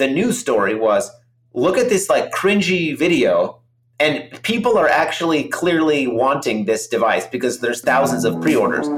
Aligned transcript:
the 0.00 0.08
news 0.08 0.38
story 0.38 0.74
was 0.74 1.10
look 1.52 1.76
at 1.76 1.90
this 1.90 2.08
like 2.08 2.32
cringy 2.32 2.96
video 2.96 3.60
and 3.98 4.42
people 4.42 4.78
are 4.78 4.88
actually 4.88 5.44
clearly 5.44 6.06
wanting 6.06 6.64
this 6.64 6.88
device 6.88 7.26
because 7.26 7.60
there's 7.60 7.82
thousands 7.82 8.24
of 8.24 8.40
pre-orders. 8.40 8.88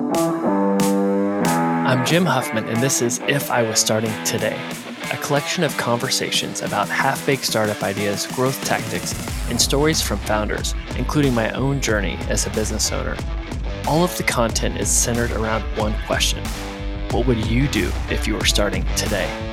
I'm 1.90 2.06
Jim 2.06 2.24
Huffman 2.24 2.68
and 2.68 2.80
this 2.80 3.02
is 3.02 3.18
If 3.26 3.50
I 3.50 3.64
Was 3.64 3.80
Starting 3.80 4.12
Today, 4.24 4.56
a 5.10 5.16
collection 5.16 5.64
of 5.64 5.76
conversations 5.76 6.62
about 6.62 6.88
half-baked 6.88 7.44
startup 7.44 7.82
ideas, 7.82 8.28
growth 8.28 8.64
tactics, 8.64 9.12
and 9.50 9.60
stories 9.60 10.00
from 10.00 10.18
founders, 10.20 10.72
including 10.96 11.34
my 11.34 11.50
own 11.50 11.80
journey 11.80 12.16
as 12.28 12.46
a 12.46 12.50
business 12.50 12.92
owner. 12.92 13.16
All 13.88 14.04
of 14.04 14.16
the 14.18 14.22
content 14.22 14.78
is 14.78 14.88
centered 14.88 15.32
around 15.32 15.62
one 15.76 15.96
question. 16.06 16.44
What 17.10 17.26
would 17.26 17.44
you 17.46 17.66
do 17.66 17.90
if 18.08 18.28
you 18.28 18.34
were 18.34 18.44
starting 18.44 18.86
today? 18.94 19.51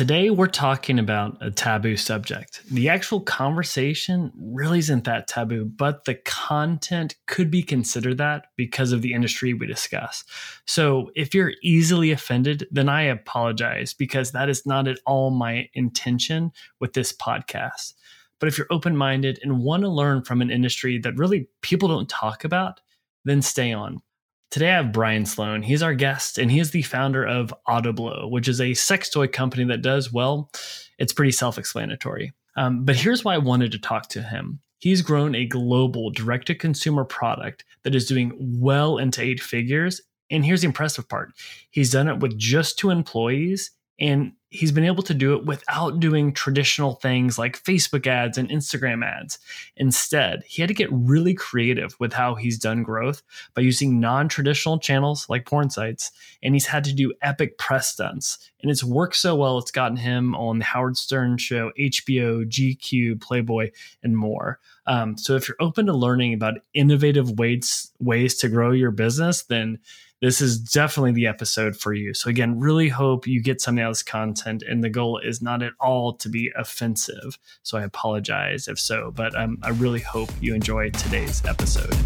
Today, 0.00 0.30
we're 0.30 0.46
talking 0.46 0.98
about 0.98 1.36
a 1.42 1.50
taboo 1.50 1.94
subject. 1.94 2.62
The 2.70 2.88
actual 2.88 3.20
conversation 3.20 4.32
really 4.34 4.78
isn't 4.78 5.04
that 5.04 5.28
taboo, 5.28 5.66
but 5.66 6.06
the 6.06 6.14
content 6.14 7.16
could 7.26 7.50
be 7.50 7.62
considered 7.62 8.16
that 8.16 8.46
because 8.56 8.92
of 8.92 9.02
the 9.02 9.12
industry 9.12 9.52
we 9.52 9.66
discuss. 9.66 10.24
So, 10.66 11.10
if 11.16 11.34
you're 11.34 11.52
easily 11.62 12.12
offended, 12.12 12.66
then 12.70 12.88
I 12.88 13.02
apologize 13.02 13.92
because 13.92 14.32
that 14.32 14.48
is 14.48 14.64
not 14.64 14.88
at 14.88 15.00
all 15.04 15.28
my 15.28 15.68
intention 15.74 16.52
with 16.80 16.94
this 16.94 17.12
podcast. 17.12 17.92
But 18.38 18.48
if 18.48 18.56
you're 18.56 18.68
open 18.70 18.96
minded 18.96 19.38
and 19.42 19.62
want 19.62 19.82
to 19.82 19.90
learn 19.90 20.24
from 20.24 20.40
an 20.40 20.50
industry 20.50 20.96
that 21.00 21.18
really 21.18 21.46
people 21.60 21.88
don't 21.88 22.08
talk 22.08 22.42
about, 22.42 22.80
then 23.26 23.42
stay 23.42 23.70
on. 23.70 24.00
Today 24.50 24.70
I 24.70 24.76
have 24.78 24.92
Brian 24.92 25.26
Sloan. 25.26 25.62
He's 25.62 25.82
our 25.82 25.94
guest, 25.94 26.36
and 26.36 26.50
he 26.50 26.58
is 26.58 26.72
the 26.72 26.82
founder 26.82 27.24
of 27.24 27.54
Autoblow, 27.68 28.28
which 28.28 28.48
is 28.48 28.60
a 28.60 28.74
sex 28.74 29.08
toy 29.08 29.28
company 29.28 29.64
that 29.66 29.80
does, 29.80 30.12
well, 30.12 30.50
it's 30.98 31.12
pretty 31.12 31.30
self 31.30 31.56
explanatory. 31.56 32.32
Um, 32.56 32.84
but 32.84 32.96
here's 32.96 33.24
why 33.24 33.34
I 33.34 33.38
wanted 33.38 33.70
to 33.72 33.78
talk 33.78 34.08
to 34.08 34.22
him. 34.22 34.60
He's 34.78 35.02
grown 35.02 35.36
a 35.36 35.46
global 35.46 36.10
direct 36.10 36.48
to 36.48 36.56
consumer 36.56 37.04
product 37.04 37.64
that 37.84 37.94
is 37.94 38.08
doing 38.08 38.32
well 38.60 38.98
into 38.98 39.22
eight 39.22 39.40
figures. 39.40 40.00
And 40.30 40.44
here's 40.44 40.62
the 40.62 40.66
impressive 40.66 41.08
part 41.08 41.32
he's 41.70 41.92
done 41.92 42.08
it 42.08 42.18
with 42.18 42.36
just 42.36 42.78
two 42.78 42.90
employees 42.90 43.70
and 44.00 44.32
he's 44.50 44.72
been 44.72 44.84
able 44.84 45.02
to 45.04 45.14
do 45.14 45.34
it 45.34 45.46
without 45.46 46.00
doing 46.00 46.32
traditional 46.32 46.94
things 46.96 47.38
like 47.38 47.62
Facebook 47.62 48.06
ads 48.06 48.36
and 48.36 48.50
Instagram 48.50 49.04
ads. 49.04 49.38
Instead, 49.76 50.42
he 50.44 50.60
had 50.60 50.68
to 50.68 50.74
get 50.74 50.88
really 50.92 51.34
creative 51.34 51.94
with 52.00 52.12
how 52.12 52.34
he's 52.34 52.58
done 52.58 52.82
growth 52.82 53.22
by 53.54 53.62
using 53.62 54.00
non 54.00 54.28
traditional 54.28 54.78
channels 54.78 55.26
like 55.28 55.46
porn 55.46 55.70
sites. 55.70 56.10
And 56.42 56.54
he's 56.54 56.66
had 56.66 56.84
to 56.84 56.92
do 56.92 57.14
epic 57.22 57.58
press 57.58 57.92
stunts. 57.92 58.50
And 58.60 58.70
it's 58.70 58.84
worked 58.84 59.16
so 59.16 59.36
well, 59.36 59.58
it's 59.58 59.70
gotten 59.70 59.96
him 59.96 60.34
on 60.34 60.58
the 60.58 60.64
Howard 60.64 60.96
Stern 60.96 61.38
show, 61.38 61.70
HBO, 61.78 62.44
GQ, 62.44 63.20
Playboy, 63.20 63.70
and 64.02 64.16
more. 64.16 64.58
Um, 64.86 65.16
so 65.16 65.36
if 65.36 65.46
you're 65.46 65.56
open 65.60 65.86
to 65.86 65.92
learning 65.92 66.34
about 66.34 66.58
innovative 66.74 67.38
ways, 67.38 67.92
ways 68.00 68.34
to 68.38 68.48
grow 68.48 68.72
your 68.72 68.90
business, 68.90 69.42
then 69.42 69.78
this 70.20 70.42
is 70.42 70.58
definitely 70.58 71.12
the 71.12 71.26
episode 71.26 71.74
for 71.74 71.94
you. 71.94 72.12
So, 72.12 72.28
again, 72.28 72.60
really 72.60 72.88
hope 72.88 73.26
you 73.26 73.42
get 73.42 73.60
something 73.60 73.86
this 73.88 74.02
content. 74.02 74.62
And 74.68 74.84
the 74.84 74.90
goal 74.90 75.18
is 75.18 75.40
not 75.40 75.62
at 75.62 75.72
all 75.80 76.12
to 76.16 76.28
be 76.28 76.52
offensive. 76.56 77.38
So, 77.62 77.78
I 77.78 77.84
apologize 77.84 78.68
if 78.68 78.78
so, 78.78 79.12
but 79.12 79.34
um, 79.34 79.58
I 79.62 79.70
really 79.70 80.00
hope 80.00 80.30
you 80.40 80.54
enjoy 80.54 80.90
today's 80.90 81.42
episode. 81.46 81.96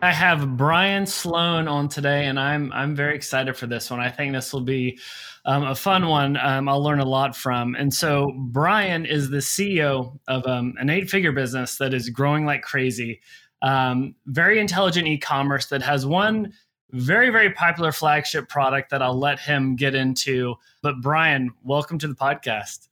I 0.00 0.12
have 0.12 0.56
Brian 0.56 1.06
Sloan 1.06 1.68
on 1.68 1.88
today, 1.88 2.26
and 2.26 2.38
I'm 2.38 2.72
I'm 2.72 2.94
very 2.94 3.16
excited 3.16 3.56
for 3.56 3.66
this 3.66 3.90
one. 3.90 4.00
I 4.00 4.10
think 4.10 4.32
this 4.32 4.52
will 4.52 4.60
be 4.60 4.98
um, 5.44 5.64
a 5.64 5.74
fun 5.74 6.06
one. 6.08 6.36
Um, 6.36 6.68
I'll 6.68 6.82
learn 6.82 7.00
a 7.00 7.04
lot 7.04 7.36
from. 7.36 7.74
And 7.74 7.92
so, 7.92 8.32
Brian 8.36 9.06
is 9.06 9.30
the 9.30 9.38
CEO 9.38 10.18
of 10.28 10.46
um, 10.46 10.74
an 10.78 10.88
eight-figure 10.90 11.32
business 11.32 11.78
that 11.78 11.94
is 11.94 12.10
growing 12.10 12.46
like 12.46 12.62
crazy 12.62 13.20
um, 13.62 14.14
very 14.26 14.58
intelligent 14.58 15.06
e-commerce 15.06 15.66
that 15.66 15.82
has 15.82 16.04
one 16.04 16.52
very 16.92 17.30
very 17.30 17.50
popular 17.50 17.90
flagship 17.90 18.48
product 18.48 18.90
that 18.90 19.02
I'll 19.02 19.18
let 19.18 19.40
him 19.40 19.76
get 19.76 19.94
into. 19.94 20.56
But 20.82 21.00
Brian, 21.00 21.50
welcome 21.62 21.98
to 21.98 22.08
the 22.08 22.14
podcast. 22.14 22.88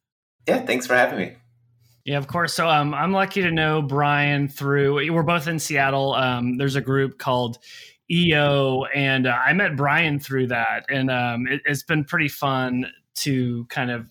Yeah, 0.49 0.65
thanks 0.65 0.87
for 0.87 0.95
having 0.95 1.19
me. 1.19 1.37
Yeah, 2.05 2.17
of 2.17 2.27
course. 2.27 2.55
So 2.55 2.67
um, 2.69 2.95
I'm 2.95 3.13
lucky 3.13 3.43
to 3.43 3.51
know 3.51 3.83
Brian 3.83 4.49
through. 4.49 5.13
We're 5.13 5.23
both 5.23 5.47
in 5.47 5.59
Seattle. 5.59 6.15
Um, 6.15 6.57
there's 6.57 6.77
a 6.77 6.81
group 6.81 7.19
called 7.19 7.59
EO, 8.11 8.85
and 8.95 9.27
uh, 9.27 9.37
I 9.47 9.53
met 9.53 9.77
Brian 9.77 10.19
through 10.19 10.49
that, 10.49 10.87
and 10.89 11.11
um, 11.11 11.47
it, 11.47 11.61
it's 11.67 11.83
been 11.83 12.05
pretty 12.05 12.29
fun 12.29 12.87
to 13.17 13.67
kind 13.67 13.91
of 13.91 14.11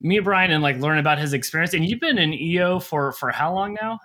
meet 0.00 0.20
Brian 0.20 0.50
and 0.50 0.62
like 0.62 0.76
learn 0.78 0.98
about 0.98 1.18
his 1.18 1.32
experience. 1.32 1.72
And 1.72 1.84
you've 1.84 2.00
been 2.00 2.18
in 2.18 2.34
EO 2.34 2.78
for 2.78 3.12
for 3.12 3.30
how 3.30 3.54
long 3.54 3.76
now? 3.80 3.98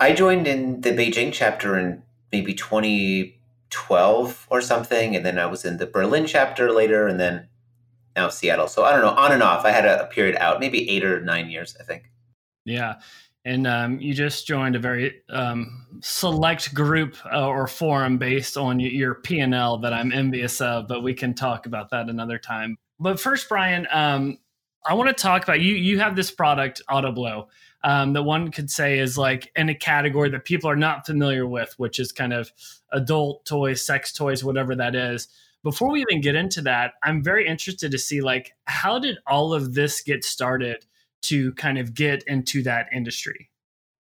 I 0.00 0.14
joined 0.14 0.46
in 0.46 0.80
the 0.80 0.90
Beijing 0.90 1.30
chapter 1.30 1.78
in 1.78 2.02
maybe 2.32 2.54
2012 2.54 4.46
or 4.50 4.60
something, 4.62 5.14
and 5.14 5.24
then 5.24 5.38
I 5.38 5.44
was 5.46 5.64
in 5.66 5.76
the 5.76 5.86
Berlin 5.86 6.26
chapter 6.26 6.72
later, 6.72 7.06
and 7.06 7.20
then 7.20 7.48
now 8.16 8.30
Seattle. 8.30 8.66
So 8.66 8.84
I 8.84 8.92
don't 8.92 9.02
know, 9.02 9.10
on 9.10 9.30
and 9.30 9.42
off. 9.42 9.66
I 9.66 9.70
had 9.72 9.84
a, 9.84 10.04
a 10.04 10.06
period 10.06 10.36
out, 10.36 10.58
maybe 10.58 10.88
eight 10.88 11.04
or 11.04 11.20
nine 11.20 11.50
years, 11.50 11.76
I 11.78 11.84
think. 11.84 12.10
Yeah. 12.64 13.00
And 13.44 13.66
um, 13.66 14.00
you 14.00 14.14
just 14.14 14.46
joined 14.46 14.74
a 14.74 14.78
very 14.78 15.22
um, 15.28 15.86
select 16.00 16.74
group 16.74 17.16
uh, 17.30 17.46
or 17.46 17.66
forum 17.66 18.16
based 18.18 18.56
on 18.56 18.80
your 18.80 19.16
P 19.16 19.40
and 19.40 19.54
L 19.54 19.78
that 19.78 19.92
I'm 19.92 20.12
envious 20.12 20.60
of, 20.60 20.88
but 20.88 21.02
we 21.02 21.14
can 21.14 21.34
talk 21.34 21.66
about 21.66 21.90
that 21.90 22.08
another 22.08 22.38
time. 22.38 22.76
But 22.98 23.20
first, 23.20 23.48
Brian, 23.48 23.86
um, 23.90 24.38
I 24.86 24.94
want 24.94 25.08
to 25.08 25.22
talk 25.22 25.42
about 25.42 25.60
you. 25.60 25.74
You 25.74 25.98
have 26.00 26.16
this 26.16 26.30
product, 26.30 26.82
AutoBlow, 26.90 27.46
um, 27.82 28.12
that 28.12 28.22
one 28.22 28.50
could 28.50 28.70
say 28.70 28.98
is 28.98 29.16
like 29.16 29.50
in 29.56 29.68
a 29.68 29.74
category 29.74 30.28
that 30.30 30.44
people 30.44 30.68
are 30.68 30.76
not 30.76 31.06
familiar 31.06 31.46
with, 31.46 31.74
which 31.78 31.98
is 31.98 32.12
kind 32.12 32.32
of 32.32 32.52
adult 32.92 33.44
toys, 33.44 33.84
sex 33.84 34.12
toys, 34.12 34.44
whatever 34.44 34.74
that 34.76 34.94
is. 34.94 35.28
Before 35.62 35.90
we 35.90 36.00
even 36.02 36.20
get 36.20 36.34
into 36.34 36.62
that, 36.62 36.94
I'm 37.02 37.22
very 37.22 37.46
interested 37.46 37.90
to 37.90 37.98
see 37.98 38.20
like 38.20 38.54
how 38.64 38.98
did 38.98 39.18
all 39.26 39.52
of 39.52 39.74
this 39.74 40.02
get 40.02 40.24
started 40.24 40.86
to 41.22 41.52
kind 41.54 41.78
of 41.78 41.94
get 41.94 42.22
into 42.24 42.62
that 42.62 42.88
industry? 42.92 43.50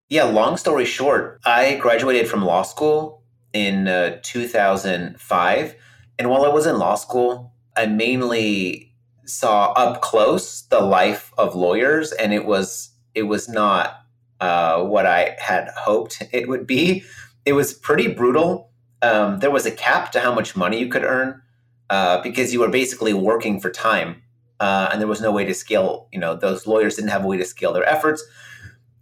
Yeah, 0.10 0.24
long 0.24 0.58
story 0.58 0.86
short, 0.86 1.42
I 1.46 1.76
graduated 1.76 2.30
from 2.30 2.46
law 2.46 2.62
school 2.64 3.24
in 3.54 3.88
uh, 3.88 4.20
2005. 4.24 5.76
And 6.20 6.30
while 6.30 6.46
I 6.46 6.50
was 6.50 6.66
in 6.66 6.80
law 6.80 6.96
school, 6.96 7.54
I 7.76 7.88
mainly 7.88 8.96
saw 9.26 9.72
up 9.74 10.02
close 10.02 10.64
the 10.64 10.80
life 10.80 11.34
of 11.38 11.56
lawyers, 11.56 12.12
and 12.14 12.34
it 12.34 12.46
was 12.46 12.92
it 13.18 13.24
was 13.24 13.50
not 13.50 14.04
uh, 14.40 14.84
what 14.84 15.08
I 15.08 15.36
had 15.40 15.70
hoped 15.76 16.22
it 16.32 16.48
would 16.48 16.68
be. 16.68 17.04
It 17.46 17.54
was 17.54 17.74
pretty 17.74 18.08
brutal. 18.08 18.70
Um, 19.02 19.40
there 19.40 19.50
was 19.50 19.66
a 19.66 19.72
cap 19.72 20.12
to 20.12 20.20
how 20.20 20.34
much 20.34 20.56
money 20.56 20.80
you 20.80 20.88
could 20.88 21.04
earn 21.04 21.42
uh, 21.90 22.22
because 22.22 22.54
you 22.54 22.60
were 22.60 22.70
basically 22.70 23.14
working 23.14 23.60
for 23.60 23.72
time, 23.72 24.22
uh, 24.60 24.90
and 24.92 25.02
there 25.02 25.08
was 25.08 25.20
no 25.20 25.32
way 25.32 25.46
to 25.46 25.54
scale. 25.56 26.08
You 26.12 26.20
know, 26.20 26.36
those 26.36 26.68
lawyers 26.68 26.96
didn't 26.96 27.10
have 27.10 27.24
a 27.24 27.28
way 27.28 27.38
to 27.38 27.46
scale 27.46 27.74
their 27.74 27.90
efforts. 27.90 28.24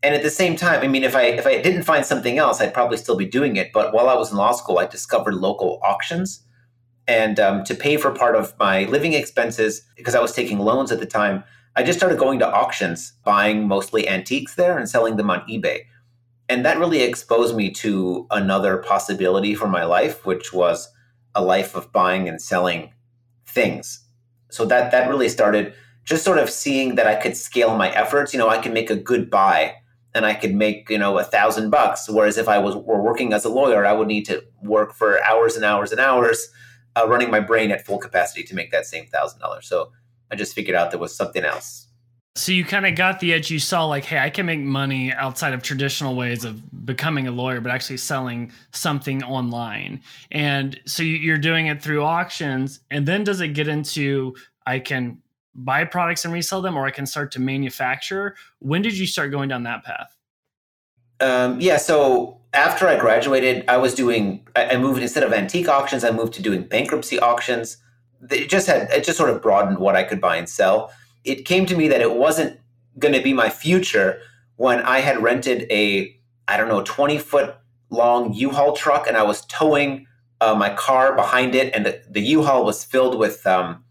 And 0.01 0.15
at 0.15 0.23
the 0.23 0.29
same 0.29 0.55
time, 0.55 0.81
I 0.81 0.87
mean, 0.87 1.03
if 1.03 1.15
I 1.15 1.23
if 1.23 1.45
I 1.45 1.61
didn't 1.61 1.83
find 1.83 2.05
something 2.05 2.37
else, 2.37 2.61
I'd 2.61 2.73
probably 2.73 2.97
still 2.97 3.17
be 3.17 3.25
doing 3.25 3.57
it. 3.57 3.73
But 3.73 3.93
while 3.93 4.07
I 4.07 4.15
was 4.15 4.31
in 4.31 4.37
law 4.37 4.53
school, 4.53 4.77
I 4.77 4.85
discovered 4.85 5.33
local 5.33 5.79
auctions, 5.83 6.41
and 7.07 7.37
um, 7.39 7.63
to 7.65 7.75
pay 7.75 7.97
for 7.97 8.11
part 8.11 8.35
of 8.35 8.53
my 8.59 8.85
living 8.85 9.13
expenses 9.13 9.81
because 9.97 10.15
I 10.15 10.21
was 10.21 10.31
taking 10.31 10.59
loans 10.59 10.93
at 10.93 10.99
the 11.01 11.05
time. 11.05 11.43
I 11.75 11.83
just 11.83 11.99
started 11.99 12.17
going 12.17 12.39
to 12.39 12.47
auctions, 12.47 13.13
buying 13.23 13.67
mostly 13.67 14.07
antiques 14.07 14.55
there 14.55 14.77
and 14.77 14.89
selling 14.89 15.17
them 15.17 15.29
on 15.29 15.41
eBay. 15.41 15.85
And 16.47 16.63
that 16.65 16.77
really 16.77 17.01
exposed 17.01 17.55
me 17.55 17.71
to 17.71 18.27
another 18.31 18.77
possibility 18.77 19.55
for 19.55 19.67
my 19.67 19.83
life, 19.83 20.25
which 20.25 20.53
was 20.53 20.89
a 21.33 21.43
life 21.43 21.75
of 21.75 21.91
buying 21.91 22.29
and 22.29 22.41
selling 22.41 22.93
things. 23.45 24.05
So 24.49 24.65
that 24.65 24.91
that 24.91 25.09
really 25.09 25.27
started 25.27 25.73
just 26.05 26.23
sort 26.23 26.37
of 26.37 26.49
seeing 26.49 26.95
that 26.95 27.07
I 27.07 27.15
could 27.15 27.35
scale 27.35 27.75
my 27.75 27.89
efforts. 27.91 28.31
You 28.31 28.39
know, 28.39 28.47
I 28.47 28.59
could 28.59 28.73
make 28.73 28.89
a 28.89 28.95
good 28.95 29.29
buy 29.29 29.75
and 30.13 30.25
I 30.25 30.33
could 30.33 30.55
make, 30.55 30.89
you 30.89 30.97
know, 30.97 31.17
a 31.17 31.23
thousand 31.23 31.71
bucks. 31.71 32.07
Whereas 32.07 32.37
if 32.37 32.47
I 32.47 32.59
was 32.59 32.75
were 32.75 33.01
working 33.01 33.33
as 33.33 33.43
a 33.43 33.49
lawyer, 33.49 33.85
I 33.85 33.91
would 33.91 34.07
need 34.07 34.25
to 34.27 34.43
work 34.61 34.93
for 34.93 35.21
hours 35.23 35.55
and 35.55 35.65
hours 35.65 35.91
and 35.91 35.99
hours 35.99 36.47
uh, 36.95 37.05
running 37.07 37.29
my 37.29 37.39
brain 37.39 37.71
at 37.71 37.85
full 37.85 37.97
capacity 37.97 38.43
to 38.43 38.55
make 38.55 38.71
that 38.71 38.85
same 38.85 39.07
thousand 39.07 39.39
dollars. 39.39 39.67
So 39.67 39.91
I 40.31 40.35
just 40.35 40.53
figured 40.53 40.75
out 40.75 40.91
there 40.91 40.99
was 40.99 41.15
something 41.15 41.43
else. 41.43 41.87
So 42.37 42.51
you 42.51 42.65
kind 42.65 42.85
of 42.85 42.95
got 42.95 43.21
the 43.21 43.33
edge. 43.33 43.49
You 43.49 43.59
saw 43.59 43.85
like, 43.85 44.03
hey, 44.03 44.19
I 44.19 44.29
can 44.29 44.45
make 44.45 44.59
money 44.59 45.13
outside 45.13 45.53
of 45.53 45.63
traditional 45.63 46.15
ways 46.15 46.43
of 46.43 46.85
becoming 46.85 47.27
a 47.27 47.31
lawyer, 47.31 47.61
but 47.61 47.71
actually 47.71 47.97
selling 47.97 48.51
something 48.71 49.23
online. 49.23 50.01
And 50.31 50.77
so 50.85 51.01
you're 51.01 51.37
doing 51.37 51.67
it 51.67 51.81
through 51.81 52.03
auctions. 52.03 52.81
And 52.91 53.05
then 53.05 53.23
does 53.23 53.39
it 53.39 53.49
get 53.49 53.69
into 53.69 54.35
I 54.65 54.79
can 54.79 55.21
buy 55.53 55.85
products 55.85 56.25
and 56.25 56.33
resell 56.33 56.61
them, 56.61 56.75
or 56.75 56.85
I 56.85 56.91
can 56.91 57.05
start 57.05 57.31
to 57.33 57.39
manufacture? 57.39 58.35
When 58.59 58.81
did 58.81 58.97
you 58.97 59.07
start 59.07 59.31
going 59.31 59.47
down 59.47 59.63
that 59.63 59.85
path? 59.85 60.15
Um, 61.21 61.61
yeah, 61.61 61.77
so 61.77 62.41
after 62.53 62.87
I 62.87 62.99
graduated, 62.99 63.63
I 63.69 63.77
was 63.77 63.95
doing. 63.95 64.45
I, 64.55 64.75
moved 64.75 65.01
instead 65.01 65.23
of 65.23 65.31
antique 65.31 65.69
auctions, 65.69 66.03
I 66.03 66.11
moved 66.11 66.33
to 66.33 66.41
doing 66.41 66.63
bankruptcy 66.63 67.19
auctions. 67.19 67.77
It 68.31 68.49
just 68.49 68.67
had 68.67 68.89
it 68.91 69.03
just 69.03 69.17
sort 69.17 69.29
of 69.29 69.41
broadened 69.41 69.79
what 69.79 69.95
I 69.95 70.03
could 70.03 70.21
buy 70.21 70.37
and 70.37 70.47
sell. 70.49 70.91
It 71.23 71.45
came 71.45 71.65
to 71.65 71.75
me 71.75 71.87
that 71.87 72.01
it 72.01 72.13
wasn't 72.15 72.59
going 72.99 73.13
to 73.13 73.21
be 73.21 73.33
my 73.33 73.49
future 73.49 74.19
when 74.55 74.79
I 74.79 74.99
had 74.99 75.21
rented 75.21 75.67
a 75.71 76.15
I 76.47 76.57
don't 76.57 76.69
know 76.69 76.83
twenty 76.83 77.17
foot 77.17 77.55
long 77.89 78.33
U-Haul 78.33 78.73
truck 78.75 79.07
and 79.07 79.15
I 79.15 79.23
was 79.23 79.45
towing 79.45 80.07
uh, 80.41 80.55
my 80.55 80.73
car 80.73 81.15
behind 81.15 81.55
it, 81.55 81.73
and 81.73 81.85
the, 81.85 82.01
the 82.09 82.21
U-Haul 82.21 82.65
was 82.65 82.83
filled 82.83 83.17
with 83.17 83.45
um, 83.47 83.83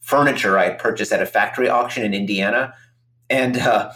furniture 0.00 0.58
I 0.58 0.64
had 0.64 0.78
purchased 0.78 1.12
at 1.12 1.22
a 1.22 1.26
factory 1.26 1.68
auction 1.68 2.04
in 2.04 2.14
Indiana, 2.14 2.74
and 3.28 3.58
uh, 3.58 3.90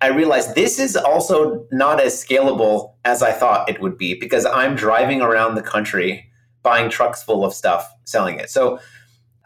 I 0.00 0.08
realized 0.08 0.54
this 0.54 0.78
is 0.78 0.96
also 0.96 1.66
not 1.72 2.00
as 2.00 2.24
scalable 2.24 2.94
as 3.04 3.22
I 3.22 3.32
thought 3.32 3.68
it 3.68 3.80
would 3.80 3.98
be 3.98 4.14
because 4.14 4.46
I'm 4.46 4.76
driving 4.76 5.20
around 5.20 5.56
the 5.56 5.62
country 5.62 6.30
buying 6.62 6.90
trucks 6.90 7.22
full 7.22 7.44
of 7.44 7.52
stuff, 7.52 7.90
selling 8.04 8.38
it. 8.38 8.50
So 8.50 8.78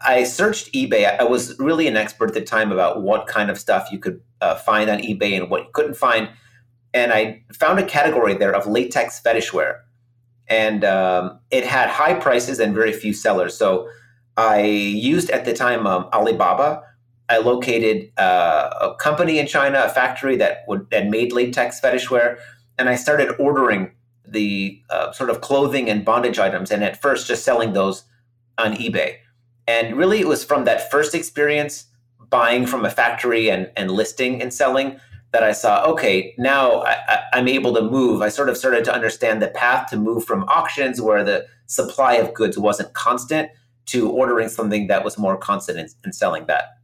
I 0.03 0.23
searched 0.23 0.73
eBay. 0.73 1.19
I 1.19 1.23
was 1.23 1.57
really 1.59 1.87
an 1.87 1.95
expert 1.95 2.29
at 2.29 2.33
the 2.33 2.41
time 2.41 2.71
about 2.71 3.01
what 3.01 3.27
kind 3.27 3.49
of 3.49 3.57
stuff 3.57 3.89
you 3.91 3.99
could 3.99 4.21
uh, 4.41 4.55
find 4.55 4.89
on 4.89 4.99
eBay 4.99 5.39
and 5.39 5.49
what 5.49 5.63
you 5.63 5.69
couldn't 5.73 5.95
find. 5.95 6.29
And 6.93 7.11
I 7.11 7.43
found 7.53 7.79
a 7.79 7.85
category 7.85 8.35
there 8.35 8.53
of 8.53 8.67
latex 8.67 9.19
fetish 9.19 9.53
wear. 9.53 9.83
And 10.47 10.83
um, 10.83 11.39
it 11.51 11.65
had 11.65 11.89
high 11.89 12.13
prices 12.15 12.59
and 12.59 12.75
very 12.75 12.91
few 12.91 13.13
sellers. 13.13 13.55
So 13.57 13.87
I 14.35 14.61
used 14.61 15.29
at 15.29 15.45
the 15.45 15.53
time 15.53 15.87
um, 15.87 16.09
Alibaba 16.13 16.83
I 17.29 17.37
located 17.37 18.11
uh, 18.17 18.69
a 18.81 18.95
company 18.95 19.39
in 19.39 19.47
China, 19.47 19.83
a 19.85 19.89
factory 19.89 20.35
that 20.37 20.63
would 20.67 20.89
that 20.91 21.07
made 21.07 21.31
latex 21.31 21.79
fetish 21.79 22.11
wear, 22.11 22.37
and 22.77 22.89
I 22.89 22.95
started 22.95 23.35
ordering 23.39 23.91
the 24.27 24.81
uh, 24.89 25.11
sort 25.13 25.29
of 25.29 25.41
clothing 25.41 25.89
and 25.89 26.03
bondage 26.03 26.37
items, 26.37 26.69
and 26.69 26.83
at 26.83 27.01
first 27.01 27.27
just 27.27 27.43
selling 27.43 27.73
those 27.73 28.03
on 28.57 28.75
eBay. 28.75 29.17
And 29.67 29.95
really, 29.95 30.19
it 30.19 30.27
was 30.27 30.43
from 30.43 30.65
that 30.65 30.91
first 30.91 31.15
experience 31.15 31.85
buying 32.29 32.65
from 32.65 32.83
a 32.83 32.89
factory 32.89 33.49
and, 33.49 33.71
and 33.75 33.91
listing 33.91 34.41
and 34.41 34.53
selling 34.53 34.99
that 35.31 35.43
I 35.43 35.51
saw, 35.51 35.83
okay, 35.85 36.35
now 36.37 36.83
I, 36.83 37.23
am 37.33 37.47
able 37.47 37.73
to 37.73 37.81
move. 37.81 38.21
I 38.21 38.29
sort 38.29 38.49
of 38.49 38.57
started 38.57 38.85
to 38.85 38.93
understand 38.93 39.41
the 39.41 39.47
path 39.47 39.89
to 39.89 39.97
move 39.97 40.25
from 40.25 40.43
auctions 40.43 41.01
where 41.01 41.23
the 41.23 41.47
supply 41.65 42.13
of 42.15 42.33
goods 42.33 42.57
wasn't 42.57 42.93
constant 42.93 43.49
to 43.87 44.09
ordering 44.09 44.47
something 44.47 44.87
that 44.87 45.03
was 45.03 45.17
more 45.17 45.35
constant 45.35 45.79
and, 45.79 45.89
and 46.03 46.15
selling 46.15 46.45
that. 46.45 46.77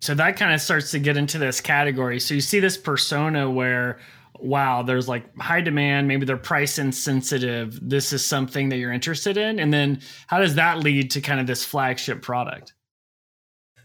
So 0.00 0.14
that 0.14 0.36
kind 0.36 0.54
of 0.54 0.60
starts 0.60 0.90
to 0.92 0.98
get 0.98 1.16
into 1.16 1.38
this 1.38 1.60
category. 1.60 2.20
So 2.20 2.34
you 2.34 2.40
see 2.40 2.60
this 2.60 2.76
persona 2.76 3.50
where, 3.50 3.98
wow, 4.40 4.82
there's 4.82 5.08
like 5.08 5.36
high 5.38 5.60
demand, 5.60 6.08
maybe 6.08 6.26
they're 6.26 6.36
price 6.36 6.78
insensitive. 6.78 7.78
This 7.82 8.12
is 8.12 8.24
something 8.24 8.68
that 8.70 8.76
you're 8.76 8.92
interested 8.92 9.36
in. 9.36 9.58
And 9.58 9.72
then 9.72 10.00
how 10.26 10.38
does 10.38 10.54
that 10.56 10.78
lead 10.78 11.10
to 11.12 11.20
kind 11.20 11.40
of 11.40 11.46
this 11.46 11.64
flagship 11.64 12.22
product? 12.22 12.74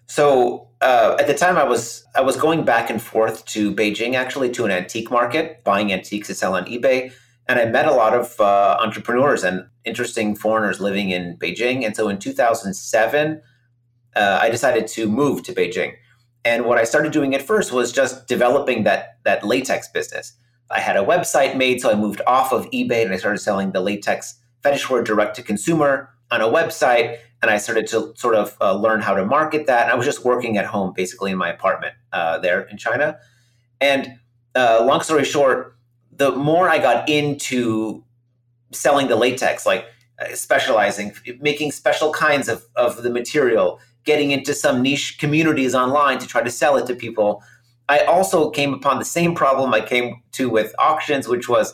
So 0.07 0.67
uh, 0.81 1.15
at 1.19 1.27
the 1.27 1.33
time, 1.33 1.57
I 1.57 1.63
was 1.63 2.03
I 2.15 2.21
was 2.21 2.35
going 2.35 2.65
back 2.65 2.89
and 2.89 3.01
forth 3.01 3.45
to 3.45 3.73
Beijing, 3.73 4.13
actually, 4.13 4.49
to 4.51 4.65
an 4.65 4.71
antique 4.71 5.09
market, 5.09 5.63
buying 5.63 5.93
antiques 5.93 6.27
to 6.27 6.35
sell 6.35 6.53
on 6.55 6.65
eBay, 6.65 7.13
and 7.47 7.59
I 7.59 7.65
met 7.65 7.85
a 7.85 7.93
lot 7.93 8.13
of 8.13 8.39
uh, 8.39 8.77
entrepreneurs 8.81 9.43
and 9.43 9.65
interesting 9.85 10.35
foreigners 10.35 10.81
living 10.81 11.11
in 11.11 11.37
Beijing. 11.37 11.85
And 11.85 11.95
so 11.95 12.09
in 12.09 12.19
2007, 12.19 13.41
uh, 14.15 14.39
I 14.41 14.49
decided 14.49 14.87
to 14.87 15.07
move 15.07 15.43
to 15.43 15.53
Beijing. 15.53 15.93
And 16.43 16.65
what 16.65 16.77
I 16.77 16.83
started 16.83 17.11
doing 17.11 17.35
at 17.35 17.41
first 17.41 17.71
was 17.71 17.91
just 17.91 18.27
developing 18.27 18.83
that 18.83 19.17
that 19.23 19.45
latex 19.45 19.87
business. 19.87 20.33
I 20.69 20.79
had 20.79 20.95
a 20.95 21.03
website 21.03 21.57
made, 21.57 21.81
so 21.81 21.91
I 21.91 21.95
moved 21.95 22.21
off 22.25 22.51
of 22.51 22.69
eBay 22.71 23.03
and 23.03 23.13
I 23.13 23.17
started 23.17 23.39
selling 23.39 23.71
the 23.71 23.81
latex 23.81 24.39
fetish 24.63 24.89
wear 24.89 25.03
direct 25.03 25.35
to 25.35 25.43
consumer 25.43 26.09
on 26.31 26.41
a 26.41 26.47
website. 26.47 27.19
And 27.41 27.51
I 27.51 27.57
started 27.57 27.87
to 27.87 28.13
sort 28.15 28.35
of 28.35 28.55
uh, 28.61 28.75
learn 28.75 29.01
how 29.01 29.15
to 29.15 29.25
market 29.25 29.67
that. 29.67 29.83
And 29.83 29.91
I 29.91 29.95
was 29.95 30.05
just 30.05 30.23
working 30.23 30.57
at 30.57 30.65
home, 30.65 30.93
basically 30.95 31.31
in 31.31 31.37
my 31.37 31.49
apartment 31.49 31.95
uh, 32.13 32.37
there 32.39 32.61
in 32.61 32.77
China. 32.77 33.19
And 33.79 34.19
uh, 34.55 34.83
long 34.85 35.01
story 35.01 35.25
short, 35.25 35.75
the 36.11 36.31
more 36.31 36.69
I 36.69 36.77
got 36.77 37.09
into 37.09 38.03
selling 38.71 39.07
the 39.07 39.15
latex, 39.15 39.65
like 39.65 39.85
uh, 40.19 40.33
specializing, 40.35 41.13
making 41.39 41.71
special 41.71 42.11
kinds 42.13 42.47
of, 42.47 42.65
of 42.75 43.01
the 43.03 43.09
material, 43.09 43.79
getting 44.03 44.31
into 44.31 44.53
some 44.53 44.81
niche 44.81 45.17
communities 45.19 45.75
online 45.75 46.19
to 46.19 46.27
try 46.27 46.41
to 46.41 46.51
sell 46.51 46.77
it 46.77 46.87
to 46.87 46.95
people. 46.95 47.43
I 47.89 47.99
also 47.99 48.49
came 48.49 48.73
upon 48.73 48.99
the 48.99 49.05
same 49.05 49.35
problem 49.35 49.73
I 49.73 49.81
came 49.81 50.21
to 50.33 50.49
with 50.49 50.73
auctions, 50.79 51.27
which 51.27 51.49
was 51.49 51.73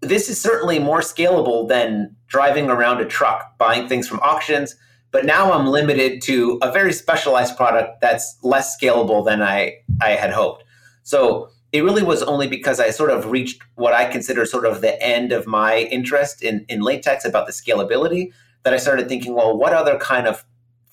this 0.00 0.28
is 0.28 0.40
certainly 0.40 0.78
more 0.78 1.00
scalable 1.00 1.68
than 1.68 2.16
driving 2.26 2.68
around 2.68 3.00
a 3.00 3.04
truck 3.04 3.56
buying 3.58 3.88
things 3.88 4.08
from 4.08 4.18
auctions. 4.20 4.74
But 5.12 5.26
now 5.26 5.52
I'm 5.52 5.66
limited 5.66 6.22
to 6.22 6.58
a 6.62 6.72
very 6.72 6.92
specialized 6.92 7.56
product 7.56 8.00
that's 8.00 8.36
less 8.42 8.76
scalable 8.80 9.24
than 9.24 9.42
I, 9.42 9.76
I 10.00 10.10
had 10.10 10.32
hoped. 10.32 10.64
So 11.02 11.50
it 11.70 11.82
really 11.84 12.02
was 12.02 12.22
only 12.22 12.48
because 12.48 12.80
I 12.80 12.90
sort 12.90 13.10
of 13.10 13.30
reached 13.30 13.62
what 13.74 13.92
I 13.92 14.06
consider 14.06 14.44
sort 14.46 14.64
of 14.64 14.80
the 14.80 15.00
end 15.02 15.32
of 15.32 15.46
my 15.46 15.80
interest 15.90 16.42
in, 16.42 16.64
in 16.68 16.80
latex 16.80 17.24
about 17.24 17.46
the 17.46 17.52
scalability 17.52 18.32
that 18.62 18.74
I 18.74 18.78
started 18.78 19.08
thinking, 19.08 19.34
well, 19.34 19.56
what 19.56 19.72
other 19.72 19.98
kind 19.98 20.26
of 20.26 20.44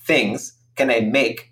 things 0.01 0.53
can 0.79 0.89
I 0.89 1.01
make 1.01 1.51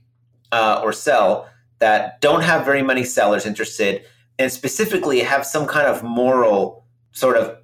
uh, 0.53 0.79
or 0.81 0.93
sell 0.93 1.49
that 1.79 2.21
don't 2.21 2.41
have 2.41 2.63
very 2.63 2.81
many 2.81 3.03
sellers 3.03 3.45
interested 3.45 4.03
and 4.39 4.49
specifically 4.49 5.19
have 5.19 5.45
some 5.45 5.67
kind 5.67 5.85
of 5.85 6.01
moral 6.01 6.85
sort 7.11 7.35
of 7.35 7.57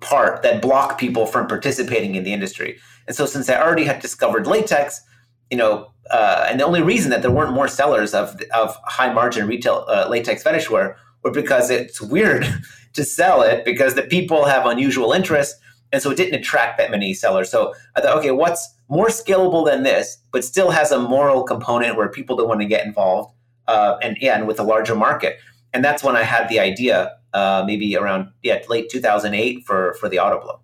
part 0.00 0.42
that 0.42 0.62
block 0.62 0.98
people 0.98 1.26
from 1.26 1.46
participating 1.46 2.14
in 2.14 2.24
the 2.24 2.32
industry. 2.32 2.78
And 3.06 3.14
so 3.14 3.26
since 3.26 3.50
I 3.50 3.60
already 3.60 3.84
had 3.84 4.00
discovered 4.00 4.46
latex, 4.46 5.02
you 5.50 5.58
know, 5.58 5.92
uh, 6.10 6.46
and 6.48 6.58
the 6.58 6.64
only 6.64 6.80
reason 6.80 7.10
that 7.10 7.20
there 7.20 7.30
weren't 7.30 7.52
more 7.52 7.68
sellers 7.68 8.14
of 8.14 8.40
of 8.54 8.74
high 8.84 9.12
margin 9.12 9.46
retail 9.46 9.84
uh, 9.88 10.06
latex 10.08 10.42
fetish 10.42 10.70
wear 10.70 10.96
were 11.22 11.30
because 11.30 11.68
it's 11.68 12.00
weird 12.00 12.46
to 12.94 13.04
sell 13.04 13.42
it 13.42 13.66
because 13.66 13.94
the 13.94 14.02
people 14.02 14.46
have 14.46 14.64
unusual 14.64 15.12
interests 15.12 15.60
and 15.92 16.00
so 16.02 16.10
it 16.10 16.16
didn't 16.16 16.34
attract 16.34 16.78
that 16.78 16.90
many 16.90 17.12
sellers. 17.12 17.50
So 17.50 17.74
I 17.94 18.00
thought, 18.00 18.16
okay, 18.18 18.30
what's 18.30 18.74
more 18.88 19.08
scalable 19.08 19.64
than 19.64 19.82
this, 19.82 20.18
but 20.32 20.44
still 20.44 20.70
has 20.70 20.90
a 20.90 20.98
moral 20.98 21.44
component 21.44 21.96
where 21.96 22.08
people 22.08 22.36
don't 22.36 22.48
want 22.48 22.60
to 22.60 22.66
get 22.66 22.86
involved, 22.86 23.34
uh, 23.68 23.96
and 24.02 24.16
yeah, 24.20 24.36
and 24.36 24.46
with 24.46 24.58
a 24.58 24.62
larger 24.62 24.94
market. 24.94 25.38
And 25.74 25.84
that's 25.84 26.02
when 26.02 26.16
I 26.16 26.22
had 26.22 26.48
the 26.48 26.60
idea, 26.60 27.16
uh, 27.32 27.64
maybe 27.66 27.96
around 27.96 28.28
yeah 28.42 28.60
late 28.68 28.90
2008 28.90 29.64
for 29.64 29.94
for 29.94 30.08
the 30.08 30.16
Autoblow. 30.16 30.60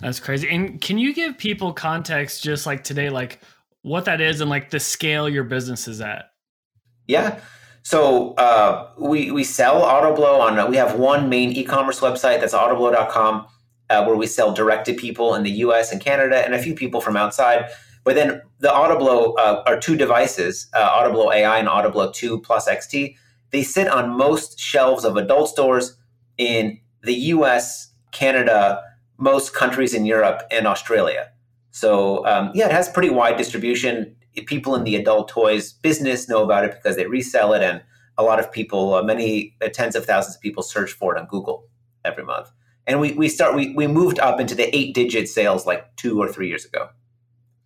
That's 0.00 0.20
crazy. 0.20 0.48
And 0.48 0.80
can 0.80 0.98
you 0.98 1.14
give 1.14 1.38
people 1.38 1.72
context, 1.72 2.42
just 2.42 2.66
like 2.66 2.84
today, 2.84 3.10
like 3.10 3.40
what 3.82 4.04
that 4.06 4.20
is 4.20 4.40
and 4.40 4.50
like 4.50 4.70
the 4.70 4.80
scale 4.80 5.28
your 5.28 5.44
business 5.44 5.88
is 5.88 6.00
at? 6.00 6.30
Yeah. 7.06 7.40
So 7.82 8.34
uh, 8.34 8.90
we 8.98 9.30
we 9.30 9.44
sell 9.44 9.82
Autoblow 9.82 10.40
on. 10.40 10.70
We 10.70 10.76
have 10.76 10.98
one 10.98 11.28
main 11.28 11.52
e-commerce 11.52 12.00
website 12.00 12.40
that's 12.40 12.54
autoblow.com 12.54 13.46
uh, 13.90 14.04
where 14.04 14.16
we 14.16 14.26
sell 14.26 14.52
direct 14.52 14.86
to 14.86 14.94
people 14.94 15.34
in 15.34 15.42
the 15.42 15.50
US 15.50 15.92
and 15.92 16.00
Canada 16.00 16.44
and 16.44 16.54
a 16.54 16.62
few 16.62 16.74
people 16.74 17.00
from 17.00 17.16
outside. 17.16 17.70
But 18.04 18.14
then 18.14 18.42
the 18.58 18.68
Autoblow 18.68 19.34
uh, 19.38 19.62
are 19.66 19.78
two 19.78 19.96
devices, 19.96 20.68
uh, 20.74 20.88
Autoblow 20.90 21.34
AI 21.34 21.58
and 21.58 21.68
Autoblow 21.68 22.12
2 22.12 22.40
Plus 22.40 22.68
XT. 22.68 23.16
They 23.50 23.62
sit 23.62 23.88
on 23.88 24.16
most 24.16 24.58
shelves 24.58 25.04
of 25.04 25.16
adult 25.16 25.48
stores 25.48 25.96
in 26.36 26.80
the 27.02 27.14
US, 27.14 27.92
Canada, 28.12 28.82
most 29.16 29.54
countries 29.54 29.94
in 29.94 30.04
Europe, 30.04 30.42
and 30.50 30.66
Australia. 30.66 31.30
So, 31.70 32.26
um, 32.26 32.50
yeah, 32.54 32.66
it 32.66 32.72
has 32.72 32.88
pretty 32.88 33.10
wide 33.10 33.36
distribution. 33.36 34.16
People 34.46 34.74
in 34.74 34.84
the 34.84 34.96
adult 34.96 35.28
toys 35.28 35.72
business 35.72 36.28
know 36.28 36.42
about 36.42 36.64
it 36.64 36.72
because 36.72 36.96
they 36.96 37.06
resell 37.06 37.52
it, 37.52 37.62
and 37.62 37.82
a 38.18 38.22
lot 38.22 38.38
of 38.38 38.50
people, 38.50 38.94
uh, 38.94 39.02
many 39.02 39.56
uh, 39.62 39.68
tens 39.72 39.96
of 39.96 40.04
thousands 40.04 40.36
of 40.36 40.42
people, 40.42 40.62
search 40.62 40.92
for 40.92 41.16
it 41.16 41.20
on 41.20 41.26
Google 41.26 41.68
every 42.04 42.24
month 42.24 42.50
and 42.86 43.00
we 43.00 43.12
we 43.12 43.28
start 43.28 43.54
we 43.54 43.74
we 43.74 43.86
moved 43.86 44.18
up 44.18 44.40
into 44.40 44.54
the 44.54 44.74
eight 44.76 44.94
digit 44.94 45.28
sales 45.28 45.66
like 45.66 45.94
two 45.96 46.20
or 46.20 46.28
three 46.28 46.48
years 46.48 46.64
ago. 46.64 46.88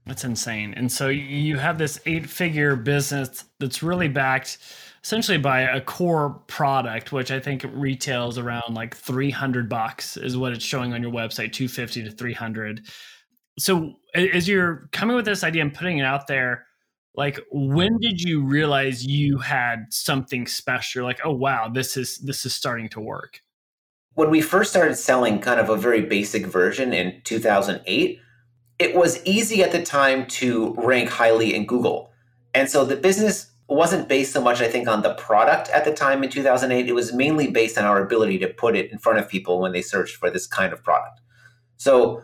That's 0.07 0.25
insane. 0.25 0.73
And 0.75 0.91
so 0.91 1.09
you 1.09 1.59
have 1.59 1.77
this 1.77 2.01
eight 2.07 2.29
figure 2.29 2.77
business 2.77 3.45
that's 3.61 3.83
really 3.83 4.09
backed 4.09 4.57
essentially 5.05 5.37
by 5.37 5.61
a 5.61 5.83
core 5.83 6.31
product, 6.47 7.13
which 7.13 7.31
I 7.31 7.39
think 7.39 7.65
retails 7.73 8.39
around 8.39 8.75
like 8.75 8.97
300 8.97 9.69
bucks 9.69 10.17
is 10.17 10.37
what 10.37 10.53
it's 10.53 10.65
showing 10.65 10.95
on 10.95 11.03
your 11.03 11.13
website, 11.13 11.53
250 11.53 12.05
to 12.05 12.11
300. 12.11 12.87
So 13.59 13.97
as 14.15 14.49
you're 14.49 14.89
coming 14.93 15.15
with 15.15 15.27
this 15.27 15.45
idea 15.45 15.61
and 15.63 15.75
putting 15.75 15.99
it 15.99 16.05
out 16.05 16.27
there, 16.27 16.67
like 17.15 17.39
when 17.53 17.99
did 17.99 18.23
you 18.23 18.45
realize 18.45 19.05
you 19.05 19.39
had 19.39 19.87
something 19.91 20.47
special? 20.47 21.05
Like, 21.05 21.21
oh 21.23 21.33
wow, 21.33 21.69
this 21.69 21.97
is 21.99 22.19
this 22.19 22.47
is 22.47 22.55
starting 22.55 22.89
to 22.91 23.01
work 23.01 23.43
when 24.19 24.31
we 24.31 24.41
first 24.41 24.71
started 24.71 24.97
selling 24.97 25.39
kind 25.39 25.61
of 25.61 25.71
a 25.71 25.77
very 25.77 26.01
basic 26.01 26.45
version 26.45 26.93
in 26.93 27.21
2008, 27.23 28.21
it 28.81 28.97
was 28.97 29.25
easy 29.25 29.63
at 29.63 29.71
the 29.71 29.81
time 29.81 30.27
to 30.27 30.75
rank 30.77 31.09
highly 31.09 31.55
in 31.55 31.65
Google. 31.65 32.11
And 32.53 32.69
so 32.69 32.85
the 32.85 32.97
business 32.97 33.53
wasn't 33.69 34.09
based 34.09 34.33
so 34.33 34.41
much, 34.41 34.61
I 34.61 34.67
think, 34.67 34.89
on 34.89 35.03
the 35.03 35.15
product 35.15 35.69
at 35.69 35.85
the 35.85 35.95
time 35.95 36.25
in 36.25 36.31
2008. 36.31 36.89
It 36.89 36.95
was 36.95 37.13
mainly 37.13 37.47
based 37.47 37.79
on 37.79 37.85
our 37.85 38.03
ability 38.03 38.39
to 38.39 38.49
put 38.49 38.75
it 38.75 38.91
in 38.91 38.99
front 38.99 39.21
of 39.21 39.29
people 39.29 39.61
when 39.61 39.71
they 39.71 39.83
searched 39.83 40.17
for 40.17 40.31
this 40.31 40.49
kind 40.49 40.73
of 40.73 40.83
product. 40.83 41.21
So 41.77 42.21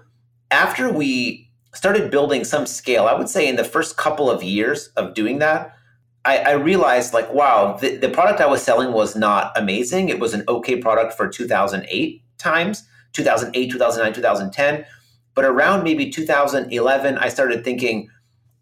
after 0.50 0.92
we 0.92 1.48
started 1.74 2.10
building 2.10 2.42
some 2.42 2.66
scale, 2.66 3.06
I 3.06 3.14
would 3.14 3.28
say 3.28 3.46
in 3.46 3.54
the 3.54 3.62
first 3.62 3.96
couple 3.96 4.28
of 4.28 4.42
years 4.42 4.88
of 4.96 5.14
doing 5.14 5.38
that, 5.38 5.76
I, 6.24 6.38
I 6.38 6.52
realized 6.52 7.12
like, 7.12 7.32
wow, 7.32 7.76
the, 7.76 7.96
the 7.96 8.08
product 8.08 8.40
I 8.40 8.46
was 8.46 8.62
selling 8.62 8.92
was 8.92 9.14
not 9.14 9.52
amazing. 9.56 10.08
It 10.08 10.18
was 10.18 10.32
an 10.32 10.44
okay 10.48 10.76
product 10.76 11.14
for 11.14 11.28
2008 11.28 12.22
times, 12.38 12.84
2008, 13.12 13.70
2009, 13.70 14.14
2010. 14.14 14.86
But 15.34 15.44
around 15.44 15.84
maybe 15.84 16.10
2011, 16.10 17.18
I 17.18 17.28
started 17.28 17.64
thinking, 17.64 18.08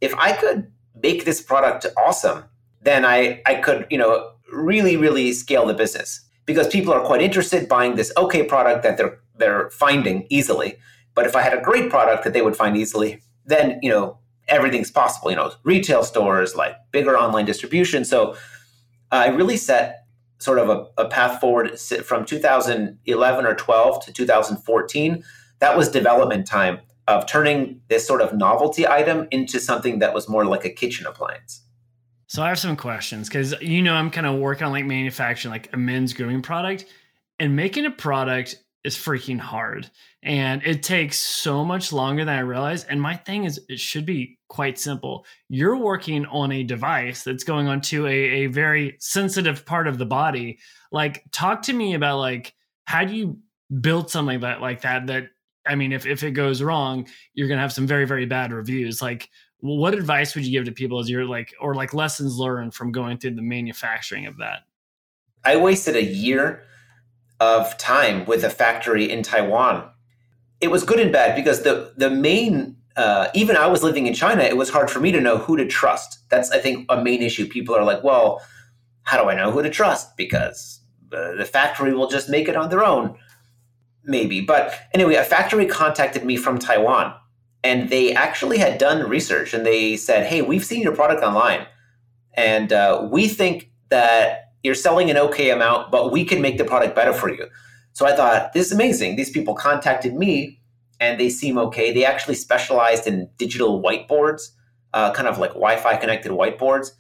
if 0.01 0.15
I 0.17 0.33
could 0.33 0.73
make 1.03 1.25
this 1.25 1.41
product 1.41 1.87
awesome, 1.97 2.45
then 2.83 3.05
I, 3.05 3.43
I 3.47 3.57
could, 3.57 3.87
you 3.91 3.99
know, 3.99 4.33
really, 4.53 4.97
really 4.97 5.33
scale 5.33 5.67
the 5.67 5.75
business 5.75 6.21
because 6.47 6.69
people 6.69 6.93
are 6.93 7.05
quite 7.05 7.23
interested 7.23 7.69
buying 7.69 7.95
this 7.95 8.13
okay 8.17 8.43
product 8.43 8.83
that 8.83 8.97
they're 8.97 9.19
they're 9.37 9.71
finding 9.71 10.27
easily. 10.29 10.77
But 11.15 11.27
if 11.27 11.35
I 11.35 11.43
had 11.43 11.57
a 11.57 11.61
great 11.61 11.91
product 11.91 12.25
that 12.25 12.33
they 12.33 12.43
would 12.43 12.57
find 12.57 12.77
easily, 12.77 13.23
then 13.47 13.79
you 13.83 13.91
know 13.91 14.19
everything's 14.49 14.91
possible. 14.91 15.31
You 15.31 15.37
know, 15.37 15.53
retail 15.65 16.03
stores 16.03 16.55
like 16.55 16.75
bigger 16.91 17.19
online 17.19 17.45
distribution. 17.45 18.05
So 18.05 18.33
uh, 19.11 19.17
I 19.17 19.27
really 19.29 19.57
set 19.57 20.07
sort 20.39 20.59
of 20.59 20.69
a, 20.69 21.03
a 21.03 21.09
path 21.09 21.41
forward 21.41 21.79
from 21.79 22.25
2011 22.25 23.47
or 23.47 23.55
12 23.55 24.05
to 24.07 24.13
2014. 24.13 25.25
That 25.61 25.77
was 25.77 25.89
development 25.89 26.47
time 26.47 26.81
of 27.09 27.27
turning 27.27 27.81
this 27.89 28.07
sort 28.07 28.21
of 28.21 28.33
novelty 28.33 28.87
item 28.87 29.29
into 29.31 29.61
something 29.61 29.99
that 30.01 30.15
was 30.15 30.29
more 30.29 30.45
like 30.45 30.65
a 30.65 30.71
kitchen 30.71 31.07
appliance. 31.07 31.63
So 32.27 32.43
I 32.43 32.49
have 32.49 32.59
some 32.59 32.77
questions 32.77 33.29
because 33.29 33.55
you 33.61 33.83
know 33.83 33.95
I'm 33.95 34.11
kind 34.11 34.27
of 34.27 34.39
working 34.39 34.65
on 34.65 34.73
like 34.73 34.87
manufacturing 34.87 35.53
like 35.53 35.69
a 35.73 35.77
men's 35.77 36.15
grooming 36.15 36.43
product, 36.43 36.87
and 37.39 37.55
making 37.55 37.85
a 37.85 37.91
product 37.91 38.57
is 38.85 38.97
freaking 38.97 39.39
hard, 39.39 39.91
and 40.23 40.63
it 40.65 40.83
takes 40.83 41.19
so 41.19 41.65
much 41.65 41.93
longer 41.93 42.25
than 42.25 42.37
I 42.37 42.41
realized. 42.41 42.87
And 42.89 43.01
my 43.01 43.17
thing 43.17 43.45
is, 43.45 43.61
it 43.69 43.79
should 43.79 44.05
be 44.07 44.39
quite 44.49 44.79
simple. 44.79 45.25
You're 45.49 45.77
working 45.77 46.27
on 46.27 46.53
a 46.53 46.63
device 46.63 47.23
that's 47.23 47.45
going 47.45 47.69
onto 47.69 48.07
a, 48.07 48.11
a 48.11 48.47
very 48.47 48.97
sensitive 48.99 49.65
part 49.65 49.87
of 49.87 49.99
the 49.99 50.07
body. 50.07 50.59
Like, 50.91 51.25
talk 51.31 51.63
to 51.63 51.73
me 51.73 51.95
about 51.95 52.19
like 52.19 52.55
how 52.85 53.05
do 53.05 53.15
you 53.15 53.39
build 53.81 54.11
something 54.11 54.41
that 54.41 54.61
like 54.61 54.83
that 54.83 55.07
that 55.07 55.29
I 55.67 55.75
mean, 55.75 55.93
if, 55.93 56.07
if 56.07 56.23
it 56.23 56.33
goes 56.33 56.63
wrong, 56.63 57.07
you're 57.35 57.49
to 57.49 57.57
have 57.57 57.73
some 57.73 57.87
very, 57.87 58.05
very 58.05 58.27
bad 58.27 58.53
reviews. 58.53 59.01
Like, 59.01 59.29
what 59.59 59.95
advice 59.95 60.35
would 60.35 60.45
you 60.45 60.51
give 60.51 60.65
to 60.65 60.73
people 60.73 60.99
as 60.99 61.09
you're 61.09 61.25
like, 61.25 61.55
or 61.61 61.75
like 61.75 61.95
lessons 61.95 62.37
learned 62.37 62.75
from 62.75 62.91
going 62.91 63.19
through 63.19 63.37
the 63.37 63.43
manufacturing 63.43 64.27
of 64.27 64.39
that? 64.39 64.61
I 65.45 65.57
wasted 65.57 65.97
a 65.97 66.03
year 66.03 66.65
of 67.43 67.77
time 67.79 68.25
with 68.27 68.45
a 68.45 68.51
factory 68.51 69.11
in 69.11 69.23
Taiwan. 69.23 69.89
It 70.61 70.71
was 70.71 70.85
good 70.85 71.01
and 71.01 71.13
bad 71.13 71.35
because 71.35 71.63
the, 71.63 71.93
the 71.97 72.11
main, 72.11 72.77
uh, 72.97 73.29
even 73.35 73.57
I 73.57 73.67
was 73.67 73.83
living 73.83 74.07
in 74.07 74.15
China, 74.15 74.43
it 74.43 74.57
was 74.57 74.71
hard 74.71 74.91
for 74.91 75.01
me 75.01 75.11
to 75.13 75.21
know 75.21 75.39
who 75.39 75.57
to 75.57 75.67
trust. 75.67 76.19
That's, 76.31 76.51
I 76.51 76.59
think, 76.59 76.87
a 76.89 77.03
main 77.03 77.23
issue. 77.23 77.47
People 77.47 77.75
are 77.75 77.85
like, 77.85 78.03
well, 78.05 78.41
how 79.03 79.21
do 79.21 79.29
I 79.29 79.35
know 79.35 79.51
who 79.51 79.63
to 79.63 79.71
trust? 79.71 80.17
Because 80.17 80.81
the 81.11 81.49
factory 81.51 81.93
will 81.93 82.09
just 82.09 82.29
make 82.31 82.49
it 82.49 82.57
on 82.57 82.71
their 82.71 82.85
own 82.85 83.17
maybe. 84.05 84.41
But 84.41 84.75
anyway, 84.93 85.15
a 85.15 85.25
factory 85.25 85.67
contacted 85.67 86.25
me 86.25 86.37
from 86.37 86.59
Taiwan 86.59 87.15
and 87.63 87.89
they 87.91 88.13
actually 88.13 88.59
had 88.59 88.79
done 88.79 89.09
research 89.09 89.55
and 89.55 89.65
they 89.65 89.97
said, 89.97 90.27
hey, 90.27 90.43
we've 90.43 90.65
seen 90.65 90.83
your 90.83 90.95
product 90.95 91.23
online 91.23 91.67
and 92.35 92.73
uh, 92.73 93.09
we 93.11 93.29
think 93.29 93.71
that 93.91 94.52
you're 94.63 94.75
selling 94.75 95.11
an 95.11 95.17
okay 95.17 95.51
amount, 95.51 95.91
but 95.91 96.13
we 96.13 96.25
can 96.25 96.41
make 96.41 96.59
the 96.59 96.65
product 96.65 96.95
better 96.95 97.13
for 97.13 97.31
you. 97.31 97.47
So 97.93 98.07
I 98.07 98.15
thought, 98.15 98.53
this 98.53 98.67
is 98.67 98.73
amazing. 98.73 99.17
These 99.17 99.31
people 99.31 99.55
contacted 99.55 100.15
me 100.15 100.61
and 101.01 101.19
they 101.19 101.29
seem 101.29 101.59
okay. 101.59 101.93
They 101.93 102.05
actually 102.05 102.37
specialized 102.37 103.07
in 103.07 103.29
digital 103.37 103.83
whiteboards, 103.83 104.51
uh, 104.95 105.13
kind 105.13 105.29
of 105.29 105.39
like 105.39 105.51
Wi 105.51 105.77
Fi 105.77 105.97
connected 105.97 106.33
whiteboards. 106.33 106.93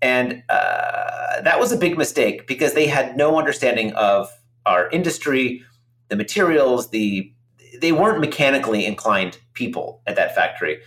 And 0.00 0.42
uh, 0.48 1.42
that 1.42 1.58
was 1.58 1.72
a 1.72 1.76
big 1.76 1.98
mistake 1.98 2.46
because 2.46 2.74
they 2.74 2.86
had 2.86 3.16
no 3.16 3.38
understanding 3.38 3.92
of 3.94 4.30
our 4.64 4.88
industry 4.90 5.64
the 6.12 6.16
materials, 6.16 6.90
the 6.90 7.32
they 7.80 7.90
weren't 7.90 8.20
mechanically 8.20 8.84
inclined 8.84 9.38
people 9.54 10.02
at 10.06 10.14
that 10.14 10.34
factory. 10.34 10.78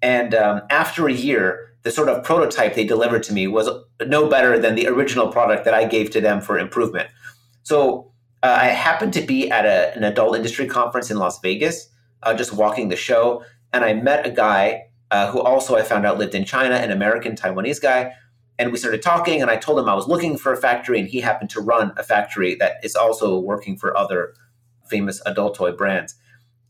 And 0.00 0.34
um, 0.34 0.62
after 0.70 1.06
a 1.06 1.12
year, 1.12 1.69
the 1.82 1.90
sort 1.90 2.08
of 2.08 2.22
prototype 2.24 2.74
they 2.74 2.84
delivered 2.84 3.22
to 3.24 3.32
me 3.32 3.46
was 3.46 3.68
no 4.06 4.28
better 4.28 4.58
than 4.58 4.74
the 4.74 4.86
original 4.86 5.28
product 5.28 5.64
that 5.64 5.74
I 5.74 5.84
gave 5.86 6.10
to 6.10 6.20
them 6.20 6.40
for 6.40 6.58
improvement. 6.58 7.08
So 7.62 8.12
uh, 8.42 8.58
I 8.60 8.66
happened 8.66 9.12
to 9.14 9.22
be 9.22 9.50
at 9.50 9.64
a, 9.64 9.94
an 9.96 10.04
adult 10.04 10.36
industry 10.36 10.66
conference 10.66 11.10
in 11.10 11.18
Las 11.18 11.40
Vegas, 11.40 11.88
uh, 12.22 12.34
just 12.34 12.52
walking 12.52 12.88
the 12.88 12.96
show, 12.96 13.44
and 13.72 13.84
I 13.84 13.94
met 13.94 14.26
a 14.26 14.30
guy 14.30 14.88
uh, 15.10 15.30
who 15.30 15.40
also 15.40 15.76
I 15.76 15.82
found 15.82 16.06
out 16.06 16.18
lived 16.18 16.34
in 16.34 16.44
China, 16.44 16.76
an 16.76 16.90
American 16.90 17.34
Taiwanese 17.34 17.80
guy. 17.80 18.12
And 18.58 18.72
we 18.72 18.78
started 18.78 19.00
talking, 19.00 19.40
and 19.40 19.50
I 19.50 19.56
told 19.56 19.78
him 19.78 19.88
I 19.88 19.94
was 19.94 20.06
looking 20.06 20.36
for 20.36 20.52
a 20.52 20.56
factory, 20.56 21.00
and 21.00 21.08
he 21.08 21.20
happened 21.20 21.50
to 21.50 21.60
run 21.60 21.92
a 21.96 22.02
factory 22.02 22.54
that 22.56 22.74
is 22.82 22.94
also 22.94 23.38
working 23.38 23.76
for 23.76 23.96
other 23.96 24.34
famous 24.86 25.22
adult 25.24 25.54
toy 25.54 25.72
brands. 25.72 26.14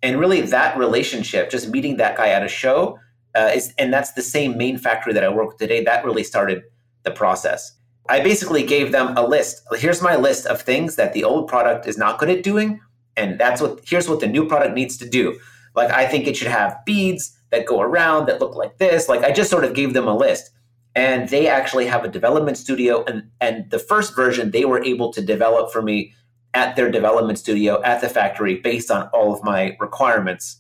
And 0.03 0.21
really, 0.21 0.41
that 0.41 0.79
relationship, 0.79 1.51
just 1.51 1.69
meeting 1.69 1.97
that 1.97 2.17
guy 2.17 2.29
at 2.29 2.45
a 2.45 2.49
show, 2.49 2.99
uh, 3.35 3.51
is 3.55 3.73
and 3.79 3.93
that's 3.93 4.13
the 4.13 4.23
same 4.23 4.57
main 4.57 4.79
factory 4.79 5.13
that 5.13 5.25
I 5.25 5.29
work 5.29 5.49
with 5.49 5.59
today. 5.59 5.85
That 5.85 6.05
really 6.05 6.25
started 6.25 6.63
the 7.03 7.11
process. 7.11 7.73
I 8.09 8.21
basically 8.21 8.65
gave 8.65 8.93
them 8.93 9.17
a 9.17 9.27
list. 9.27 9.63
Here's 9.77 10.03
my 10.03 10.17
list 10.17 10.47
of 10.47 10.63
things 10.63 10.97
that 10.97 11.13
the 11.13 11.25
old 11.25 11.49
product 11.49 11.87
is 11.87 11.97
not 11.97 12.19
good 12.19 12.31
at 12.31 12.43
doing, 12.43 12.81
and 13.17 13.39
that's 13.39 13.61
what 13.61 13.81
here's 13.87 14.09
what 14.09 14.21
the 14.21 14.27
new 14.27 14.47
product 14.47 14.75
needs 14.75 14.97
to 14.99 15.09
do. 15.09 15.39
Like 15.75 15.91
I 15.91 16.07
think 16.07 16.27
it 16.27 16.37
should 16.37 16.49
have 16.49 16.85
beads 16.85 17.37
that 17.51 17.67
go 17.67 17.81
around 17.81 18.27
that 18.27 18.41
look 18.41 18.55
like 18.55 18.79
this. 18.79 19.09
Like 19.09 19.23
I 19.23 19.33
just 19.33 19.51
sort 19.51 19.65
of 19.65 19.75
gave 19.75 19.93
them 19.93 20.09
a 20.09 20.17
list. 20.17 20.51
And 20.97 21.29
they 21.29 21.47
actually 21.47 21.87
have 21.87 22.05
a 22.05 22.09
development 22.09 22.57
studio 22.57 23.05
and 23.05 23.31
and 23.41 23.71
the 23.71 23.79
first 23.79 24.17
version 24.17 24.51
they 24.51 24.65
were 24.65 24.83
able 24.83 25.13
to 25.13 25.23
develop 25.23 25.73
for 25.73 25.83
me 25.83 26.15
at 26.55 26.75
their 26.75 26.91
development 26.91 27.39
studio 27.39 27.81
at 27.83 28.01
the 28.01 28.09
factory 28.09 28.57
based 28.57 28.91
on 28.91 29.09
all 29.09 29.33
of 29.33 29.45
my 29.45 29.77
requirements. 29.79 30.57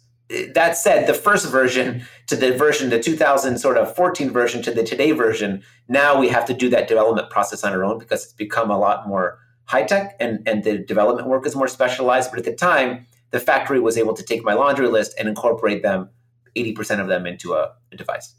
That 0.54 0.76
said, 0.76 1.06
the 1.06 1.14
first 1.14 1.48
version 1.48 2.04
to 2.28 2.36
the 2.36 2.56
version, 2.56 2.90
the 2.90 3.00
2000 3.00 3.58
sort 3.58 3.76
of 3.76 3.94
14 3.96 4.30
version 4.30 4.62
to 4.62 4.70
the 4.70 4.84
today 4.84 5.10
version, 5.12 5.62
now 5.88 6.18
we 6.18 6.28
have 6.28 6.44
to 6.46 6.54
do 6.54 6.68
that 6.70 6.86
development 6.86 7.30
process 7.30 7.64
on 7.64 7.72
our 7.72 7.84
own 7.84 7.98
because 7.98 8.24
it's 8.24 8.32
become 8.32 8.70
a 8.70 8.78
lot 8.78 9.08
more 9.08 9.38
high 9.64 9.82
tech 9.82 10.16
and, 10.20 10.46
and 10.46 10.64
the 10.64 10.78
development 10.78 11.28
work 11.28 11.46
is 11.46 11.56
more 11.56 11.68
specialized. 11.68 12.30
But 12.30 12.38
at 12.38 12.44
the 12.44 12.54
time, 12.54 13.06
the 13.30 13.40
factory 13.40 13.80
was 13.80 13.96
able 13.96 14.14
to 14.14 14.22
take 14.22 14.44
my 14.44 14.54
laundry 14.54 14.88
list 14.88 15.14
and 15.18 15.28
incorporate 15.28 15.82
them, 15.82 16.10
80% 16.56 17.00
of 17.00 17.08
them 17.08 17.26
into 17.26 17.54
a, 17.54 17.72
a 17.92 17.96
device. 17.96 18.34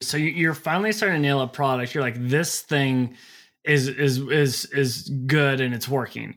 So 0.00 0.16
you're 0.16 0.54
finally 0.54 0.92
starting 0.92 1.22
to 1.22 1.22
nail 1.22 1.40
a 1.40 1.48
product. 1.48 1.94
You're 1.94 2.04
like, 2.04 2.28
this 2.28 2.60
thing 2.60 3.16
is 3.64 3.88
is 3.88 4.18
is 4.18 4.66
is 4.66 5.10
good 5.26 5.60
and 5.60 5.74
it's 5.74 5.88
working 5.88 6.36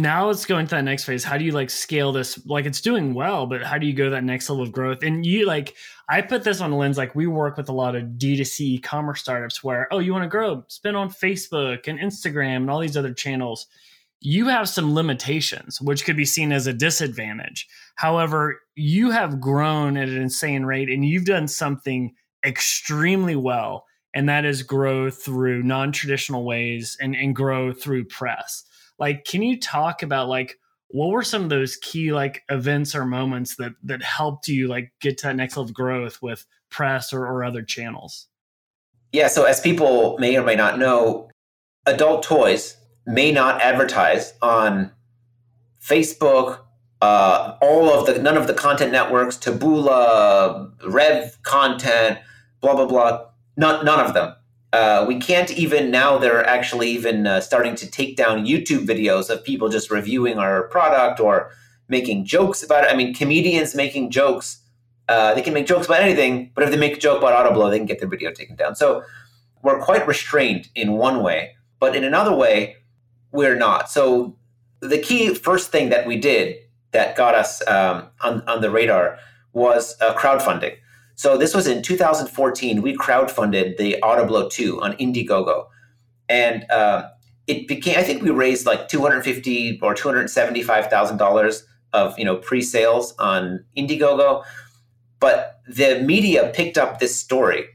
now 0.00 0.26
let's 0.26 0.44
go 0.44 0.58
into 0.58 0.74
that 0.74 0.82
next 0.82 1.04
phase. 1.04 1.24
How 1.24 1.38
do 1.38 1.44
you 1.44 1.52
like 1.52 1.70
scale 1.70 2.12
this? 2.12 2.44
Like 2.46 2.66
it's 2.66 2.80
doing 2.80 3.14
well 3.14 3.46
but 3.46 3.62
how 3.62 3.78
do 3.78 3.86
you 3.86 3.92
go 3.92 4.10
that 4.10 4.24
next 4.24 4.48
level 4.48 4.64
of 4.64 4.72
growth? 4.72 5.02
And 5.02 5.24
you 5.24 5.46
like 5.46 5.74
i 6.08 6.20
put 6.20 6.44
this 6.44 6.60
on 6.60 6.70
the 6.70 6.76
lens 6.76 6.98
like 6.98 7.14
we 7.14 7.26
work 7.26 7.56
with 7.56 7.68
a 7.70 7.72
lot 7.72 7.96
of 7.96 8.02
d2c 8.02 8.60
e-commerce 8.60 9.22
startups 9.22 9.64
where 9.64 9.88
oh 9.90 10.00
you 10.00 10.12
want 10.12 10.24
to 10.24 10.28
grow? 10.28 10.64
Spend 10.68 10.96
on 10.96 11.08
facebook 11.08 11.88
and 11.88 11.98
instagram 11.98 12.56
and 12.56 12.70
all 12.70 12.80
these 12.80 12.96
other 12.96 13.14
channels. 13.14 13.66
You 14.20 14.48
have 14.48 14.68
some 14.68 14.94
limitations 14.94 15.80
which 15.80 16.04
could 16.04 16.16
be 16.16 16.24
seen 16.24 16.50
as 16.50 16.66
a 16.66 16.72
disadvantage. 16.72 17.68
However 17.96 18.60
you 18.74 19.10
have 19.10 19.40
grown 19.40 19.96
at 19.96 20.08
an 20.08 20.20
insane 20.20 20.64
rate 20.64 20.90
and 20.90 21.04
you've 21.04 21.26
done 21.26 21.48
something 21.48 22.14
extremely 22.44 23.36
well 23.36 23.86
and 24.14 24.28
that 24.28 24.44
is 24.44 24.62
grow 24.62 25.10
through 25.10 25.62
non-traditional 25.62 26.44
ways 26.44 26.96
and, 27.00 27.16
and 27.16 27.34
grow 27.34 27.72
through 27.72 28.04
press 28.04 28.64
like 28.98 29.24
can 29.24 29.42
you 29.42 29.58
talk 29.58 30.02
about 30.02 30.28
like 30.28 30.58
what 30.88 31.10
were 31.10 31.24
some 31.24 31.42
of 31.42 31.48
those 31.48 31.76
key 31.76 32.12
like 32.12 32.42
events 32.48 32.94
or 32.94 33.04
moments 33.04 33.56
that 33.56 33.72
that 33.82 34.02
helped 34.02 34.48
you 34.48 34.68
like 34.68 34.92
get 35.00 35.18
to 35.18 35.26
that 35.26 35.36
next 35.36 35.56
level 35.56 35.68
of 35.68 35.74
growth 35.74 36.22
with 36.22 36.46
press 36.70 37.12
or, 37.12 37.26
or 37.26 37.44
other 37.44 37.62
channels? 37.62 38.28
Yeah 39.12 39.28
so 39.28 39.44
as 39.44 39.60
people 39.60 40.16
may 40.18 40.36
or 40.36 40.44
may 40.44 40.56
not 40.56 40.78
know 40.78 41.30
adult 41.86 42.22
toys 42.22 42.76
may 43.06 43.30
not 43.32 43.60
advertise 43.60 44.32
on 44.40 44.90
facebook 45.82 46.60
uh, 47.02 47.58
all 47.60 47.90
of 47.90 48.06
the 48.06 48.18
none 48.22 48.36
of 48.38 48.46
the 48.46 48.54
content 48.54 48.90
networks 48.90 49.36
taboola 49.36 50.74
Revcontent 50.78 52.18
blah 52.62 52.74
blah 52.74 52.86
blah 52.86 53.26
none, 53.56 53.84
none 53.84 54.00
of 54.00 54.14
them 54.14 54.34
uh, 54.74 55.04
we 55.06 55.20
can't 55.20 55.52
even 55.52 55.92
now. 55.92 56.18
They're 56.18 56.44
actually 56.44 56.90
even 56.90 57.28
uh, 57.28 57.40
starting 57.40 57.76
to 57.76 57.88
take 57.88 58.16
down 58.16 58.44
YouTube 58.44 58.84
videos 58.86 59.30
of 59.30 59.44
people 59.44 59.68
just 59.68 59.88
reviewing 59.88 60.36
our 60.36 60.64
product 60.64 61.20
or 61.20 61.52
making 61.88 62.24
jokes 62.24 62.60
about 62.60 62.82
it. 62.82 62.90
I 62.90 62.96
mean, 62.96 63.14
comedians 63.14 63.76
making 63.76 64.10
jokes. 64.10 64.58
Uh, 65.08 65.32
they 65.32 65.42
can 65.42 65.54
make 65.54 65.66
jokes 65.66 65.86
about 65.86 66.00
anything, 66.00 66.50
but 66.56 66.64
if 66.64 66.70
they 66.70 66.76
make 66.76 66.96
a 66.96 66.98
joke 66.98 67.18
about 67.18 67.34
Autoblow, 67.38 67.70
they 67.70 67.78
can 67.78 67.86
get 67.86 68.00
their 68.00 68.08
video 68.08 68.32
taken 68.32 68.56
down. 68.56 68.74
So 68.74 69.04
we're 69.62 69.80
quite 69.80 70.08
restrained 70.08 70.68
in 70.74 70.94
one 70.94 71.22
way, 71.22 71.54
but 71.78 71.94
in 71.94 72.02
another 72.02 72.34
way, 72.34 72.78
we're 73.30 73.54
not. 73.54 73.88
So 73.90 74.36
the 74.80 74.98
key 74.98 75.34
first 75.34 75.70
thing 75.70 75.90
that 75.90 76.04
we 76.04 76.16
did 76.16 76.56
that 76.90 77.16
got 77.16 77.36
us 77.36 77.64
um, 77.68 78.08
on, 78.22 78.42
on 78.48 78.60
the 78.60 78.70
radar 78.70 79.18
was 79.52 79.94
uh, 80.00 80.14
crowdfunding. 80.14 80.78
So 81.16 81.36
this 81.36 81.54
was 81.54 81.66
in 81.66 81.82
2014. 81.82 82.82
We 82.82 82.96
crowdfunded 82.96 83.76
the 83.76 83.96
Autoblow 84.02 84.50
2 84.50 84.82
on 84.82 84.94
Indiegogo. 84.94 85.66
And 86.28 86.68
uh, 86.70 87.08
it 87.46 87.68
became, 87.68 87.98
I 87.98 88.02
think 88.02 88.22
we 88.22 88.30
raised 88.30 88.66
like 88.66 88.88
250 88.88 89.80
or 89.82 89.94
$275,000 89.94 91.62
of, 91.92 92.18
you 92.18 92.24
know, 92.24 92.36
pre-sales 92.36 93.14
on 93.18 93.64
Indiegogo. 93.76 94.44
But 95.20 95.60
the 95.68 96.00
media 96.00 96.50
picked 96.54 96.76
up 96.76 96.98
this 96.98 97.16
story 97.16 97.66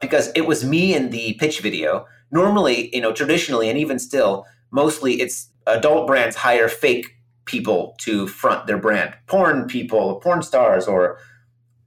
because 0.00 0.32
it 0.34 0.46
was 0.46 0.64
me 0.64 0.94
in 0.94 1.10
the 1.10 1.34
pitch 1.34 1.60
video. 1.60 2.06
Normally, 2.30 2.94
you 2.94 3.02
know, 3.02 3.12
traditionally 3.12 3.68
and 3.68 3.78
even 3.78 3.98
still, 3.98 4.46
mostly 4.70 5.20
it's 5.20 5.50
adult 5.66 6.06
brands 6.06 6.36
hire 6.36 6.68
fake 6.68 7.16
people 7.44 7.96
to 7.98 8.26
front 8.26 8.66
their 8.66 8.78
brand, 8.78 9.14
porn 9.26 9.66
people, 9.66 10.20
porn 10.20 10.42
stars, 10.42 10.86
or 10.86 11.18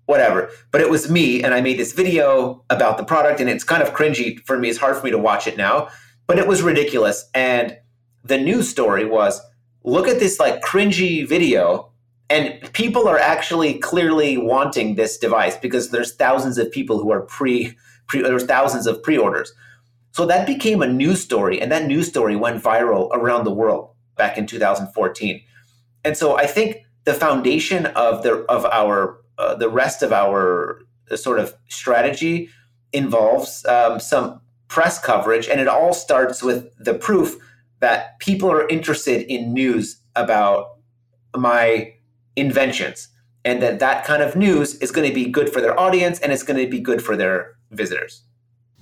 whatever. 0.06 0.50
But 0.72 0.82
it 0.82 0.90
was 0.90 1.10
me, 1.10 1.44
and 1.44 1.54
I 1.54 1.62
made 1.62 1.80
this 1.80 1.94
video 1.94 2.64
about 2.70 2.98
the 2.98 3.04
product, 3.04 3.40
and 3.40 3.50
it's 3.50 3.64
kind 3.64 3.82
of 3.82 3.94
cringy 3.94 4.40
for 4.46 4.58
me. 4.58 4.70
It's 4.70 4.80
hard 4.80 4.98
for 4.98 5.06
me 5.06 5.12
to 5.12 5.18
watch 5.18 5.48
it 5.48 5.58
now, 5.58 5.90
but 6.28 6.38
it 6.38 6.48
was 6.48 6.62
ridiculous. 6.62 7.30
And 7.34 7.78
the 8.24 8.38
news 8.38 8.70
story 8.70 9.06
was 9.06 9.42
look 9.84 10.08
at 10.08 10.20
this 10.20 10.40
like 10.40 10.62
cringy 10.62 11.28
video 11.28 11.90
and 12.30 12.72
people 12.74 13.08
are 13.08 13.20
actually 13.20 13.76
clearly 13.76 14.38
wanting 14.38 14.96
this 14.96 15.18
device 15.18 15.58
because 15.58 15.90
there's 15.90 16.16
thousands 16.16 16.58
of 16.58 16.72
people 16.72 17.00
who 17.00 17.12
are 17.12 17.22
pre, 17.22 17.78
pre 18.08 18.22
there's 18.22 18.46
thousands 18.46 18.88
of 18.88 19.02
pre-orders 19.04 19.54
so 20.12 20.26
that 20.26 20.48
became 20.48 20.82
a 20.82 20.88
news 20.88 21.22
story 21.22 21.62
and 21.62 21.72
that 21.72 21.86
news 21.86 22.08
story 22.08 22.36
went 22.36 22.64
viral 22.64 23.10
around 23.12 23.44
the 23.44 23.54
world 23.54 23.90
back 24.16 24.38
in 24.38 24.48
2014 24.48 25.42
and 26.06 26.16
so 26.18 26.38
i 26.38 26.46
think 26.46 26.78
the 27.04 27.14
foundation 27.14 27.88
of 27.88 28.24
the 28.24 28.46
of 28.50 28.66
our 28.66 29.20
uh, 29.38 29.56
the 29.56 29.70
rest 29.70 30.02
of 30.02 30.12
our 30.12 30.82
uh, 31.12 31.16
sort 31.16 31.40
of 31.40 31.56
strategy 31.70 32.50
involves 32.92 33.66
um, 33.66 34.00
some 34.00 34.42
press 34.68 35.00
coverage. 35.00 35.48
And 35.48 35.60
it 35.60 35.68
all 35.68 35.94
starts 35.94 36.42
with 36.42 36.70
the 36.84 36.94
proof 36.94 37.36
that 37.80 38.20
people 38.20 38.52
are 38.52 38.68
interested 38.68 39.22
in 39.32 39.54
news 39.54 40.00
about 40.16 40.78
my 41.36 41.94
inventions. 42.36 43.10
And 43.46 43.62
that 43.62 43.80
that 43.80 44.06
kind 44.06 44.24
of 44.24 44.36
news 44.36 44.76
is 44.76 44.92
going 44.92 45.08
to 45.08 45.14
be 45.14 45.26
good 45.30 45.52
for 45.52 45.60
their 45.60 45.78
audience 45.78 46.20
and 46.20 46.32
it's 46.32 46.44
going 46.44 46.64
to 46.64 46.70
be 46.70 46.80
good 46.80 47.04
for 47.04 47.18
their 47.18 47.56
visitors. 47.72 48.22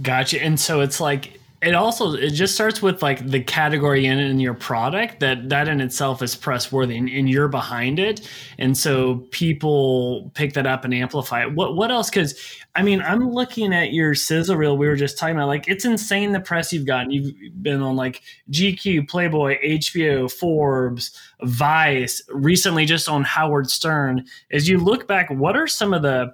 Gotcha. 0.02 0.42
And 0.42 0.60
so 0.60 0.82
it's 0.82 1.00
like 1.00 1.41
it 1.62 1.76
also 1.76 2.14
it 2.14 2.32
just 2.32 2.56
starts 2.56 2.82
with 2.82 3.04
like 3.04 3.28
the 3.30 3.40
category 3.40 4.08
in, 4.08 4.18
in 4.18 4.40
your 4.40 4.56
product 4.56 5.20
that 5.20 5.50
that 5.50 5.68
in 5.68 5.80
itself 5.80 6.24
is 6.24 6.36
press 6.36 6.72
worthy 6.72 6.98
and, 6.98 7.08
and, 7.08 7.30
you're 7.30 7.48
behind 7.48 8.00
it. 8.00 8.28
And 8.58 8.76
so 8.76 9.18
people 9.30 10.32
pick 10.34 10.54
that 10.54 10.66
up 10.66 10.86
and 10.86 10.94
amplify 10.94 11.44
it. 11.44 11.54
What 11.54 11.76
what 11.76 11.92
else? 11.92 12.10
Because 12.10 12.40
i 12.74 12.82
mean 12.82 13.02
i'm 13.02 13.30
looking 13.30 13.74
at 13.74 13.92
your 13.92 14.16
sizzle 14.16 14.56
reel 14.56 14.78
we 14.78 14.88
were 14.88 14.96
just 14.96 15.20
talking 15.20 15.36
about. 15.36 15.48
Like 15.48 15.68
it's 15.68 15.86
insane 15.86 16.32
the 16.32 16.40
press 16.40 16.74
you've 16.74 16.88
gotten. 16.88 17.12
You've 17.12 17.34
been 17.62 17.82
on 17.82 17.96
like 17.96 18.24
gq 18.50 19.08
playboy 19.08 19.58
hbo 19.64 20.32
forbes 20.32 21.16
vice 21.44 22.24
recently 22.30 22.86
just 22.86 23.08
on 23.08 23.24
howard 23.24 23.70
stern. 23.70 24.26
As 24.52 24.68
you 24.68 24.80
look 24.80 25.08
back 25.08 25.30
what 25.30 25.56
are 25.56 25.68
some 25.68 25.94
of 25.94 26.02
the 26.02 26.34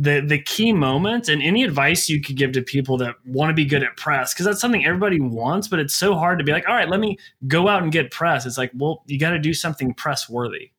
the 0.00 0.20
the 0.20 0.40
key 0.40 0.72
moments 0.72 1.28
and 1.28 1.42
any 1.42 1.64
advice 1.64 2.08
you 2.08 2.20
could 2.20 2.36
give 2.36 2.52
to 2.52 2.62
people 2.62 2.96
that 2.96 3.14
want 3.26 3.50
to 3.50 3.54
be 3.54 3.64
good 3.64 3.82
at 3.82 3.96
press 3.96 4.32
because 4.32 4.46
that's 4.46 4.60
something 4.60 4.84
everybody 4.84 5.20
wants 5.20 5.68
but 5.68 5.78
it's 5.78 5.94
so 5.94 6.14
hard 6.14 6.38
to 6.38 6.44
be 6.44 6.52
like 6.52 6.66
all 6.68 6.74
right 6.74 6.88
let 6.88 7.00
me 7.00 7.18
go 7.48 7.68
out 7.68 7.82
and 7.82 7.92
get 7.92 8.10
press. 8.10 8.46
It's 8.46 8.56
like 8.56 8.70
well 8.74 9.02
you 9.06 9.18
got 9.18 9.30
to 9.30 9.38
do 9.38 9.52
something 9.52 9.92
press 9.94 10.28
worthy 10.28 10.70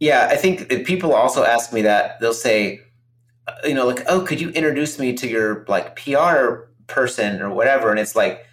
yeah 0.00 0.28
i 0.30 0.36
think 0.36 0.68
people 0.84 1.14
also 1.14 1.44
ask 1.44 1.72
me 1.72 1.82
that 1.82 2.20
they'll 2.20 2.34
say 2.34 2.80
uh, 3.46 3.52
you 3.64 3.74
know 3.74 3.86
like 3.86 4.04
oh 4.08 4.20
could 4.20 4.40
you 4.40 4.50
introduce 4.50 4.98
me 4.98 5.12
to 5.14 5.28
your 5.28 5.64
like 5.68 5.96
pr 5.96 6.68
person 6.88 7.40
or 7.40 7.50
whatever? 7.50 7.90
And 7.90 8.00
it's 8.00 8.16
like 8.16 8.44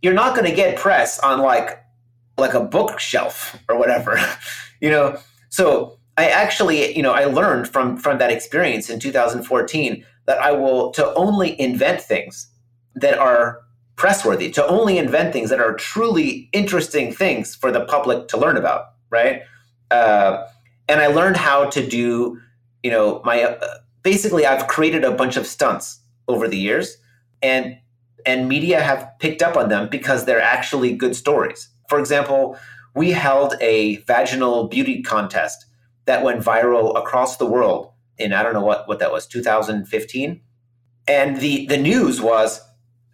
you're 0.00 0.14
not 0.14 0.34
going 0.34 0.48
to 0.48 0.56
get 0.56 0.78
press 0.78 1.18
on 1.18 1.40
like 1.42 1.84
like 2.38 2.54
a 2.54 2.60
bookshelf 2.60 3.58
or 3.68 3.76
whatever 3.76 4.18
you 4.80 4.88
know? 4.88 5.18
So 5.50 5.97
I 6.18 6.26
actually, 6.30 6.96
you 6.96 7.02
know, 7.02 7.12
I 7.12 7.26
learned 7.26 7.68
from 7.68 7.96
from 7.96 8.18
that 8.18 8.32
experience 8.32 8.90
in 8.90 8.98
2014 8.98 10.04
that 10.26 10.38
I 10.38 10.50
will 10.50 10.90
to 10.90 11.14
only 11.14 11.58
invent 11.60 12.00
things 12.00 12.48
that 12.96 13.16
are 13.18 13.60
pressworthy, 13.94 14.50
to 14.50 14.66
only 14.66 14.98
invent 14.98 15.32
things 15.32 15.48
that 15.50 15.60
are 15.60 15.74
truly 15.74 16.48
interesting 16.52 17.12
things 17.12 17.54
for 17.54 17.70
the 17.70 17.84
public 17.84 18.26
to 18.28 18.36
learn 18.36 18.56
about, 18.56 18.86
right? 19.10 19.42
Uh, 19.92 20.44
and 20.88 21.00
I 21.00 21.06
learned 21.06 21.36
how 21.36 21.70
to 21.70 21.86
do, 21.86 22.40
you 22.82 22.90
know, 22.90 23.22
my 23.24 23.44
uh, 23.44 23.78
basically 24.02 24.44
I've 24.44 24.66
created 24.66 25.04
a 25.04 25.12
bunch 25.12 25.36
of 25.36 25.46
stunts 25.46 26.00
over 26.26 26.48
the 26.48 26.58
years, 26.58 26.96
and 27.42 27.78
and 28.26 28.48
media 28.48 28.80
have 28.80 29.08
picked 29.20 29.40
up 29.40 29.56
on 29.56 29.68
them 29.68 29.88
because 29.88 30.24
they're 30.24 30.42
actually 30.42 30.96
good 30.96 31.14
stories. 31.14 31.68
For 31.88 32.00
example, 32.00 32.58
we 32.96 33.12
held 33.12 33.54
a 33.60 33.98
vaginal 33.98 34.66
beauty 34.66 35.00
contest 35.00 35.66
that 36.08 36.24
went 36.24 36.42
viral 36.42 36.98
across 36.98 37.36
the 37.36 37.46
world 37.46 37.92
in 38.16 38.32
I 38.32 38.42
don't 38.42 38.54
know 38.54 38.64
what 38.64 38.88
what 38.88 38.98
that 38.98 39.12
was 39.12 39.26
2015 39.26 40.40
and 41.06 41.40
the 41.40 41.66
the 41.66 41.76
news 41.76 42.20
was 42.20 42.60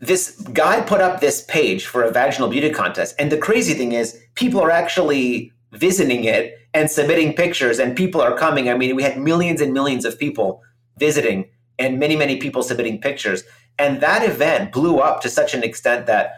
this 0.00 0.40
guy 0.52 0.80
put 0.80 1.00
up 1.00 1.20
this 1.20 1.42
page 1.44 1.86
for 1.86 2.02
a 2.02 2.10
vaginal 2.10 2.48
beauty 2.48 2.70
contest. 2.70 3.14
And 3.18 3.32
the 3.32 3.38
crazy 3.38 3.74
thing 3.74 3.92
is 3.92 4.20
people 4.34 4.60
are 4.60 4.70
actually 4.70 5.52
visiting 5.72 6.24
it 6.24 6.58
and 6.74 6.90
submitting 6.90 7.32
pictures 7.32 7.78
and 7.78 7.96
people 7.96 8.20
are 8.20 8.36
coming. 8.36 8.68
I 8.68 8.76
mean 8.76 8.94
we 8.96 9.02
had 9.02 9.18
millions 9.18 9.60
and 9.60 9.72
millions 9.72 10.04
of 10.04 10.18
people 10.18 10.62
visiting 10.98 11.48
and 11.78 11.98
many 11.98 12.16
many 12.16 12.36
people 12.36 12.62
submitting 12.62 13.00
pictures. 13.00 13.42
And 13.78 14.00
that 14.00 14.22
event 14.22 14.72
blew 14.72 14.98
up 14.98 15.20
to 15.22 15.28
such 15.28 15.52
an 15.52 15.64
extent 15.64 16.06
that 16.06 16.34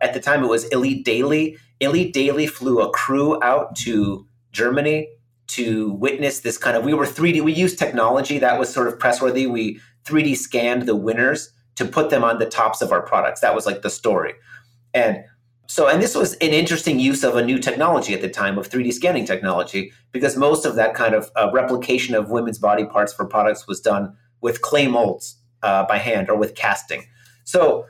at 0.00 0.12
the 0.12 0.20
time 0.20 0.44
it 0.44 0.48
was 0.48 0.64
Elite 0.66 1.04
Daily. 1.04 1.56
Elite 1.80 2.12
Daily 2.12 2.46
flew 2.46 2.80
a 2.82 2.90
crew 2.90 3.42
out 3.42 3.74
to 3.76 4.26
Germany 4.52 5.08
to 5.46 5.92
witness 5.92 6.40
this 6.40 6.56
kind 6.56 6.76
of 6.76 6.84
we 6.84 6.94
were 6.94 7.06
3D 7.06 7.42
we 7.42 7.52
used 7.52 7.78
technology 7.78 8.38
that 8.38 8.58
was 8.58 8.72
sort 8.72 8.88
of 8.88 8.98
pressworthy. 8.98 9.46
We 9.46 9.80
3D 10.04 10.36
scanned 10.36 10.82
the 10.82 10.96
winners 10.96 11.50
to 11.76 11.84
put 11.84 12.10
them 12.10 12.24
on 12.24 12.38
the 12.38 12.46
tops 12.46 12.82
of 12.82 12.92
our 12.92 13.02
products. 13.02 13.40
That 13.40 13.54
was 13.54 13.66
like 13.66 13.82
the 13.82 13.90
story. 13.90 14.34
And 14.92 15.24
so 15.66 15.88
and 15.88 16.02
this 16.02 16.14
was 16.14 16.34
an 16.34 16.50
interesting 16.50 16.98
use 16.98 17.24
of 17.24 17.36
a 17.36 17.44
new 17.44 17.58
technology 17.58 18.14
at 18.14 18.20
the 18.20 18.28
time 18.28 18.58
of 18.58 18.68
3D 18.68 18.92
scanning 18.92 19.24
technology 19.24 19.92
because 20.12 20.36
most 20.36 20.64
of 20.64 20.76
that 20.76 20.94
kind 20.94 21.14
of 21.14 21.30
uh, 21.36 21.50
replication 21.52 22.14
of 22.14 22.30
women's 22.30 22.58
body 22.58 22.84
parts 22.84 23.12
for 23.12 23.24
products 23.24 23.66
was 23.66 23.80
done 23.80 24.16
with 24.40 24.60
clay 24.60 24.86
molds 24.86 25.36
uh, 25.62 25.84
by 25.86 25.98
hand 25.98 26.28
or 26.28 26.36
with 26.36 26.54
casting. 26.54 27.04
So 27.44 27.86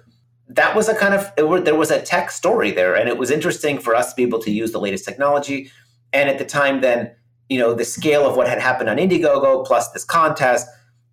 that 0.48 0.76
was 0.76 0.88
a 0.88 0.94
kind 0.94 1.14
of 1.14 1.32
were, 1.38 1.60
there 1.60 1.74
was 1.74 1.90
a 1.90 2.00
tech 2.00 2.30
story 2.30 2.70
there 2.70 2.94
and 2.94 3.08
it 3.08 3.18
was 3.18 3.30
interesting 3.30 3.78
for 3.78 3.94
us 3.94 4.10
to 4.10 4.16
be 4.16 4.22
able 4.22 4.40
to 4.40 4.50
use 4.50 4.72
the 4.72 4.80
latest 4.80 5.04
technology. 5.04 5.70
And 6.12 6.28
at 6.28 6.38
the 6.38 6.44
time 6.44 6.80
then 6.80 7.12
you 7.48 7.58
know 7.58 7.74
the 7.74 7.84
scale 7.84 8.28
of 8.28 8.36
what 8.36 8.48
had 8.48 8.60
happened 8.60 8.88
on 8.88 8.96
Indiegogo 8.96 9.66
plus 9.66 9.90
this 9.90 10.04
contest. 10.04 10.68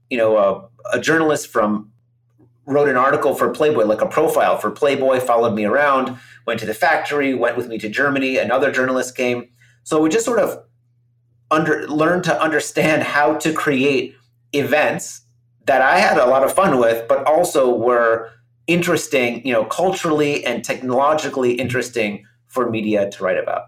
You 0.09 0.17
know, 0.17 0.37
a, 0.37 0.97
a 0.97 0.99
journalist 0.99 1.47
from 1.47 1.91
wrote 2.65 2.89
an 2.89 2.97
article 2.97 3.33
for 3.33 3.49
Playboy, 3.49 3.85
like 3.85 4.01
a 4.01 4.07
profile 4.07 4.57
for 4.57 4.71
Playboy, 4.71 5.19
followed 5.19 5.53
me 5.53 5.65
around, 5.65 6.17
went 6.45 6.59
to 6.59 6.65
the 6.65 6.73
factory, 6.73 7.33
went 7.33 7.57
with 7.57 7.67
me 7.67 7.77
to 7.79 7.89
Germany. 7.89 8.37
Another 8.37 8.71
journalist 8.71 9.15
came, 9.15 9.49
so 9.83 10.01
we 10.01 10.09
just 10.09 10.25
sort 10.25 10.39
of 10.39 10.63
under 11.49 11.87
learned 11.87 12.23
to 12.25 12.41
understand 12.41 13.03
how 13.03 13.35
to 13.35 13.53
create 13.53 14.15
events 14.53 15.21
that 15.65 15.81
I 15.81 15.99
had 15.99 16.17
a 16.17 16.25
lot 16.25 16.43
of 16.43 16.53
fun 16.53 16.79
with, 16.79 17.07
but 17.07 17.25
also 17.25 17.73
were 17.73 18.31
interesting, 18.67 19.45
you 19.45 19.53
know, 19.53 19.65
culturally 19.65 20.43
and 20.45 20.63
technologically 20.63 21.53
interesting 21.53 22.25
for 22.47 22.69
media 22.69 23.09
to 23.11 23.23
write 23.23 23.37
about. 23.37 23.63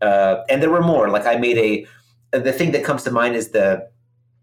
Uh, 0.00 0.42
and 0.48 0.62
there 0.62 0.70
were 0.70 0.82
more. 0.82 1.08
Like 1.08 1.26
I 1.26 1.36
made 1.36 1.58
a 1.58 1.86
the 2.32 2.52
thing 2.52 2.72
that 2.72 2.84
comes 2.84 3.02
to 3.04 3.10
mind 3.10 3.36
is 3.36 3.50
the 3.50 3.88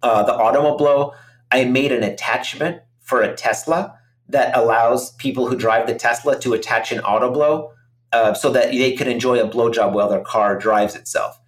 uh, 0.02 0.23
the 0.23 0.32
Automoblow. 0.32 1.13
I 1.52 1.65
made 1.65 1.91
an 1.91 2.04
attachment 2.04 2.82
for 3.02 3.21
a 3.21 3.36
Tesla 3.36 3.97
that 4.30 4.56
allows 4.56 5.12
people 5.13 5.47
who 5.47 5.58
drive 5.58 5.88
the 5.88 5.95
Tesla 5.95 6.39
to 6.39 6.54
attach 6.54 6.91
an 6.91 6.99
Autoblow 6.99 7.71
uh, 8.12 8.34
so 8.34 8.52
that 8.52 8.71
they 8.71 8.93
can 8.93 9.08
enjoy 9.08 9.39
a 9.39 9.49
blowjob 9.49 9.93
while 9.93 10.10
their 10.10 10.21
car 10.21 10.58
drives 10.58 10.95
itself. 10.95 11.39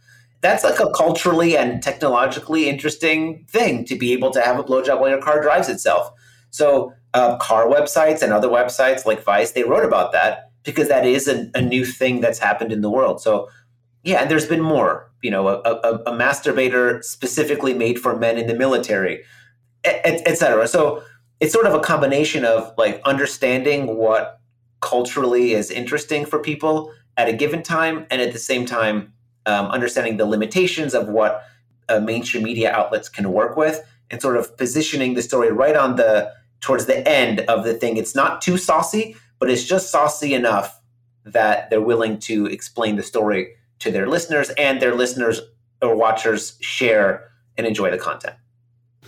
That's 0.42 0.64
like 0.64 0.80
a 0.80 0.90
culturally 0.92 1.56
and 1.56 1.84
technologically 1.84 2.68
interesting 2.68 3.46
thing 3.48 3.86
to 3.86 3.96
be 3.96 4.12
able 4.14 4.32
to 4.32 4.42
have 4.42 4.58
a 4.58 4.64
blowjob 4.64 5.00
while 5.00 5.10
your 5.10 5.22
car 5.22 5.42
drives 5.42 5.70
itself. 5.70 6.12
So, 6.50 6.94
uh, 7.14 7.38
car 7.38 7.68
websites 7.68 8.24
and 8.24 8.34
other 8.34 8.48
websites 8.48 9.06
like 9.06 9.24
Vice, 9.24 9.52
they 9.52 9.64
wrote 9.64 9.86
about 9.86 10.12
that 10.14 10.52
because 10.64 10.88
that 10.88 11.06
is 11.06 11.28
a, 11.28 11.52
a 11.54 11.62
new 11.62 11.86
thing 11.86 12.22
that's 12.22 12.40
happened 12.40 12.72
in 12.72 12.82
the 12.82 12.90
world. 12.90 13.22
So, 13.22 13.50
yeah, 14.04 14.22
and 14.22 14.32
there's 14.32 14.48
been 14.48 14.62
more 14.62 15.12
you 15.22 15.30
know, 15.30 15.48
a, 15.48 15.62
a, 15.62 15.96
a 16.08 16.12
masturbator 16.12 17.04
specifically 17.04 17.74
made 17.74 18.00
for 18.00 18.16
men 18.18 18.38
in 18.38 18.48
the 18.48 18.56
military, 18.56 19.24
etc. 19.84 20.64
Et 20.64 20.68
so 20.68 21.04
it's 21.40 21.54
sort 21.54 21.66
of 21.66 21.74
a 21.74 21.80
combination 21.80 22.46
of 22.46 22.74
like 22.78 23.02
understanding 23.06 23.98
what 23.98 24.40
culturally 24.82 25.54
is 25.54 25.70
interesting 25.70 26.26
for 26.26 26.40
people 26.40 26.92
at 27.18 27.28
a 27.28 27.34
given 27.34 27.62
time, 27.62 28.08
and 28.10 28.22
at 28.22 28.34
the 28.34 28.40
same 28.40 28.66
time, 28.66 29.14
um, 29.46 29.68
understanding 29.68 30.18
the 30.18 30.26
limitations 30.26 30.94
of 30.94 31.08
what 31.08 31.44
uh, 31.90 32.00
mainstream 32.00 32.44
media 32.44 32.72
outlets 32.72 33.10
can 33.10 33.32
work 33.32 33.58
with, 33.58 33.84
and 34.10 34.22
sort 34.22 34.38
of 34.38 34.58
positioning 34.58 35.14
the 35.14 35.22
story 35.22 35.52
right 35.52 35.76
on 35.76 35.98
the 35.98 36.32
towards 36.62 36.86
the 36.86 37.08
end 37.08 37.42
of 37.42 37.64
the 37.64 37.74
thing. 37.74 37.98
It's 37.98 38.16
not 38.16 38.42
too 38.42 38.58
saucy, 38.58 39.16
but 39.40 39.50
it's 39.50 39.64
just 39.64 39.92
saucy 39.92 40.34
enough 40.34 40.80
that 41.26 41.70
they're 41.70 41.82
willing 41.82 42.18
to 42.20 42.48
explain 42.48 42.96
the 42.96 43.04
story 43.04 43.56
to 43.82 43.92
their 43.92 44.08
listeners, 44.08 44.50
and 44.52 44.82
their 44.82 44.96
listeners 44.96 45.42
or 45.82 45.96
watchers 45.96 46.58
share 46.62 47.30
and 47.58 47.68
enjoy 47.68 47.92
the 47.92 47.98
content. 47.98 48.36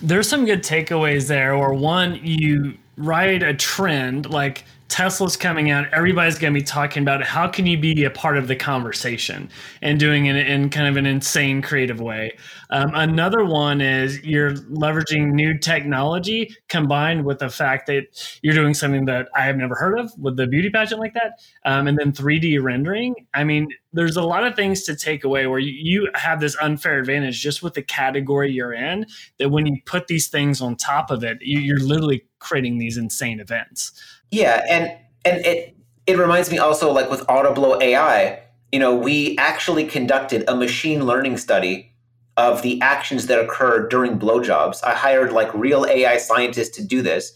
There's 0.02 0.28
some 0.28 0.46
good 0.46 0.64
takeaways 0.64 1.28
there. 1.28 1.56
Or 1.56 1.74
one, 1.74 2.20
you 2.24 2.78
ride 2.98 3.44
a 3.44 3.54
trend 3.54 4.30
like 4.30 4.66
Tesla's 4.90 5.36
coming 5.36 5.72
out, 5.72 5.92
everybody's 5.92 6.38
going 6.38 6.54
to 6.54 6.60
be 6.60 6.64
talking 6.64 7.02
about 7.02 7.24
how 7.24 7.48
can 7.48 7.66
you 7.66 7.78
be 7.78 8.04
a 8.04 8.10
part 8.10 8.38
of 8.38 8.48
the 8.48 8.56
conversation 8.56 9.50
and 9.82 10.00
doing 10.00 10.28
it 10.28 10.36
in 10.36 10.70
kind 10.70 10.88
of 10.88 10.98
an 10.98 11.06
insane 11.06 11.62
creative 11.62 12.00
way. 12.00 12.38
Um, 12.70 12.92
another 12.94 13.44
one 13.44 13.82
is 13.82 14.24
you're 14.24 14.52
leveraging 14.52 15.32
new 15.32 15.58
technology 15.58 16.56
combined 16.70 17.26
with 17.26 17.40
the 17.40 17.50
fact 17.50 17.88
that 17.88 18.04
you're 18.42 18.54
doing 18.54 18.74
something 18.74 19.06
that 19.06 19.30
I 19.36 19.42
have 19.42 19.58
never 19.58 19.76
heard 19.76 19.98
of 19.98 20.12
with 20.18 20.38
the 20.38 20.48
beauty 20.48 20.70
pageant 20.70 21.00
like 21.00 21.14
that. 21.16 21.40
Um, 21.66 21.88
and 21.88 21.98
then 21.98 22.12
3D 22.12 22.62
rendering. 22.62 23.16
I 23.34 23.44
mean, 23.44 23.70
there's 23.94 24.18
a 24.18 24.24
lot 24.24 24.46
of 24.46 24.56
things 24.56 24.84
to 24.84 24.96
take 24.96 25.24
away 25.24 25.48
where 25.48 25.60
you, 25.60 26.10
have 26.16 26.40
this 26.40 26.56
unfair 26.62 27.00
advantage 27.00 27.42
just 27.42 27.64
with 27.64 27.74
the 27.74 27.82
category 27.82 28.52
you're 28.52 28.74
in 28.74 29.06
that 29.40 29.50
when 29.50 29.66
you 29.66 29.78
put 29.86 30.08
these 30.08 30.28
things 30.28 30.62
on 30.62 30.76
top 30.76 31.10
of 31.12 31.24
it, 31.24 31.38
you, 31.42 31.60
you're 31.60 31.80
literally 31.80 32.24
creating 32.40 32.78
these 32.78 32.98
insane 32.98 33.40
events. 33.40 33.92
Yeah, 34.34 34.66
and 34.68 34.92
and 35.26 35.46
it 35.46 35.78
it 36.08 36.18
reminds 36.18 36.50
me 36.50 36.58
also 36.58 36.92
like 36.92 37.08
with 37.08 37.22
Autoblow 37.28 37.80
AI, 37.80 38.42
you 38.72 38.80
know, 38.80 38.96
we 38.96 39.38
actually 39.38 39.86
conducted 39.86 40.44
a 40.48 40.56
machine 40.56 41.06
learning 41.06 41.38
study 41.38 41.94
of 42.36 42.64
the 42.64 42.82
actions 42.82 43.28
that 43.28 43.40
occur 43.40 43.88
during 43.88 44.18
blowjobs. 44.18 44.84
I 44.84 44.96
hired 44.96 45.32
like 45.32 45.54
real 45.54 45.86
AI 45.86 46.18
scientists 46.18 46.76
to 46.78 46.84
do 46.84 47.04
this, 47.04 47.34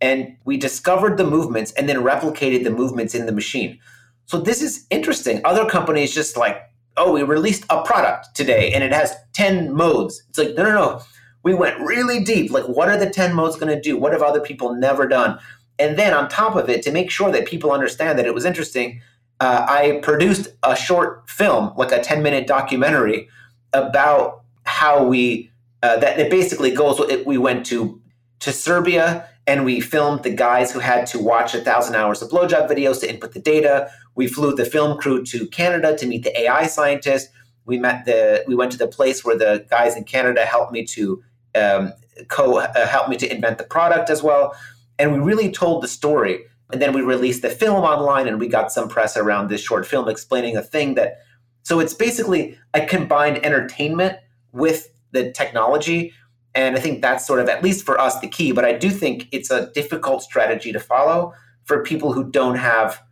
and 0.00 0.36
we 0.44 0.56
discovered 0.56 1.18
the 1.18 1.24
movements 1.24 1.70
and 1.74 1.88
then 1.88 1.98
replicated 1.98 2.64
the 2.64 2.70
movements 2.70 3.14
in 3.14 3.26
the 3.26 3.32
machine. 3.32 3.78
So 4.26 4.40
this 4.40 4.60
is 4.60 4.86
interesting. 4.90 5.40
Other 5.44 5.70
companies 5.70 6.12
just 6.12 6.36
like, 6.36 6.60
oh, 6.96 7.12
we 7.12 7.22
released 7.22 7.64
a 7.70 7.84
product 7.84 8.34
today 8.34 8.72
and 8.72 8.82
it 8.82 8.92
has 8.92 9.14
10 9.34 9.72
modes. 9.72 10.22
It's 10.30 10.38
like, 10.38 10.54
no, 10.56 10.64
no, 10.64 10.72
no. 10.72 11.02
We 11.42 11.52
went 11.52 11.78
really 11.80 12.24
deep. 12.24 12.50
Like, 12.50 12.64
what 12.64 12.88
are 12.88 12.96
the 12.96 13.10
10 13.10 13.34
modes 13.34 13.56
going 13.56 13.74
to 13.74 13.80
do? 13.80 13.98
What 13.98 14.12
have 14.12 14.22
other 14.22 14.40
people 14.40 14.74
never 14.74 15.06
done? 15.06 15.38
And 15.78 15.98
then 15.98 16.14
on 16.14 16.28
top 16.28 16.56
of 16.56 16.68
it, 16.68 16.82
to 16.82 16.92
make 16.92 17.10
sure 17.10 17.30
that 17.32 17.46
people 17.46 17.72
understand 17.72 18.18
that 18.18 18.26
it 18.26 18.34
was 18.34 18.44
interesting, 18.44 19.00
uh, 19.40 19.66
I 19.68 20.00
produced 20.02 20.48
a 20.62 20.76
short 20.76 21.28
film, 21.28 21.72
like 21.76 21.92
a 21.92 22.00
10 22.00 22.22
minute 22.22 22.46
documentary 22.46 23.28
about 23.72 24.42
how 24.64 25.04
we, 25.04 25.50
uh, 25.82 25.96
that 25.98 26.18
it 26.18 26.30
basically 26.30 26.70
goes, 26.70 27.00
it, 27.00 27.26
we 27.26 27.38
went 27.38 27.66
to, 27.66 28.00
to 28.40 28.52
Serbia 28.52 29.28
and 29.46 29.64
we 29.64 29.80
filmed 29.80 30.22
the 30.22 30.30
guys 30.30 30.72
who 30.72 30.78
had 30.78 31.06
to 31.08 31.18
watch 31.18 31.54
a 31.54 31.60
thousand 31.60 31.96
hours 31.96 32.22
of 32.22 32.30
blowjob 32.30 32.68
videos 32.68 33.00
to 33.00 33.10
input 33.10 33.32
the 33.32 33.40
data. 33.40 33.90
We 34.14 34.26
flew 34.26 34.54
the 34.54 34.64
film 34.64 34.98
crew 34.98 35.24
to 35.26 35.46
Canada 35.48 35.96
to 35.98 36.06
meet 36.06 36.22
the 36.22 36.40
AI 36.40 36.66
scientist. 36.66 37.28
We 37.66 37.78
met 37.78 38.04
the, 38.04 38.44
we 38.46 38.54
went 38.54 38.72
to 38.72 38.78
the 38.78 38.86
place 38.86 39.24
where 39.24 39.36
the 39.36 39.66
guys 39.68 39.96
in 39.96 40.04
Canada 40.04 40.44
helped 40.44 40.72
me 40.72 40.84
to 40.86 41.22
um, 41.54 41.92
co 42.28 42.58
uh, 42.58 42.86
help 42.86 43.08
me 43.08 43.16
to 43.16 43.32
invent 43.32 43.58
the 43.58 43.64
product 43.64 44.10
as 44.10 44.22
well. 44.22 44.54
And 44.98 45.12
we 45.12 45.18
really 45.18 45.50
told 45.50 45.82
the 45.82 45.88
story. 45.88 46.44
And 46.72 46.80
then 46.80 46.92
we 46.92 47.02
released 47.02 47.42
the 47.42 47.50
film 47.50 47.84
online 47.84 48.26
and 48.26 48.40
we 48.40 48.48
got 48.48 48.72
some 48.72 48.88
press 48.88 49.16
around 49.16 49.48
this 49.48 49.60
short 49.60 49.86
film 49.86 50.08
explaining 50.08 50.56
a 50.56 50.62
thing 50.62 50.94
that. 50.94 51.18
So 51.62 51.80
it's 51.80 51.94
basically 51.94 52.58
a 52.74 52.84
combined 52.84 53.44
entertainment 53.44 54.18
with 54.52 54.88
the 55.12 55.32
technology. 55.32 56.12
And 56.54 56.76
I 56.76 56.80
think 56.80 57.02
that's 57.02 57.26
sort 57.26 57.40
of, 57.40 57.48
at 57.48 57.62
least 57.62 57.84
for 57.84 58.00
us, 58.00 58.20
the 58.20 58.28
key. 58.28 58.52
But 58.52 58.64
I 58.64 58.72
do 58.72 58.90
think 58.90 59.28
it's 59.32 59.50
a 59.50 59.70
difficult 59.72 60.22
strategy 60.22 60.72
to 60.72 60.80
follow 60.80 61.32
for 61.64 61.82
people 61.82 62.12
who 62.12 62.30
don't 62.30 62.56
have 62.56 63.02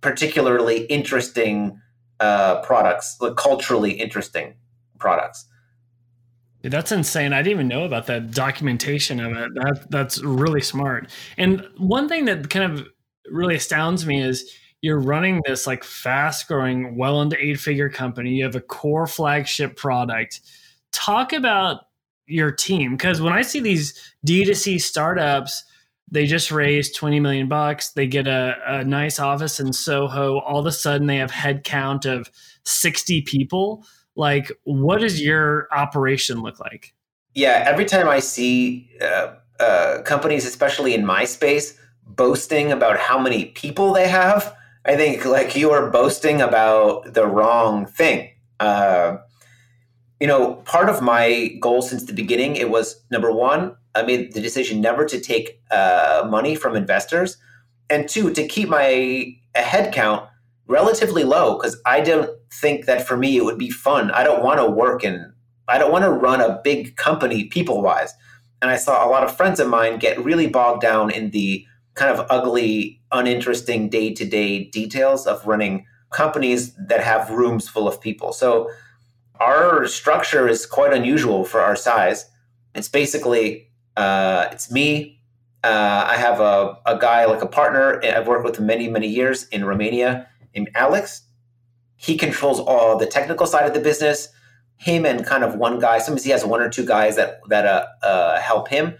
particularly 0.00 0.84
interesting 0.86 1.80
uh, 2.20 2.60
products, 2.62 3.16
like 3.20 3.36
culturally 3.36 3.92
interesting 3.92 4.54
products. 4.98 5.46
That's 6.70 6.92
insane. 6.92 7.32
I 7.32 7.42
didn't 7.42 7.52
even 7.52 7.68
know 7.68 7.84
about 7.84 8.06
that 8.06 8.30
documentation 8.30 9.20
of 9.20 9.32
it. 9.36 9.54
That 9.54 9.90
that's 9.90 10.22
really 10.22 10.60
smart. 10.60 11.10
And 11.36 11.66
one 11.76 12.08
thing 12.08 12.24
that 12.26 12.50
kind 12.50 12.72
of 12.72 12.86
really 13.30 13.56
astounds 13.56 14.06
me 14.06 14.22
is 14.22 14.52
you're 14.80 15.00
running 15.00 15.42
this 15.46 15.66
like 15.66 15.84
fast 15.84 16.46
growing, 16.48 16.96
well 16.96 17.20
into 17.20 17.36
eight 17.42 17.58
figure 17.58 17.88
company. 17.88 18.30
You 18.30 18.44
have 18.44 18.54
a 18.54 18.60
core 18.60 19.06
flagship 19.06 19.76
product. 19.76 20.40
Talk 20.92 21.32
about 21.32 21.82
your 22.26 22.52
team 22.52 22.92
because 22.92 23.20
when 23.20 23.32
I 23.32 23.42
see 23.42 23.60
these 23.60 24.14
D2C 24.26 24.80
startups, 24.80 25.64
they 26.10 26.26
just 26.26 26.50
raised 26.50 26.96
20 26.96 27.20
million 27.20 27.48
bucks. 27.48 27.90
They 27.90 28.06
get 28.06 28.26
a, 28.26 28.56
a 28.66 28.84
nice 28.84 29.18
office 29.18 29.60
in 29.60 29.72
Soho. 29.72 30.38
All 30.38 30.60
of 30.60 30.66
a 30.66 30.72
sudden, 30.72 31.06
they 31.06 31.16
have 31.16 31.30
headcount 31.30 32.06
of 32.06 32.30
60 32.64 33.22
people 33.22 33.84
like 34.18 34.50
what 34.64 35.00
does 35.00 35.22
your 35.22 35.68
operation 35.72 36.42
look 36.42 36.60
like? 36.60 36.92
Yeah 37.34 37.62
every 37.66 37.84
time 37.84 38.08
i 38.08 38.18
see 38.18 38.90
uh, 39.00 39.34
uh, 39.60 40.02
companies 40.02 40.44
especially 40.44 40.92
in 40.94 41.06
my 41.06 41.24
space 41.24 41.78
boasting 42.04 42.72
about 42.72 42.98
how 42.98 43.18
many 43.18 43.46
people 43.46 43.92
they 43.92 44.08
have 44.08 44.54
i 44.84 44.96
think 44.96 45.24
like 45.24 45.54
you 45.54 45.70
are 45.70 45.90
boasting 45.90 46.40
about 46.42 47.14
the 47.14 47.26
wrong 47.26 47.86
thing. 47.86 48.30
Uh, 48.60 49.18
you 50.20 50.26
know 50.26 50.54
part 50.74 50.88
of 50.88 51.00
my 51.00 51.56
goal 51.60 51.80
since 51.80 52.04
the 52.04 52.12
beginning 52.12 52.56
it 52.56 52.70
was 52.70 53.04
number 53.12 53.30
one 53.32 53.76
i 53.94 54.02
made 54.02 54.32
the 54.32 54.40
decision 54.40 54.80
never 54.80 55.04
to 55.04 55.20
take 55.20 55.60
uh, 55.70 56.26
money 56.28 56.56
from 56.56 56.74
investors 56.74 57.36
and 57.88 58.08
two 58.08 58.32
to 58.32 58.46
keep 58.46 58.68
my 58.68 59.36
head 59.54 59.92
count 59.92 60.28
relatively 60.66 61.24
low 61.24 61.56
because 61.56 61.80
I 61.86 62.00
don't 62.00 62.30
think 62.52 62.86
that 62.86 63.06
for 63.06 63.16
me 63.16 63.36
it 63.36 63.44
would 63.44 63.58
be 63.58 63.70
fun. 63.70 64.10
I 64.10 64.24
don't 64.24 64.42
want 64.42 64.60
to 64.60 64.66
work 64.66 65.04
in, 65.04 65.32
I 65.68 65.78
don't 65.78 65.92
want 65.92 66.04
to 66.04 66.10
run 66.10 66.40
a 66.40 66.60
big 66.64 66.96
company 66.96 67.44
people 67.44 67.82
wise. 67.82 68.14
And 68.60 68.70
I 68.70 68.76
saw 68.76 69.06
a 69.06 69.10
lot 69.10 69.22
of 69.22 69.36
friends 69.36 69.60
of 69.60 69.68
mine 69.68 69.98
get 69.98 70.22
really 70.22 70.48
bogged 70.48 70.82
down 70.82 71.10
in 71.10 71.30
the 71.30 71.64
kind 71.94 72.16
of 72.16 72.26
ugly, 72.30 73.00
uninteresting 73.12 73.88
day 73.88 74.12
to 74.14 74.24
day 74.24 74.64
details 74.64 75.26
of 75.26 75.46
running 75.46 75.86
companies 76.10 76.74
that 76.76 77.00
have 77.00 77.30
rooms 77.30 77.68
full 77.68 77.86
of 77.86 78.00
people. 78.00 78.32
So 78.32 78.70
our 79.40 79.86
structure 79.86 80.48
is 80.48 80.66
quite 80.66 80.92
unusual 80.92 81.44
for 81.44 81.60
our 81.60 81.76
size. 81.76 82.26
It's 82.74 82.88
basically, 82.88 83.70
uh, 83.96 84.48
it's 84.52 84.70
me. 84.70 85.20
Uh, 85.62 86.06
I 86.08 86.16
have 86.16 86.40
a, 86.40 86.78
a 86.86 86.98
guy 86.98 87.24
like 87.26 87.42
a 87.42 87.46
partner 87.46 88.00
I've 88.04 88.26
worked 88.26 88.44
with 88.44 88.60
many, 88.60 88.88
many 88.88 89.08
years 89.08 89.46
in 89.48 89.64
Romania 89.64 90.28
named 90.54 90.70
Alex. 90.74 91.22
He 91.98 92.16
controls 92.16 92.60
all 92.60 92.96
the 92.96 93.06
technical 93.06 93.46
side 93.46 93.66
of 93.66 93.74
the 93.74 93.80
business. 93.80 94.28
Him 94.76 95.04
and 95.04 95.26
kind 95.26 95.42
of 95.42 95.56
one 95.56 95.80
guy. 95.80 95.98
Sometimes 95.98 96.24
he 96.24 96.30
has 96.30 96.44
one 96.44 96.62
or 96.62 96.70
two 96.70 96.86
guys 96.86 97.16
that 97.16 97.40
that 97.48 97.66
uh, 97.66 97.86
uh, 98.06 98.40
help 98.40 98.68
him 98.68 98.94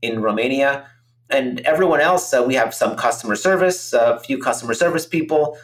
in 0.00 0.22
Romania, 0.22 0.86
and 1.28 1.60
everyone 1.60 2.00
else. 2.00 2.32
Uh, 2.32 2.44
we 2.46 2.54
have 2.54 2.72
some 2.72 2.96
customer 2.96 3.34
service, 3.34 3.92
a 3.92 4.20
few 4.20 4.38
customer 4.38 4.74
service 4.74 5.04
people, 5.04 5.58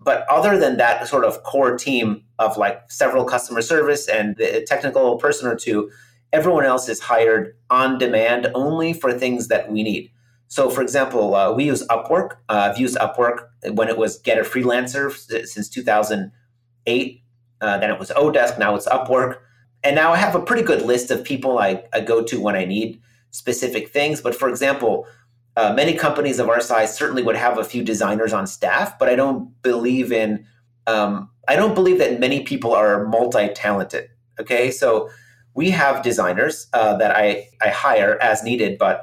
but 0.00 0.28
other 0.28 0.58
than 0.58 0.76
that, 0.76 1.08
sort 1.08 1.24
of 1.24 1.42
core 1.44 1.78
team 1.78 2.22
of 2.38 2.58
like 2.58 2.82
several 2.90 3.24
customer 3.24 3.62
service 3.62 4.06
and 4.06 4.36
the 4.36 4.64
technical 4.68 5.16
person 5.16 5.48
or 5.48 5.56
two, 5.56 5.90
everyone 6.34 6.66
else 6.66 6.88
is 6.90 7.00
hired 7.00 7.56
on 7.70 7.96
demand 7.96 8.50
only 8.54 8.92
for 8.92 9.12
things 9.12 9.48
that 9.48 9.72
we 9.72 9.82
need. 9.82 10.10
So, 10.54 10.70
for 10.70 10.82
example, 10.82 11.34
uh, 11.34 11.52
we 11.52 11.64
use 11.64 11.84
Upwork. 11.88 12.36
Uh, 12.48 12.70
I've 12.70 12.78
used 12.78 12.96
Upwork 12.98 13.48
when 13.72 13.88
it 13.88 13.98
was 13.98 14.18
Get 14.20 14.38
a 14.38 14.42
Freelancer 14.42 15.12
since 15.12 15.68
2008. 15.68 17.22
Uh, 17.60 17.78
then 17.78 17.90
it 17.90 17.98
was 17.98 18.10
Odesk. 18.10 18.56
Now 18.56 18.76
it's 18.76 18.86
Upwork. 18.86 19.38
And 19.82 19.96
now 19.96 20.12
I 20.12 20.16
have 20.16 20.36
a 20.36 20.40
pretty 20.40 20.62
good 20.62 20.82
list 20.82 21.10
of 21.10 21.24
people 21.24 21.58
I, 21.58 21.82
I 21.92 22.02
go 22.02 22.22
to 22.22 22.40
when 22.40 22.54
I 22.54 22.66
need 22.66 23.00
specific 23.32 23.88
things. 23.88 24.20
But 24.20 24.36
for 24.36 24.48
example, 24.48 25.08
uh, 25.56 25.72
many 25.74 25.94
companies 25.94 26.38
of 26.38 26.48
our 26.48 26.60
size 26.60 26.96
certainly 26.96 27.24
would 27.24 27.34
have 27.34 27.58
a 27.58 27.64
few 27.64 27.82
designers 27.82 28.32
on 28.32 28.46
staff, 28.46 28.96
but 28.96 29.08
I 29.08 29.16
don't 29.16 29.60
believe 29.60 30.12
in. 30.12 30.46
Um, 30.86 31.30
I 31.48 31.56
don't 31.56 31.74
believe 31.74 31.98
that 31.98 32.20
many 32.20 32.44
people 32.44 32.72
are 32.72 33.08
multi-talented. 33.08 34.08
Okay, 34.38 34.70
so 34.70 35.10
we 35.54 35.70
have 35.70 36.04
designers 36.04 36.68
uh, 36.72 36.96
that 36.98 37.10
I 37.16 37.48
I 37.60 37.70
hire 37.70 38.22
as 38.22 38.44
needed, 38.44 38.78
but 38.78 39.02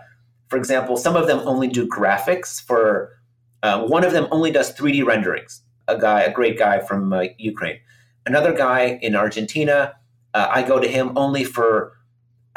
for 0.52 0.58
example, 0.58 0.98
some 0.98 1.16
of 1.16 1.28
them 1.28 1.40
only 1.48 1.70
do 1.70 1.88
graphics. 1.88 2.62
For 2.62 3.18
uh, 3.64 3.86
one 3.86 4.04
of 4.04 4.12
them 4.12 4.28
only 4.32 4.52
does 4.52 4.74
3D 4.74 5.06
renderings. 5.06 5.62
A 5.88 5.98
guy, 5.98 6.20
a 6.24 6.32
great 6.32 6.60
guy 6.60 6.80
from 6.82 7.14
uh, 7.14 7.28
Ukraine. 7.38 7.80
Another 8.26 8.54
guy 8.54 9.00
in 9.02 9.16
Argentina, 9.16 9.94
uh, 10.34 10.48
I 10.52 10.64
go 10.64 10.78
to 10.78 10.90
him 10.90 11.18
only 11.18 11.46
for 11.46 11.94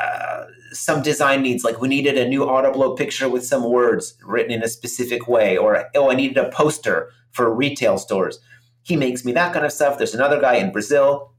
uh, 0.00 0.46
some 0.72 1.02
design 1.02 1.42
needs, 1.42 1.62
like 1.62 1.80
we 1.80 1.86
needed 1.86 2.18
a 2.18 2.28
new 2.28 2.40
Autoblow 2.40 2.98
picture 2.98 3.28
with 3.28 3.46
some 3.46 3.70
words 3.70 4.18
written 4.24 4.50
in 4.50 4.64
a 4.64 4.68
specific 4.68 5.28
way, 5.28 5.56
or 5.56 5.84
oh, 5.94 6.10
I 6.10 6.16
needed 6.16 6.36
a 6.36 6.50
poster 6.50 7.12
for 7.30 7.54
retail 7.54 7.96
stores. 7.96 8.40
He 8.82 8.96
makes 8.96 9.24
me 9.24 9.30
that 9.34 9.52
kind 9.52 9.64
of 9.64 9.70
stuff. 9.70 9.98
There's 9.98 10.16
another 10.16 10.40
guy 10.40 10.56
in 10.56 10.72
Brazil. 10.72 11.30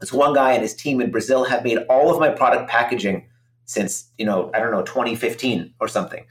There's 0.00 0.12
one 0.12 0.34
guy 0.34 0.54
and 0.54 0.62
his 0.62 0.74
team 0.74 1.00
in 1.00 1.12
Brazil 1.12 1.44
have 1.44 1.62
made 1.62 1.78
all 1.88 2.12
of 2.12 2.18
my 2.18 2.30
product 2.30 2.68
packaging 2.68 3.25
since, 3.66 4.10
you 4.16 4.24
know, 4.24 4.50
I 4.54 4.60
don't 4.60 4.70
know, 4.70 4.82
2015 4.82 5.74
or 5.80 5.88
something. 5.88 6.24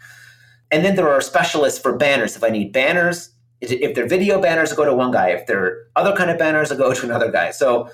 And 0.71 0.83
then 0.83 0.95
there 0.95 1.09
are 1.09 1.21
specialists 1.21 1.79
for 1.79 1.95
banners. 1.95 2.35
If 2.35 2.43
I 2.43 2.49
need 2.49 2.73
banners, 2.73 3.29
if 3.61 3.95
they're 3.95 4.07
video 4.07 4.41
banners, 4.41 4.71
I 4.71 4.75
go 4.75 4.85
to 4.85 4.93
one 4.93 5.11
guy. 5.11 5.29
If 5.29 5.47
they're 5.47 5.87
other 5.95 6.15
kind 6.15 6.29
of 6.29 6.37
banners, 6.37 6.71
I 6.71 6.75
go 6.75 6.93
to 6.93 7.05
another 7.05 7.31
guy. 7.31 7.51
So 7.51 7.89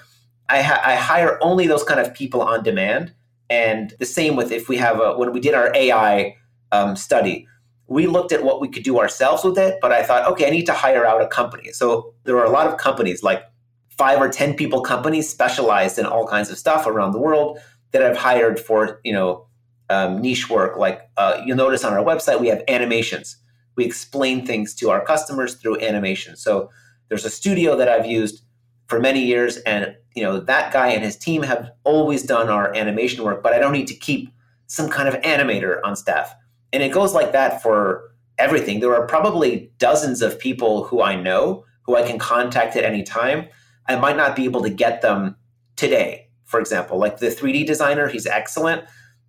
I, 0.50 0.62
ha- 0.62 0.82
I 0.84 0.96
hire 0.96 1.38
only 1.42 1.68
those 1.68 1.84
kind 1.84 2.00
of 2.00 2.14
people 2.14 2.42
on 2.42 2.64
demand. 2.64 3.14
And 3.50 3.94
the 4.00 4.06
same 4.06 4.36
with 4.36 4.52
if 4.52 4.70
we 4.70 4.78
have 4.78 5.00
a, 5.00 5.18
when 5.18 5.34
we 5.34 5.40
did 5.40 5.54
our 5.54 5.76
AI 5.76 6.38
um, 6.72 6.96
study, 6.96 7.48
we 7.88 8.08
looked 8.08 8.32
at 8.32 8.44
what 8.44 8.62
we 8.62 8.70
could 8.70 8.84
do 8.84 9.00
ourselves 9.00 9.44
with 9.44 9.58
it, 9.58 9.80
but 9.82 9.92
I 9.92 10.02
thought, 10.02 10.26
okay, 10.32 10.48
I 10.48 10.50
need 10.50 10.66
to 10.68 10.74
hire 10.74 11.06
out 11.06 11.22
a 11.22 11.28
company. 11.28 11.74
So 11.74 12.14
there 12.24 12.38
are 12.38 12.46
a 12.46 12.50
lot 12.50 12.68
of 12.68 12.78
companies, 12.78 13.22
like 13.22 13.44
five 13.90 14.20
or 14.20 14.30
10 14.30 14.56
people 14.56 14.82
companies 14.82 15.28
specialized 15.28 16.00
in 16.00 16.06
all 16.06 16.26
kinds 16.26 16.50
of 16.50 16.58
stuff 16.58 16.88
around 16.88 17.12
the 17.12 17.20
world 17.20 17.60
that 17.92 18.04
I've 18.04 18.18
hired 18.18 18.60
for, 18.60 19.00
you 19.04 19.14
know, 19.14 19.48
um, 19.90 20.22
niche 20.22 20.50
work. 20.50 20.78
Like 20.78 21.10
uh, 21.18 21.42
you'll 21.46 21.58
notice 21.58 21.84
on 21.84 21.94
our 21.94 22.04
website, 22.04 22.40
we 22.40 22.48
have 22.48 22.64
animations. 22.68 23.38
We 23.76 23.86
explain 23.86 24.46
things 24.46 24.74
to 24.76 24.90
our 24.90 25.04
customers 25.04 25.56
through 25.56 25.80
animation. 25.82 26.36
So 26.36 26.70
there's 27.10 27.26
a 27.26 27.30
studio 27.30 27.76
that 27.76 27.90
I've 27.90 28.06
used 28.06 28.44
for 28.88 29.00
many 29.00 29.24
years, 29.24 29.58
and 29.58 29.96
you 30.16 30.24
know 30.24 30.40
that 30.40 30.74
guy 30.74 30.90
and 30.90 31.04
his 31.04 31.18
team 31.18 31.44
have 31.44 31.72
always 31.84 32.24
done 32.24 32.50
our 32.50 32.74
animation 32.76 33.24
work. 33.24 33.42
But 33.44 33.54
I 33.54 33.60
don't 33.60 33.74
need 33.74 33.88
to 33.88 33.96
keep 33.96 34.34
some 34.68 34.90
kind 34.90 35.08
of 35.08 35.16
animator 35.22 35.80
on 35.84 35.96
staff. 35.96 36.34
And 36.74 36.82
it 36.82 36.94
goes 36.94 37.14
like 37.14 37.34
that 37.34 37.62
for 37.62 38.14
everything. 38.38 38.80
There 38.80 38.96
are 38.96 39.06
probably 39.06 39.72
dozens 39.78 40.22
of 40.22 40.40
people 40.40 40.86
who 40.86 41.02
I 41.02 41.16
know 41.16 41.66
who 41.84 41.96
I 41.96 42.04
can 42.04 42.18
contact 42.18 42.76
at 42.76 42.86
any 42.86 43.04
time. 43.04 43.48
I 43.88 43.98
might 43.98 44.16
not 44.16 44.36
be 44.36 44.46
able 44.46 44.62
to 44.64 44.70
get 44.70 45.02
them 45.02 45.36
today, 45.76 46.30
for 46.52 46.60
example. 46.60 47.00
Like 47.00 47.18
the 47.18 47.28
3D 47.28 47.66
designer, 47.66 48.08
he's 48.08 48.28
excellent. 48.28 48.84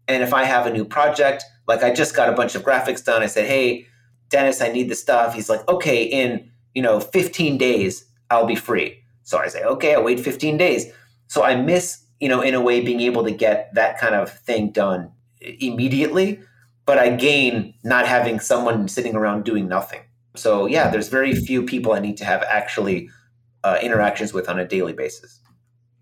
And 0.09 0.23
if 0.23 0.35
I 0.35 0.45
have 0.45 0.67
a 0.67 0.73
new 0.73 0.85
project, 0.85 1.45
like 1.67 1.83
I 1.83 1.93
just 1.93 2.15
got 2.15 2.29
a 2.29 2.33
bunch 2.33 2.55
of 2.55 2.63
graphics 2.63 3.03
done, 3.03 3.23
I 3.23 3.27
said, 3.27 3.47
hey, 3.47 3.87
Dennis, 4.29 4.61
I 4.61 4.69
need 4.69 4.91
the 4.91 4.95
stuff. 4.95 5.35
He's 5.35 5.49
like, 5.49 5.67
okay, 5.69 6.03
in 6.03 6.51
you 6.75 6.83
know 6.83 7.01
15 7.01 7.57
days, 7.57 8.05
I'll 8.31 8.47
be 8.47 8.57
free. 8.57 8.99
So 9.23 9.39
I 9.39 9.49
say, 9.49 9.63
okay, 9.63 9.95
I'll 9.95 10.03
wait 10.03 10.21
15 10.21 10.57
days. 10.57 10.93
So 11.29 11.45
I 11.45 11.55
miss, 11.55 12.03
you 12.21 12.29
know, 12.29 12.43
in 12.43 12.55
a 12.55 12.61
way, 12.61 12.81
being 12.81 13.01
able 13.01 13.25
to 13.25 13.31
get 13.31 13.73
that 13.75 13.99
kind 13.99 14.15
of 14.15 14.31
thing 14.31 14.71
done 14.71 15.13
immediately 15.41 16.41
but 16.87 16.99
I 16.99 17.11
gain 17.11 17.75
not 17.85 18.07
having 18.07 18.41
someone 18.41 18.89
sitting 18.89 19.15
around 19.15 19.45
doing 19.45 19.69
nothing. 19.69 20.01
So 20.35 20.67
yeah, 20.67 20.91
there's 20.91 21.09
very 21.09 21.35
few 21.35 21.63
people 21.63 21.93
I 21.93 22.01
need 22.01 22.17
to 22.19 22.25
have 22.25 22.43
actually 22.43 23.09
uh, 23.65 23.79
interactions 23.83 24.33
with 24.33 24.49
on 24.49 24.59
a 24.59 24.67
daily 24.67 24.93
basis. 24.93 25.41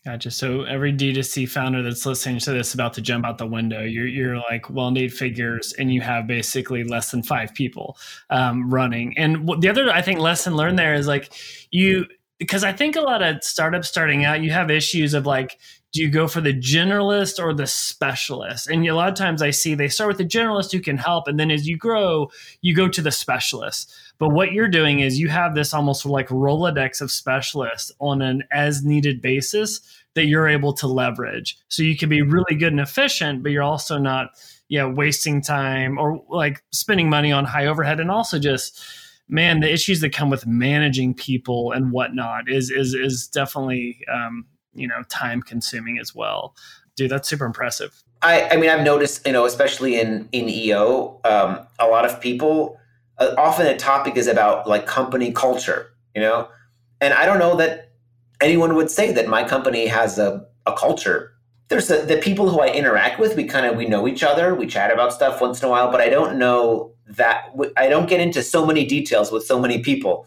Gotcha. 0.05 0.31
So 0.31 0.63
every 0.63 0.95
D2C 0.95 1.47
founder 1.49 1.83
that's 1.83 2.07
listening 2.07 2.39
to 2.41 2.53
this 2.53 2.73
about 2.73 2.95
to 2.95 3.03
jump 3.03 3.27
out 3.27 3.37
the 3.37 3.47
window, 3.47 3.83
you're, 3.83 4.07
you're 4.07 4.37
like 4.37 4.71
well 4.71 4.91
need 4.91 5.13
figures 5.13 5.75
and 5.79 5.93
you 5.93 6.01
have 6.01 6.27
basically 6.27 6.85
less 6.85 7.11
than 7.11 7.23
five 7.23 7.53
people 7.53 7.99
um, 8.31 8.73
running. 8.73 9.17
And 9.19 9.47
the 9.61 9.69
other, 9.69 9.91
I 9.91 10.01
think, 10.01 10.19
lesson 10.19 10.57
learned 10.57 10.79
there 10.79 10.95
is 10.95 11.07
like 11.07 11.35
you, 11.71 12.07
because 12.39 12.65
I 12.65 12.73
think 12.73 12.97
a 12.97 13.03
lot 13.03 13.21
of 13.21 13.45
startups 13.45 13.89
starting 13.89 14.25
out, 14.25 14.43
you 14.43 14.51
have 14.53 14.71
issues 14.71 15.13
of 15.13 15.27
like, 15.27 15.59
do 15.93 16.01
you 16.01 16.09
go 16.09 16.29
for 16.29 16.41
the 16.41 16.55
generalist 16.55 17.43
or 17.43 17.53
the 17.53 17.67
specialist? 17.67 18.69
And 18.69 18.87
a 18.87 18.95
lot 18.95 19.09
of 19.09 19.17
times 19.17 19.43
I 19.43 19.51
see 19.51 19.75
they 19.75 19.89
start 19.89 20.09
with 20.09 20.19
the 20.19 20.25
generalist 20.25 20.73
who 20.73 20.81
can 20.81 20.97
help, 20.97 21.27
and 21.27 21.39
then 21.39 21.51
as 21.51 21.67
you 21.67 21.77
grow, 21.77 22.31
you 22.61 22.75
go 22.75 22.89
to 22.89 23.03
the 23.03 23.11
specialist. 23.11 23.93
But 24.19 24.31
what 24.31 24.53
you're 24.53 24.69
doing 24.69 25.01
is 25.01 25.19
you 25.19 25.29
have 25.29 25.55
this 25.55 25.75
almost 25.75 26.07
like 26.07 26.29
Rolodex 26.29 27.01
of 27.01 27.11
specialists 27.11 27.91
on 27.99 28.23
an 28.23 28.45
as 28.53 28.85
needed 28.85 29.21
basis 29.21 29.81
that 30.15 30.27
you're 30.27 30.49
able 30.49 30.73
to 30.75 30.87
leverage. 30.87 31.59
So 31.69 31.83
you 31.83 31.97
can 31.97 32.09
be 32.09 32.23
really 32.23 32.55
good 32.57 32.73
and 32.73 32.81
efficient, 32.81 33.43
but 33.43 33.53
you're 33.53 33.63
also 33.63 33.99
not, 33.99 34.31
yeah, 34.69 34.87
wasting 34.87 35.41
time 35.41 35.99
or 35.99 36.23
like 36.29 36.63
spending 36.73 37.09
money 37.09 37.33
on 37.33 37.45
high 37.45 37.67
overhead, 37.67 38.01
and 38.01 38.11
also 38.11 38.39
just 38.39 38.81
man, 39.31 39.61
the 39.61 39.73
issues 39.73 40.01
that 40.01 40.13
come 40.13 40.29
with 40.29 40.45
managing 40.45 41.15
people 41.15 41.73
and 41.73 41.93
whatnot 41.93 42.51
is 42.51 42.71
is 42.71 42.95
is 42.95 43.29
definitely 43.29 44.01
um, 44.13 44.45
you 44.75 44.87
know 44.87 45.03
time 45.09 45.43
consuming 45.43 45.99
as 45.99 46.15
well. 46.15 46.55
Dude 46.97 47.11
that's 47.11 47.29
super 47.29 47.47
impressive. 47.47 48.03
I 48.23 48.49
i 48.51 48.57
mean 48.57 48.71
i've 48.71 48.83
noticed 48.83 49.27
you 49.27 49.33
know 49.33 49.45
especially 49.45 50.01
in 50.01 50.29
in 50.33 50.49
eo 50.49 51.21
um, 51.25 51.67
a 51.79 51.87
lot 51.87 52.05
of 52.05 52.21
people 52.21 52.79
uh, 53.19 53.35
often 53.39 53.67
the 53.67 53.77
topic 53.77 54.17
is 54.17 54.27
about 54.27 54.67
like 54.67 54.87
company 54.87 55.33
culture 55.33 55.93
you 56.15 56.21
know? 56.21 56.49
And 57.01 57.15
i 57.15 57.25
don't 57.25 57.39
know 57.39 57.57
that 57.57 57.93
anyone 58.41 58.75
would 58.75 58.91
say 58.91 59.13
that 59.13 59.29
my 59.29 59.45
company 59.45 59.87
has 59.87 60.19
a, 60.19 60.47
a 60.67 60.73
culture. 60.73 61.33
There's 61.69 61.91
a, 61.91 62.05
the 62.05 62.17
people 62.17 62.51
who 62.51 62.61
i 62.61 62.69
interact 62.69 63.21
with 63.21 63.37
we 63.37 63.45
kind 63.45 63.65
of 63.65 63.77
we 63.77 63.87
know 63.87 64.09
each 64.09 64.23
other 64.23 64.55
we 64.55 64.67
chat 64.67 64.93
about 64.93 65.13
stuff 65.13 65.41
once 65.41 65.63
in 65.63 65.69
a 65.69 65.71
while 65.71 65.91
but 65.91 66.01
i 66.01 66.09
don't 66.09 66.37
know 66.37 66.93
that 67.07 67.55
i 67.77 67.89
don't 67.89 68.09
get 68.09 68.21
into 68.21 68.43
so 68.43 68.67
many 68.67 68.85
details 68.85 69.31
with 69.31 69.47
so 69.47 69.59
many 69.59 69.81
people 69.81 70.27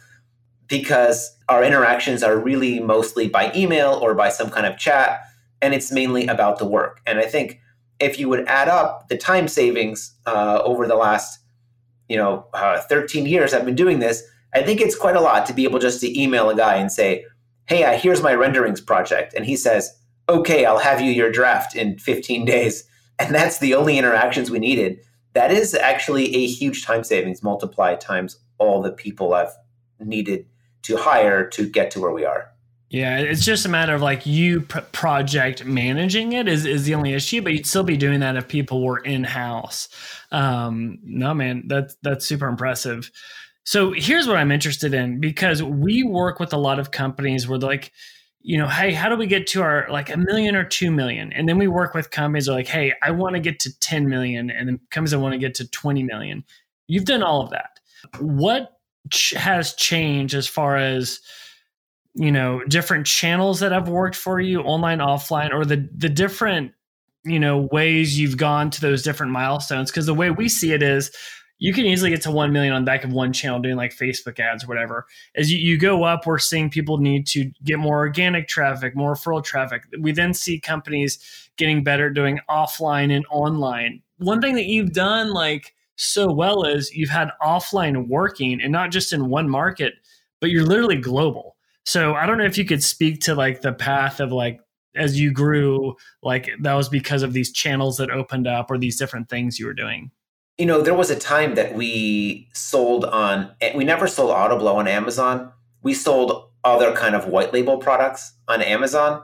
because 0.73 1.37
our 1.49 1.63
interactions 1.63 2.23
are 2.23 2.35
really 2.35 2.79
mostly 2.79 3.27
by 3.27 3.51
email 3.55 3.91
or 4.01 4.15
by 4.15 4.27
some 4.27 4.49
kind 4.49 4.65
of 4.65 4.75
chat, 4.75 5.21
and 5.61 5.71
it's 5.71 5.91
mainly 5.91 6.25
about 6.25 6.57
the 6.57 6.65
work. 6.65 6.99
And 7.05 7.19
I 7.19 7.25
think 7.25 7.59
if 7.99 8.17
you 8.17 8.27
would 8.27 8.47
add 8.47 8.69
up 8.69 9.07
the 9.07 9.15
time 9.15 9.47
savings 9.47 10.15
uh, 10.25 10.61
over 10.63 10.87
the 10.87 10.95
last, 10.95 11.37
you 12.09 12.17
know, 12.17 12.47
uh, 12.55 12.81
13 12.81 13.27
years 13.27 13.53
I've 13.53 13.65
been 13.65 13.75
doing 13.75 13.99
this, 13.99 14.23
I 14.55 14.63
think 14.63 14.81
it's 14.81 14.95
quite 14.95 15.15
a 15.15 15.21
lot 15.21 15.45
to 15.45 15.53
be 15.53 15.63
able 15.63 15.77
just 15.77 16.01
to 16.01 16.19
email 16.19 16.49
a 16.49 16.55
guy 16.55 16.77
and 16.77 16.91
say, 16.91 17.23
"Hey, 17.67 17.85
I, 17.85 17.95
here's 17.97 18.23
my 18.23 18.33
renderings 18.33 18.81
project," 18.81 19.35
and 19.35 19.45
he 19.45 19.55
says, 19.55 19.95
"Okay, 20.27 20.65
I'll 20.65 20.79
have 20.79 21.01
you 21.01 21.11
your 21.11 21.31
draft 21.31 21.75
in 21.75 21.99
15 21.99 22.45
days," 22.55 22.83
and 23.19 23.35
that's 23.35 23.59
the 23.59 23.75
only 23.75 23.99
interactions 23.99 24.49
we 24.49 24.57
needed. 24.57 25.01
That 25.33 25.51
is 25.51 25.75
actually 25.75 26.35
a 26.35 26.47
huge 26.47 26.83
time 26.83 27.03
savings 27.03 27.43
multiplied 27.43 28.01
times 28.01 28.39
all 28.57 28.81
the 28.81 28.91
people 28.91 29.35
I've 29.35 29.53
needed 29.99 30.47
to 30.83 30.97
hire 30.97 31.47
to 31.49 31.69
get 31.69 31.91
to 31.91 31.99
where 31.99 32.11
we 32.11 32.25
are. 32.25 32.49
Yeah, 32.93 33.17
it's 33.17 33.43
just 33.43 33.65
a 33.65 33.69
matter 33.69 33.95
of 33.95 34.03
like 34.03 34.27
you 34.27 34.61
project 34.61 35.65
managing 35.65 36.33
it 36.33 36.47
is, 36.47 36.63
is 36.63 36.85
the 36.85 36.93
only 36.93 37.13
issue, 37.13 37.41
but 37.41 37.53
you'd 37.53 37.65
still 37.65 37.83
be 37.83 37.97
doing 37.97 38.19
that 38.19 38.35
if 38.35 38.47
people 38.47 38.83
were 38.83 38.99
in 38.99 39.23
house. 39.23 39.89
Um, 40.31 40.99
no, 41.01 41.33
man, 41.33 41.63
that's 41.65 41.95
that's 42.03 42.23
super 42.23 42.47
impressive. 42.47 43.09
So 43.63 43.93
here's 43.93 44.27
what 44.27 44.37
I'm 44.37 44.51
interested 44.51 44.93
in 44.93 45.19
because 45.19 45.63
we 45.63 46.03
work 46.03 46.39
with 46.39 46.53
a 46.53 46.57
lot 46.57 46.77
of 46.77 46.91
companies 46.91 47.47
where 47.47 47.57
they're 47.57 47.69
like, 47.69 47.91
you 48.41 48.59
know, 48.59 48.67
hey, 48.67 48.91
how 48.91 49.09
do 49.09 49.15
we 49.15 49.25
get 49.25 49.47
to 49.47 49.63
our 49.63 49.87
like 49.89 50.11
a 50.11 50.17
million 50.17 50.55
or 50.55 50.63
two 50.63 50.91
million? 50.91 51.33
And 51.33 51.49
then 51.49 51.57
we 51.57 51.67
work 51.67 51.95
with 51.95 52.11
companies 52.11 52.47
are 52.47 52.53
like, 52.53 52.67
hey, 52.67 52.93
I 53.01 53.09
want 53.09 53.33
to 53.33 53.39
get 53.39 53.59
to 53.61 53.79
10 53.79 54.07
million, 54.07 54.51
and 54.51 54.67
then 54.67 54.79
companies 54.91 55.11
that 55.11 55.19
want 55.19 55.33
to 55.33 55.39
get 55.39 55.55
to 55.55 55.67
20 55.67 56.03
million. 56.03 56.43
You've 56.87 57.05
done 57.05 57.23
all 57.23 57.41
of 57.41 57.49
that. 57.49 57.79
What 58.19 58.73
ch- 59.09 59.31
has 59.31 59.73
changed 59.73 60.33
as 60.33 60.47
far 60.47 60.77
as 60.77 61.19
you 62.15 62.31
know 62.31 62.63
different 62.65 63.07
channels 63.07 63.59
that 63.59 63.71
have 63.71 63.89
worked 63.89 64.15
for 64.15 64.39
you 64.39 64.61
online 64.61 64.99
offline 64.99 65.51
or 65.51 65.65
the 65.65 65.89
the 65.95 66.09
different 66.09 66.71
you 67.23 67.39
know 67.39 67.67
ways 67.71 68.19
you've 68.19 68.37
gone 68.37 68.69
to 68.69 68.81
those 68.81 69.03
different 69.03 69.31
milestones. 69.31 69.91
Because 69.91 70.05
the 70.05 70.13
way 70.13 70.29
we 70.29 70.49
see 70.49 70.73
it 70.73 70.83
is 70.83 71.11
you 71.59 71.71
can 71.71 71.85
easily 71.85 72.09
get 72.09 72.21
to 72.23 72.31
1 72.31 72.51
million 72.51 72.73
on 72.73 72.81
the 72.81 72.85
back 72.85 73.05
of 73.05 73.13
one 73.13 73.31
channel 73.31 73.59
doing 73.59 73.77
like 73.77 73.95
facebook 73.95 74.39
ads 74.39 74.63
or 74.63 74.67
whatever. 74.67 75.05
As 75.35 75.51
you, 75.51 75.57
you 75.57 75.77
go 75.77 76.03
up 76.03 76.25
we're 76.25 76.39
seeing 76.39 76.69
people 76.69 76.97
need 76.97 77.25
to 77.27 77.51
get 77.63 77.79
more 77.79 77.99
organic 77.99 78.47
traffic 78.47 78.95
more 78.95 79.13
referral 79.13 79.43
traffic. 79.43 79.83
We 79.99 80.11
then 80.11 80.33
see 80.33 80.59
companies 80.59 81.19
getting 81.57 81.83
better 81.83 82.09
doing 82.09 82.39
offline 82.49 83.15
and 83.15 83.25
online. 83.31 84.01
One 84.17 84.41
thing 84.41 84.55
that 84.55 84.65
you've 84.65 84.93
done 84.93 85.31
like 85.33 85.73
so 85.95 86.31
well 86.31 86.63
is 86.63 86.93
you've 86.93 87.09
had 87.09 87.31
offline 87.41 88.07
working 88.07 88.61
and 88.61 88.71
not 88.71 88.91
just 88.91 89.13
in 89.13 89.29
one 89.29 89.49
market, 89.49 89.93
but 90.41 90.49
you're 90.49 90.65
literally 90.65 90.97
global. 90.97 91.55
So 91.85 92.15
I 92.15 92.25
don't 92.25 92.37
know 92.37 92.45
if 92.45 92.57
you 92.57 92.65
could 92.65 92.83
speak 92.83 93.21
to 93.21 93.35
like 93.35 93.61
the 93.61 93.73
path 93.73 94.19
of 94.19 94.31
like 94.31 94.59
as 94.95 95.19
you 95.19 95.31
grew, 95.31 95.95
like 96.21 96.49
that 96.61 96.73
was 96.73 96.89
because 96.89 97.23
of 97.23 97.33
these 97.33 97.51
channels 97.51 97.97
that 97.97 98.11
opened 98.11 98.47
up 98.47 98.69
or 98.69 98.77
these 98.77 98.97
different 98.97 99.29
things 99.29 99.59
you 99.59 99.65
were 99.65 99.73
doing. 99.73 100.11
You 100.57 100.67
know, 100.67 100.81
there 100.81 100.93
was 100.93 101.09
a 101.09 101.17
time 101.17 101.55
that 101.55 101.73
we 101.73 102.47
sold 102.53 103.05
on 103.05 103.51
eh, 103.61 103.75
we 103.75 103.83
never 103.83 104.07
sold 104.07 104.31
Autoblow 104.31 104.75
on 104.75 104.87
Amazon. 104.87 105.51
We 105.81 105.93
sold 105.93 106.49
other 106.63 106.93
kind 106.95 107.15
of 107.15 107.27
white 107.27 107.53
label 107.53 107.77
products 107.77 108.33
on 108.47 108.61
Amazon 108.61 109.23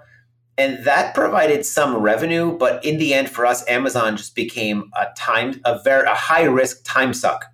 and 0.60 0.86
that 0.86 1.16
provided 1.16 1.66
some 1.66 1.98
revenue 1.98 2.58
but 2.58 2.84
in 2.86 3.00
the 3.00 3.14
end 3.14 3.30
for 3.30 3.46
us 3.46 3.68
amazon 3.68 4.18
just 4.18 4.36
became 4.36 4.92
a 4.96 5.08
time 5.18 5.60
a 5.66 5.80
very 5.84 6.06
a 6.08 6.16
high 6.16 6.44
risk 6.44 6.84
time 6.86 7.14
suck 7.14 7.46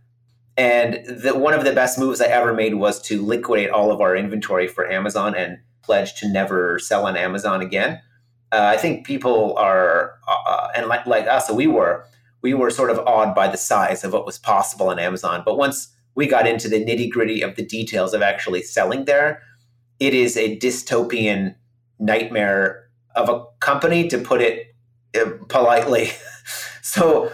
and 0.57 1.05
the, 1.05 1.37
one 1.37 1.53
of 1.53 1.63
the 1.63 1.73
best 1.73 1.99
moves 1.99 2.19
i 2.21 2.25
ever 2.25 2.53
made 2.53 2.75
was 2.75 3.01
to 3.01 3.21
liquidate 3.25 3.69
all 3.69 3.91
of 3.91 4.01
our 4.01 4.15
inventory 4.15 4.67
for 4.67 4.89
amazon 4.91 5.35
and 5.35 5.57
pledge 5.83 6.15
to 6.15 6.27
never 6.27 6.79
sell 6.79 7.05
on 7.05 7.15
amazon 7.15 7.61
again 7.61 8.01
Uh, 8.51 8.71
I 8.75 8.77
think 8.77 9.05
people 9.05 9.57
are, 9.57 10.13
uh, 10.27 10.69
and 10.75 10.87
like, 10.87 11.05
like 11.05 11.27
us, 11.27 11.51
we 11.51 11.67
were, 11.67 12.05
we 12.41 12.53
were 12.53 12.71
sort 12.71 12.91
of 12.91 12.99
awed 12.99 13.35
by 13.35 13.47
the 13.49 13.57
size 13.57 14.03
of 14.05 14.13
what 14.13 14.25
was 14.25 14.37
possible 14.37 14.87
on 14.89 14.99
Amazon. 14.99 15.41
But 15.43 15.57
once 15.57 15.91
we 16.13 16.27
got 16.27 16.47
into 16.47 16.69
the 16.69 16.79
nitty 16.85 17.09
gritty 17.09 17.41
of 17.41 17.55
the 17.55 17.65
details 17.65 18.13
of 18.13 18.21
actually 18.21 18.61
selling 18.61 19.05
there, 19.05 19.41
it 19.99 20.13
is 20.13 20.37
a 20.37 20.57
dystopian 20.57 21.55
nightmare 21.99 22.84
of 23.15 23.29
a 23.29 23.45
company, 23.59 24.07
to 24.09 24.17
put 24.17 24.41
it 24.41 24.75
uh, 25.15 25.31
politely. 25.49 26.11
so 26.81 27.31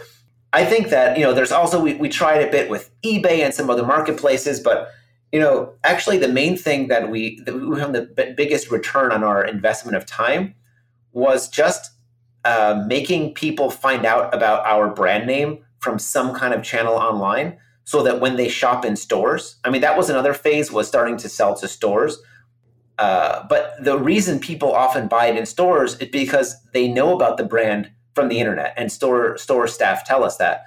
I 0.54 0.66
think 0.66 0.90
that, 0.90 1.18
you 1.18 1.24
know, 1.24 1.34
there's 1.34 1.52
also, 1.52 1.82
we, 1.82 1.96
we 1.96 2.10
tried 2.10 2.42
a 2.48 2.52
bit 2.52 2.70
with 2.70 2.92
eBay 3.04 3.40
and 3.40 3.54
some 3.54 3.70
other 3.70 3.86
marketplaces, 3.86 4.60
but 4.60 4.92
you 5.32 5.40
know, 5.40 5.74
actually, 5.84 6.18
the 6.18 6.28
main 6.28 6.58
thing 6.58 6.90
that 6.90 7.10
we 7.10 7.40
that 7.42 7.56
we 7.56 7.80
have 7.80 7.94
the 7.94 8.34
biggest 8.36 8.70
return 8.70 9.12
on 9.12 9.24
our 9.24 9.44
investment 9.44 9.96
of 9.96 10.06
time 10.06 10.56
was 11.14 11.48
just 11.48 11.92
uh, 12.44 12.84
making 12.86 13.34
people 13.34 13.70
find 13.70 14.06
out 14.06 14.34
about 14.34 14.66
our 14.66 14.90
brand 14.94 15.28
name 15.28 15.60
from 15.80 16.00
some 16.00 16.34
kind 16.36 16.54
of 16.54 16.64
channel 16.64 16.96
online, 16.96 17.58
so 17.86 18.04
that 18.04 18.20
when 18.20 18.36
they 18.36 18.50
shop 18.50 18.84
in 18.84 18.96
stores, 18.96 19.56
I 19.64 19.70
mean, 19.70 19.82
that 19.82 19.98
was 19.98 20.10
another 20.10 20.34
phase 20.34 20.72
was 20.72 20.88
starting 20.88 21.18
to 21.18 21.30
sell 21.30 21.56
to 21.56 21.68
stores. 21.68 22.22
Uh, 23.02 23.48
but 23.50 23.74
the 23.84 23.98
reason 23.98 24.40
people 24.40 24.72
often 24.72 25.08
buy 25.08 25.26
it 25.26 25.36
in 25.36 25.44
stores 25.48 25.96
is 25.96 26.10
because 26.10 26.56
they 26.72 26.88
know 26.88 27.16
about 27.16 27.38
the 27.38 27.44
brand 27.44 27.90
from 28.14 28.28
the 28.28 28.38
internet, 28.40 28.76
and 28.78 28.92
store 28.92 29.40
store 29.40 29.68
staff 29.68 30.06
tell 30.06 30.24
us 30.24 30.38
that. 30.38 30.66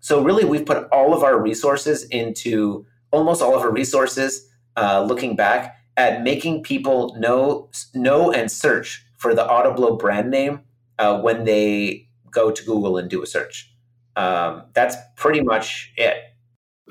So 0.00 0.22
really, 0.22 0.46
we've 0.46 0.64
put 0.64 0.88
all 0.90 1.12
of 1.12 1.22
our 1.22 1.38
resources 1.38 2.04
into 2.04 2.86
almost 3.10 3.42
all 3.42 3.54
of 3.54 3.60
our 3.60 3.70
resources 3.70 4.48
uh, 4.78 5.04
looking 5.06 5.36
back 5.36 5.76
at 5.98 6.22
making 6.22 6.62
people 6.62 7.14
know 7.18 7.68
know 7.94 8.32
and 8.32 8.50
search 8.50 9.04
for 9.18 9.34
the 9.34 9.44
Autoblow 9.44 9.98
brand 9.98 10.30
name 10.30 10.60
uh, 10.98 11.20
when 11.20 11.44
they 11.44 12.08
go 12.30 12.50
to 12.50 12.64
Google 12.64 12.96
and 12.96 13.10
do 13.10 13.22
a 13.22 13.26
search. 13.26 13.70
Um, 14.16 14.62
that's 14.72 14.96
pretty 15.16 15.42
much 15.42 15.92
it. 15.98 16.16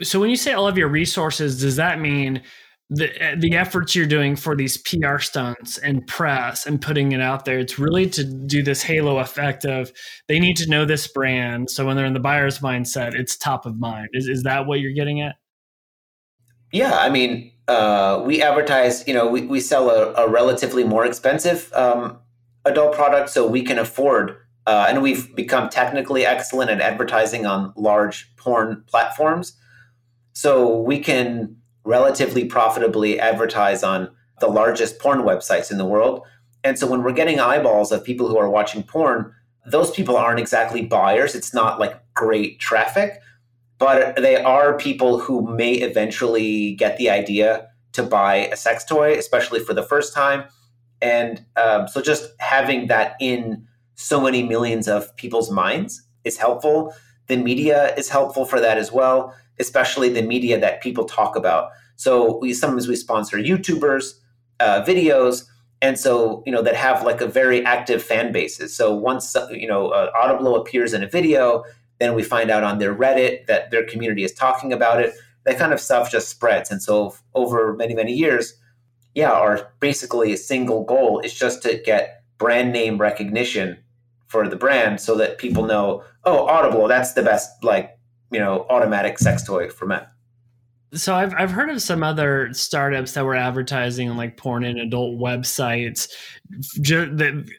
So 0.03 0.19
when 0.19 0.29
you 0.29 0.35
say 0.35 0.53
all 0.53 0.67
of 0.67 0.77
your 0.77 0.87
resources, 0.87 1.59
does 1.59 1.77
that 1.77 1.99
mean 1.99 2.43
the 2.95 3.35
the 3.39 3.55
efforts 3.55 3.95
you're 3.95 4.05
doing 4.05 4.35
for 4.35 4.55
these 4.55 4.77
PR 4.77 5.17
stunts 5.19 5.77
and 5.79 6.05
press 6.07 6.65
and 6.65 6.81
putting 6.81 7.11
it 7.11 7.21
out 7.21 7.45
there? 7.45 7.59
It's 7.59 7.79
really 7.79 8.09
to 8.11 8.23
do 8.23 8.61
this 8.61 8.83
halo 8.83 9.19
effect 9.19 9.65
of 9.65 9.91
they 10.27 10.39
need 10.39 10.57
to 10.57 10.69
know 10.69 10.85
this 10.85 11.07
brand, 11.07 11.69
so 11.69 11.85
when 11.85 11.95
they're 11.95 12.05
in 12.05 12.13
the 12.13 12.19
buyer's 12.19 12.59
mindset, 12.59 13.13
it's 13.15 13.35
top 13.37 13.65
of 13.65 13.79
mind. 13.79 14.09
Is 14.13 14.27
is 14.27 14.43
that 14.43 14.67
what 14.67 14.79
you're 14.79 14.93
getting 14.93 15.21
at? 15.21 15.35
Yeah, 16.71 16.97
I 16.97 17.09
mean, 17.09 17.51
uh, 17.67 18.21
we 18.25 18.41
advertise. 18.41 19.07
You 19.07 19.13
know, 19.13 19.27
we, 19.27 19.41
we 19.41 19.59
sell 19.59 19.89
a, 19.89 20.13
a 20.13 20.29
relatively 20.29 20.83
more 20.83 21.05
expensive 21.05 21.71
um, 21.73 22.19
adult 22.65 22.93
product, 22.93 23.29
so 23.29 23.47
we 23.47 23.63
can 23.63 23.79
afford. 23.79 24.37
Uh, 24.65 24.85
and 24.87 25.01
we've 25.01 25.35
become 25.35 25.69
technically 25.69 26.25
excellent 26.25 26.71
at 26.71 26.79
advertising 26.79 27.45
on 27.45 27.73
large 27.75 28.33
porn 28.37 28.83
platforms, 28.87 29.57
so 30.33 30.79
we 30.81 30.99
can 30.99 31.57
relatively 31.85 32.45
profitably 32.45 33.19
advertise 33.19 33.83
on 33.83 34.09
the 34.39 34.47
largest 34.47 34.99
porn 34.99 35.19
websites 35.19 35.71
in 35.71 35.77
the 35.77 35.85
world. 35.85 36.21
And 36.63 36.79
so 36.79 36.87
when 36.87 37.03
we're 37.03 37.13
getting 37.13 37.39
eyeballs 37.39 37.91
of 37.91 38.03
people 38.03 38.27
who 38.27 38.37
are 38.37 38.49
watching 38.49 38.83
porn, 38.83 39.33
those 39.65 39.91
people 39.91 40.17
aren't 40.17 40.39
exactly 40.39 40.81
buyers. 40.81 41.35
It's 41.35 41.53
not 41.53 41.79
like 41.79 42.01
great 42.13 42.59
traffic, 42.59 43.21
but 43.77 44.15
they 44.15 44.37
are 44.37 44.77
people 44.77 45.19
who 45.19 45.55
may 45.55 45.73
eventually 45.73 46.73
get 46.75 46.97
the 46.97 47.09
idea 47.09 47.69
to 47.93 48.03
buy 48.03 48.47
a 48.47 48.55
sex 48.55 48.83
toy, 48.83 49.13
especially 49.13 49.59
for 49.59 49.73
the 49.73 49.83
first 49.83 50.13
time. 50.13 50.45
And 51.01 51.45
um, 51.57 51.87
so 51.87 52.01
just 52.01 52.31
having 52.39 52.87
that 52.87 53.15
in 53.19 53.67
so 53.95 54.19
many 54.21 54.41
millions 54.43 54.87
of 54.87 55.15
people's 55.15 55.51
minds 55.51 56.01
is 56.23 56.37
helpful. 56.37 56.93
The 57.27 57.37
media 57.37 57.93
is 57.95 58.09
helpful 58.09 58.45
for 58.45 58.59
that 58.59 58.77
as 58.77 58.91
well, 58.91 59.33
especially 59.59 60.09
the 60.09 60.21
media 60.21 60.59
that 60.59 60.81
people 60.81 61.05
talk 61.05 61.35
about. 61.35 61.69
So 61.95 62.37
we 62.39 62.53
sometimes 62.53 62.87
we 62.87 62.95
sponsor 62.95 63.37
YouTubers, 63.37 64.13
uh, 64.59 64.83
videos, 64.83 65.45
and 65.81 65.99
so 65.99 66.43
you 66.45 66.51
know 66.51 66.61
that 66.61 66.75
have 66.75 67.03
like 67.03 67.21
a 67.21 67.27
very 67.27 67.63
active 67.65 68.01
fan 68.01 68.31
bases. 68.31 68.75
So 68.75 68.95
once 68.95 69.35
you 69.51 69.67
know 69.67 69.89
uh, 69.89 70.11
Autoblow 70.13 70.59
appears 70.59 70.93
in 70.93 71.03
a 71.03 71.07
video, 71.07 71.63
then 71.99 72.13
we 72.13 72.23
find 72.23 72.49
out 72.49 72.63
on 72.63 72.79
their 72.79 72.93
Reddit 72.93 73.47
that 73.47 73.71
their 73.71 73.85
community 73.85 74.23
is 74.23 74.33
talking 74.33 74.73
about 74.73 75.01
it. 75.01 75.13
That 75.45 75.57
kind 75.57 75.73
of 75.73 75.79
stuff 75.79 76.11
just 76.11 76.29
spreads. 76.29 76.71
And 76.71 76.81
so 76.81 77.15
over 77.33 77.73
many, 77.73 77.93
many 77.93 78.13
years, 78.13 78.53
yeah, 79.13 79.31
our 79.31 79.71
basically 79.79 80.33
a 80.33 80.37
single 80.37 80.83
goal 80.83 81.19
is 81.19 81.33
just 81.33 81.61
to 81.63 81.81
get 81.85 82.23
brand 82.37 82.71
name 82.73 82.97
recognition 82.97 83.77
for 84.27 84.47
the 84.49 84.55
brand 84.55 84.99
so 84.99 85.15
that 85.15 85.37
people 85.37 85.63
know, 85.65 86.03
oh, 86.23 86.47
Autoblow, 86.47 86.87
that's 86.87 87.13
the 87.13 87.21
best, 87.21 87.63
like, 87.63 87.92
you 88.33 88.39
know, 88.39 88.65
automatic 88.69 89.19
sex 89.19 89.43
toy 89.43 89.69
for 89.69 89.85
men. 89.85 90.05
So 90.93 91.15
I've 91.15 91.33
I've 91.35 91.51
heard 91.51 91.69
of 91.69 91.81
some 91.81 92.03
other 92.03 92.53
startups 92.53 93.13
that 93.13 93.25
were 93.25 93.35
advertising 93.35 94.09
on 94.09 94.17
like 94.17 94.37
porn 94.37 94.63
and 94.63 94.79
adult 94.79 95.19
websites. 95.19 96.07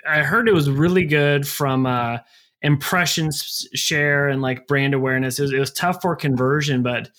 I 0.07 0.23
heard 0.23 0.49
it 0.49 0.55
was 0.55 0.71
really 0.71 1.05
good 1.05 1.47
from 1.49 1.87
uh, 1.87 2.19
impressions 2.63 3.67
share 3.75 4.29
and 4.29 4.41
like 4.41 4.67
brand 4.67 4.95
awareness. 4.95 5.39
It 5.39 5.43
was, 5.43 5.53
it 5.53 5.59
was 5.59 5.73
tough 5.73 6.01
for 6.01 6.15
conversion, 6.15 6.83
but 6.83 7.11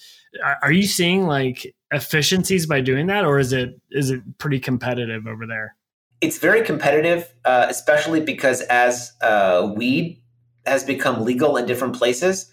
are 0.62 0.72
you 0.72 0.84
seeing 0.84 1.28
like 1.28 1.76
efficiencies 1.92 2.66
by 2.66 2.82
doing 2.82 3.08
that, 3.08 3.26
or 3.26 3.40
is 3.40 3.54
it 3.54 3.80
is 3.92 4.10
it 4.10 4.22
pretty 4.38 4.60
competitive 4.60 5.28
over 5.28 5.46
there? 5.46 5.76
It's 6.22 6.38
very 6.38 6.64
competitive, 6.64 7.34
uh, 7.46 7.68
especially 7.70 8.22
because 8.22 8.62
as 8.62 9.12
uh, 9.22 9.72
weed 9.76 10.22
has 10.66 10.84
become 10.84 11.24
legal 11.24 11.58
in 11.58 11.66
different 11.66 11.96
places, 11.96 12.50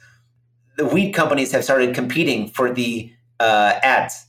the 0.77 0.87
weed 0.87 1.13
companies 1.13 1.53
have 1.53 1.65
started 1.65 1.95
competing 1.95 2.49
for 2.49 2.73
the 2.73 3.13
uh, 3.41 3.79
ads 3.83 4.27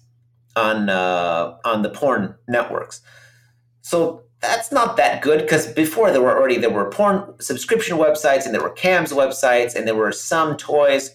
on 0.55 0.89
uh, 0.89 1.57
on 1.65 1.81
the 1.81 1.89
porn 1.89 2.35
networks. 2.47 3.01
So 3.81 4.23
that's 4.43 4.71
not 4.71 4.97
that 4.97 5.21
good 5.21 5.41
because 5.41 5.67
before 5.67 6.11
there 6.11 6.21
were 6.21 6.37
already 6.37 6.57
there 6.57 6.69
were 6.69 6.89
porn 6.89 7.33
subscription 7.39 7.97
websites 7.97 8.45
and 8.45 8.53
there 8.53 8.61
were 8.61 8.69
cams 8.69 9.13
websites 9.13 9.73
and 9.73 9.87
there 9.87 9.95
were 9.95 10.11
some 10.11 10.57
toys 10.57 11.11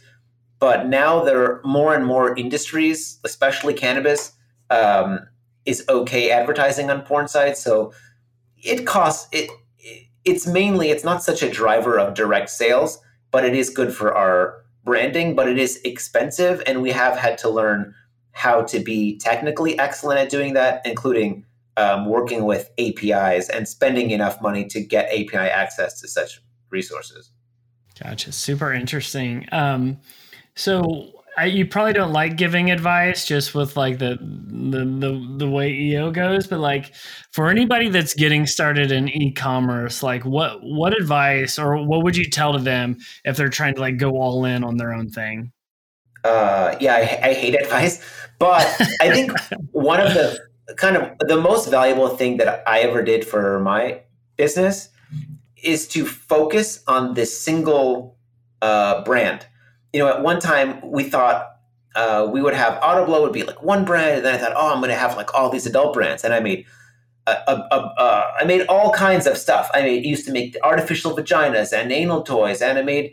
but 0.59 0.89
now 0.89 1.23
there 1.23 1.43
are 1.43 1.61
more 1.63 1.95
and 1.95 2.07
more 2.07 2.35
industries 2.37 3.21
especially 3.25 3.75
cannabis 3.75 4.33
um, 4.71 5.21
is 5.67 5.85
okay 5.91 6.31
advertising 6.31 6.89
on 6.91 7.03
porn 7.03 7.29
sites 7.29 7.63
so 7.63 7.93
it 8.57 8.87
costs 8.87 9.29
it 9.31 9.51
it's 10.25 10.47
mainly 10.47 10.89
it's 10.91 11.05
not 11.05 11.23
such 11.23 11.43
a 11.43 11.51
driver 11.51 11.99
of 11.99 12.15
direct 12.15 12.49
sales 12.49 12.99
but 13.31 13.45
it 13.45 13.55
is 13.55 13.69
good 13.69 13.95
for 13.95 14.15
our 14.15 14.65
branding 14.89 15.35
but 15.35 15.47
it 15.47 15.59
is 15.59 15.79
expensive 15.85 16.63
and 16.67 16.81
we 16.81 16.91
have 16.91 17.17
had 17.17 17.37
to 17.37 17.49
learn 17.51 17.95
how 18.33 18.63
to 18.63 18.81
be 18.81 19.19
technically 19.19 19.79
excellent 19.79 20.19
at 20.19 20.31
doing 20.31 20.55
that 20.55 20.81
including 20.87 21.45
um, 21.79 22.07
working 22.07 22.45
with 22.45 22.71
APIs 22.79 23.49
and 23.49 23.69
spending 23.69 24.11
enough 24.11 24.43
money 24.43 24.65
to 24.67 24.81
get 24.81 25.07
API 25.11 25.37
access 25.37 26.01
to 26.01 26.09
such 26.09 26.41
resources. 26.71 27.31
Gotcha. 28.03 28.33
Super 28.33 28.73
interesting. 28.73 29.47
Um, 29.53 29.99
so 30.57 31.18
I, 31.39 31.45
you 31.45 31.67
probably 31.67 31.93
don't 31.93 32.13
like 32.13 32.37
giving 32.37 32.71
advice 32.71 33.25
just 33.25 33.55
with 33.55 33.77
like 33.77 33.99
the, 33.99 34.19
the 34.21 34.85
the 34.85 35.35
the 35.39 35.49
way 35.49 35.73
EO 35.73 36.11
goes, 36.11 36.49
but 36.49 36.59
like 36.59 36.93
for 37.31 37.49
anybody 37.49 37.89
that's 37.89 38.13
getting 38.15 38.45
started 38.45 38.91
in 38.91 39.09
e-commerce, 39.09 40.03
like 40.03 40.25
what 40.25 40.59
what 40.63 40.97
advice 40.97 41.59
or 41.59 41.77
what 41.87 42.03
would 42.03 42.17
you 42.17 42.29
tell 42.29 42.55
to 42.55 42.59
them 42.59 42.97
if 43.25 43.37
they're 43.37 43.49
trying 43.49 43.75
to 43.75 43.81
like 43.81 43.99
go 43.99 44.17
all 44.17 44.45
in 44.45 44.65
on 44.65 44.79
their 44.79 44.93
own 44.93 45.11
thing? 45.11 45.53
Uh, 46.25 46.75
yeah, 46.81 46.95
I, 46.95 47.29
I 47.29 47.33
hate 47.35 47.55
advice, 47.55 48.05
but 48.41 48.67
I 49.01 49.13
think 49.13 49.31
one 49.71 50.01
of 50.01 50.15
the 50.15 50.39
kind 50.77 50.97
of 50.97 51.17
the 51.21 51.41
most 51.41 51.71
valuable 51.71 52.09
thing 52.09 52.39
that 52.39 52.65
I 52.67 52.81
ever 52.81 53.03
did 53.03 53.25
for 53.25 53.61
my 53.61 54.01
business 54.37 54.89
is 55.63 55.87
to 55.89 56.05
focus 56.05 56.83
on 56.89 57.15
this 57.15 57.41
single 57.41 58.17
uh, 58.61 59.05
brand. 59.05 59.47
You 59.99 60.05
know, 60.05 60.11
at 60.11 60.23
one 60.23 60.41
time 60.41 60.81
we 60.83 61.05
thought 61.05 61.57
uh, 61.95 62.29
we 62.31 62.41
would 62.41 62.55
have 62.55 62.81
Autoblow 62.81 63.21
would 63.23 63.33
be 63.33 63.43
like 63.43 63.63
one 63.63 63.85
brand, 63.85 64.19
and 64.19 64.25
then 64.25 64.35
I 64.35 64.39
thought, 64.39 64.53
oh, 64.55 64.73
I'm 64.73 64.79
going 64.79 64.91
to 64.91 64.97
have 64.97 65.17
like 65.17 65.35
all 65.35 65.51
these 65.51 65.67
adult 65.67 65.95
brands, 65.95 66.25
and 66.25 66.33
I 66.33 66.41
made. 66.41 66.67
A, 67.27 67.33
a, 67.47 67.77
a, 67.77 68.33
I 68.41 68.45
made 68.45 68.63
all 68.69 68.91
kinds 68.91 69.27
of 69.27 69.37
stuff. 69.37 69.69
I 69.75 69.83
made, 69.83 70.07
used 70.07 70.25
to 70.25 70.33
make 70.33 70.57
artificial 70.63 71.15
vaginas 71.15 71.75
and 71.75 71.93
anal 71.93 72.23
toys, 72.23 72.63
and 72.63 72.79
I 72.79 72.83
made 72.83 73.13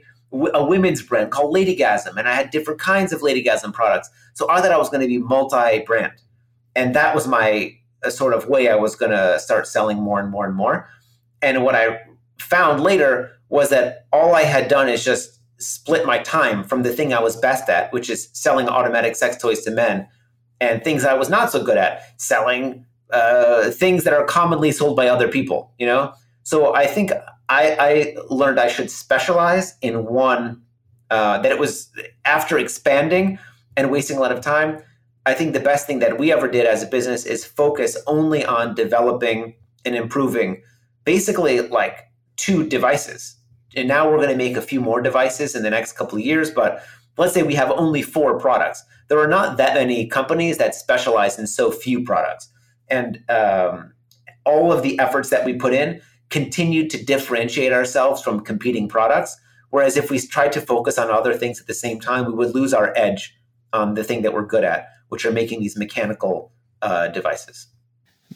a 0.53 0.63
women's 0.63 1.01
brand 1.01 1.31
called 1.31 1.53
Ladygasm, 1.53 2.15
and 2.15 2.25
I 2.25 2.33
had 2.33 2.49
different 2.49 2.79
kinds 2.79 3.11
of 3.11 3.19
Ladygasm 3.19 3.73
products. 3.73 4.09
So 4.33 4.49
I 4.49 4.61
thought 4.61 4.71
I 4.71 4.77
was 4.77 4.89
going 4.89 5.01
to 5.01 5.07
be 5.07 5.17
multi-brand 5.17 6.13
and 6.75 6.93
that 6.93 7.15
was 7.15 7.27
my 7.27 7.75
uh, 8.03 8.09
sort 8.09 8.33
of 8.33 8.47
way 8.47 8.69
I 8.69 8.75
was 8.75 8.95
going 8.95 9.11
to 9.11 9.39
start 9.39 9.67
selling 9.67 9.97
more 9.97 10.19
and 10.19 10.29
more 10.29 10.45
and 10.45 10.55
more. 10.55 10.89
And 11.41 11.63
what 11.63 11.75
I 11.75 12.01
found 12.37 12.83
later 12.83 13.31
was 13.49 13.69
that 13.69 14.05
all 14.11 14.35
I 14.35 14.43
had 14.43 14.67
done 14.67 14.89
is 14.89 15.03
just 15.03 15.39
split 15.57 16.05
my 16.05 16.19
time 16.19 16.63
from 16.63 16.83
the 16.83 16.91
thing 16.91 17.13
I 17.13 17.21
was 17.21 17.35
best 17.35 17.69
at, 17.69 17.91
which 17.93 18.09
is 18.09 18.29
selling 18.33 18.67
automatic 18.67 19.15
sex 19.15 19.37
toys 19.37 19.63
to 19.63 19.71
men, 19.71 20.07
and 20.59 20.83
things 20.83 21.05
I 21.05 21.13
was 21.13 21.29
not 21.29 21.51
so 21.51 21.63
good 21.63 21.77
at, 21.77 22.01
selling 22.21 22.85
uh, 23.11 23.71
things 23.71 24.03
that 24.03 24.13
are 24.13 24.25
commonly 24.25 24.71
sold 24.71 24.95
by 24.95 25.07
other 25.07 25.27
people. 25.27 25.73
You 25.77 25.85
know, 25.85 26.13
So 26.43 26.75
I 26.75 26.87
think 26.87 27.11
I, 27.49 27.77
I 27.79 28.15
learned 28.29 28.59
I 28.59 28.67
should 28.67 28.91
specialize 28.91 29.75
in 29.81 30.05
one. 30.05 30.61
Uh, 31.11 31.37
that 31.37 31.51
it 31.51 31.59
was 31.59 31.91
after 32.25 32.57
expanding 32.57 33.37
and 33.77 33.91
wasting 33.91 34.17
a 34.17 34.19
lot 34.19 34.31
of 34.31 34.41
time. 34.41 34.81
I 35.27 35.35
think 35.35 35.53
the 35.53 35.59
best 35.59 35.85
thing 35.85 35.99
that 35.99 36.17
we 36.17 36.31
ever 36.31 36.47
did 36.47 36.65
as 36.65 36.81
a 36.81 36.87
business 36.87 37.25
is 37.25 37.45
focus 37.45 37.95
only 38.07 38.43
on 38.43 38.73
developing 38.73 39.53
and 39.85 39.95
improving 39.95 40.63
basically 41.03 41.61
like 41.61 42.09
two 42.37 42.67
devices. 42.67 43.35
And 43.75 43.87
now 43.87 44.09
we're 44.09 44.17
going 44.17 44.29
to 44.29 44.35
make 44.35 44.55
a 44.55 44.61
few 44.61 44.79
more 44.79 45.01
devices 45.01 45.55
in 45.55 45.63
the 45.63 45.69
next 45.69 45.93
couple 45.93 46.17
of 46.17 46.23
years, 46.23 46.49
but 46.49 46.83
let's 47.17 47.33
say 47.33 47.43
we 47.43 47.55
have 47.55 47.71
only 47.71 48.01
four 48.01 48.39
products. 48.39 48.83
There 49.09 49.19
are 49.19 49.27
not 49.27 49.57
that 49.57 49.75
many 49.75 50.07
companies 50.07 50.57
that 50.57 50.75
specialize 50.75 51.37
in 51.37 51.47
so 51.47 51.71
few 51.71 52.03
products. 52.03 52.49
And 52.89 53.23
um, 53.29 53.93
all 54.45 54.71
of 54.71 54.83
the 54.83 54.97
efforts 54.99 55.29
that 55.29 55.45
we 55.45 55.53
put 55.53 55.73
in 55.73 56.01
continue 56.29 56.87
to 56.89 57.03
differentiate 57.03 57.71
ourselves 57.71 58.21
from 58.21 58.39
competing 58.41 58.87
products. 58.87 59.37
Whereas 59.69 59.97
if 59.97 60.09
we 60.09 60.19
tried 60.19 60.51
to 60.53 60.61
focus 60.61 60.97
on 60.97 61.11
other 61.11 61.33
things 61.33 61.59
at 61.59 61.67
the 61.67 61.73
same 61.73 61.99
time, 61.99 62.25
we 62.25 62.33
would 62.33 62.55
lose 62.55 62.73
our 62.73 62.93
edge 62.95 63.35
on 63.73 63.93
the 63.93 64.03
thing 64.03 64.21
that 64.21 64.33
we're 64.33 64.45
good 64.45 64.63
at, 64.63 64.87
which 65.09 65.25
are 65.25 65.31
making 65.31 65.59
these 65.59 65.77
mechanical 65.77 66.51
uh, 66.81 67.09
devices. 67.09 67.67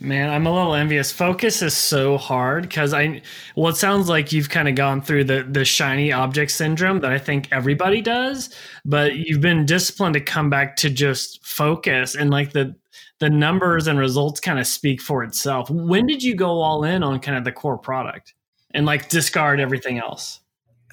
Man, 0.02 0.30
I'm 0.30 0.46
a 0.46 0.54
little 0.54 0.76
envious. 0.76 1.12
Focus 1.12 1.62
is 1.62 1.76
so 1.76 2.18
hard 2.18 2.64
because 2.64 2.94
I, 2.94 3.22
well, 3.56 3.68
it 3.68 3.76
sounds 3.76 4.08
like 4.08 4.32
you've 4.32 4.50
kind 4.50 4.70
of 4.70 4.76
gone 4.76 5.02
through 5.02 5.26
the 5.26 5.44
the 5.44 5.66
shiny 5.66 6.14
object 6.14 6.52
syndrome 6.52 7.02
that 7.02 7.12
I 7.12 7.18
think 7.18 7.50
everybody 7.52 8.02
does, 8.02 8.50
but 8.86 9.16
you've 9.16 9.42
been 9.42 9.66
disciplined 9.66 10.14
to 10.14 10.22
come 10.22 10.50
back 10.50 10.78
to 10.78 10.90
just 10.90 11.46
focus 11.46 12.16
and 12.16 12.30
like 12.30 12.54
the 12.54 12.76
the 13.20 13.30
numbers 13.30 13.88
and 13.88 14.00
results 14.00 14.40
kind 14.40 14.58
of 14.58 14.68
speak 14.68 15.02
for 15.02 15.24
itself. 15.24 15.70
When 15.70 16.08
did 16.08 16.24
you 16.24 16.34
go 16.36 16.62
all 16.62 16.86
in 16.86 17.04
on 17.04 17.20
kind 17.20 17.38
of 17.38 17.44
the 17.44 17.52
core 17.52 17.78
product 17.78 18.34
and 18.74 18.86
like 18.86 19.10
discard 19.10 19.60
everything 19.60 20.00
else? 20.00 20.40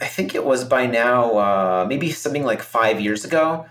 I 0.01 0.07
think 0.07 0.35
it 0.35 0.45
was 0.45 0.65
by 0.65 0.87
now, 0.87 1.39
uh, 1.39 1.87
maybe 1.89 2.11
something 2.11 2.45
like 2.45 2.61
five 2.61 3.01
years 3.01 3.25
ago. 3.25 3.67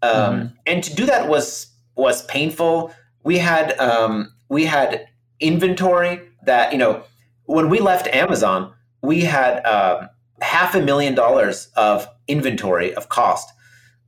Um, 0.00 0.10
mm-hmm. 0.12 0.46
And 0.66 0.82
to 0.82 0.94
do 0.94 1.04
that 1.06 1.28
was 1.28 1.66
was 1.94 2.24
painful. 2.24 2.94
We 3.22 3.36
had 3.38 3.78
um, 3.78 4.32
we 4.48 4.64
had 4.64 5.06
inventory 5.40 6.20
that 6.44 6.72
you 6.72 6.78
know 6.78 7.02
when 7.44 7.68
we 7.68 7.80
left 7.80 8.06
Amazon, 8.08 8.72
we 9.02 9.22
had 9.22 9.64
uh, 9.64 10.08
half 10.40 10.74
a 10.74 10.80
million 10.80 11.14
dollars 11.14 11.68
of 11.76 12.06
inventory 12.26 12.94
of 12.94 13.08
cost. 13.08 13.50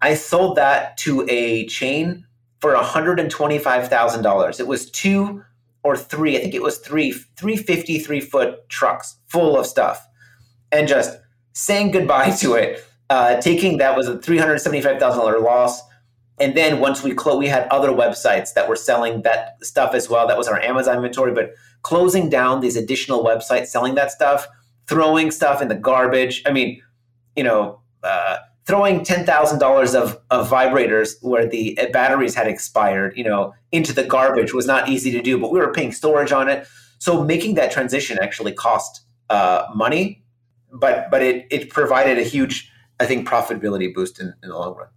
I 0.03 0.15
sold 0.15 0.57
that 0.57 0.97
to 0.99 1.27
a 1.29 1.67
chain 1.67 2.27
for 2.61 2.75
$125,000. 2.75 4.61
It 4.61 4.67
was 4.67 4.91
two 4.91 5.43
or 5.83 5.97
three, 5.97 6.37
I 6.37 6.41
think 6.41 6.55
it 6.55 6.63
was 6.63 6.79
three, 6.79 7.13
353 7.13 8.21
foot 8.21 8.69
trucks 8.69 9.17
full 9.27 9.59
of 9.59 9.67
stuff. 9.67 10.07
And 10.71 10.87
just 10.87 11.19
saying 11.53 11.93
goodbye 11.93 12.31
to 12.41 12.55
it, 12.55 12.85
uh, 13.09 13.41
taking 13.41 13.79
that 13.79 13.97
was 13.97 14.09
a 14.09 14.17
$375,000 14.17 15.43
loss. 15.43 15.81
And 16.41 16.57
then 16.57 16.81
once 16.81 17.03
we 17.03 17.15
we 17.37 17.49
had 17.49 17.69
other 17.69 17.91
websites 17.91 18.55
that 18.55 18.69
were 18.69 18.77
selling 18.77 19.23
that 19.23 19.63
stuff 19.63 19.95
as 19.95 20.09
well. 20.09 20.27
That 20.27 20.39
was 20.39 20.49
our 20.49 20.61
Amazon 20.61 20.97
inventory. 20.97 21.33
But 21.33 21.53
closing 21.83 22.31
down 22.31 22.61
these 22.61 22.77
additional 22.77 23.23
websites 23.23 23.67
selling 23.67 23.95
that 23.95 24.11
stuff, 24.11 24.49
throwing 24.89 25.31
stuff 25.31 25.61
in 25.61 25.69
the 25.69 25.75
garbage. 25.75 26.43
I 26.47 26.53
mean, 26.53 26.81
you 27.37 27.45
know, 27.45 27.81
uh, 28.03 28.39
throwing 28.67 29.05
ten 29.05 29.27
thousand 29.27 29.59
dollars 29.59 29.95
of 29.95 30.19
of 30.31 30.49
vibrators 30.49 31.15
where 31.21 31.47
the 31.47 31.79
batteries 31.93 32.35
had 32.35 32.47
expired, 32.47 33.17
you 33.17 33.25
know, 33.25 33.53
into 33.71 33.93
the 33.93 34.05
garbage 34.05 34.55
was 34.55 34.67
not 34.67 34.89
easy 34.89 35.11
to 35.13 35.21
do. 35.21 35.39
But 35.39 35.53
we 35.53 35.61
were 35.61 35.73
paying 35.73 35.93
storage 35.93 36.33
on 36.33 36.49
it, 36.49 36.67
so 36.99 37.23
making 37.23 37.55
that 37.55 37.71
transition 37.71 38.19
actually 38.21 38.53
cost 38.53 39.03
uh, 39.29 39.67
money, 39.75 40.23
but 40.73 41.11
but 41.11 41.23
it 41.23 41.47
it 41.51 41.69
provided 41.71 42.19
a 42.19 42.23
huge, 42.23 42.71
I 42.99 43.07
think, 43.07 43.29
profitability 43.29 43.93
boost 43.93 44.21
in, 44.21 44.35
in 44.43 44.49
the 44.49 44.57
long 44.57 44.75
run. 44.75 44.89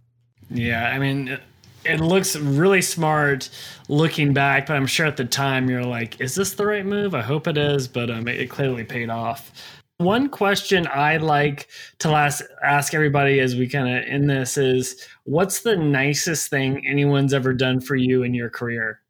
Yeah, 0.54 0.88
I 0.88 0.98
mean. 0.98 1.38
It 1.86 2.00
looks 2.00 2.34
really 2.34 2.80
smart 2.80 3.50
looking 3.90 4.32
back, 4.32 4.68
but 4.68 4.76
I'm 4.76 4.86
sure 4.86 5.04
at 5.04 5.18
the 5.18 5.26
time 5.26 5.68
you're 5.68 5.84
like, 5.84 6.18
"Is 6.18 6.34
this 6.34 6.54
the 6.54 6.64
right 6.64 6.86
move?" 6.86 7.14
I 7.14 7.20
hope 7.20 7.46
it 7.46 7.58
is, 7.58 7.88
but 7.88 8.08
um, 8.08 8.26
it, 8.26 8.48
clearly 8.48 8.84
paid 8.84 9.10
off. 9.10 9.52
One 9.98 10.30
question 10.30 10.88
I 10.88 11.18
like 11.18 11.68
to 11.98 12.10
last, 12.10 12.42
ask 12.64 12.94
everybody 12.94 13.38
as 13.38 13.54
we 13.54 13.68
kind 13.68 13.86
of 13.86 14.02
end 14.04 14.30
this 14.30 14.56
is 14.56 15.06
what's 15.24 15.60
the 15.60 15.76
nicest 15.76 16.48
thing 16.48 16.86
anyone's 16.86 17.34
ever 17.34 17.52
done 17.52 17.80
for 17.80 17.96
you 17.96 18.22
in 18.22 18.32
your 18.32 18.48
career? 18.48 19.00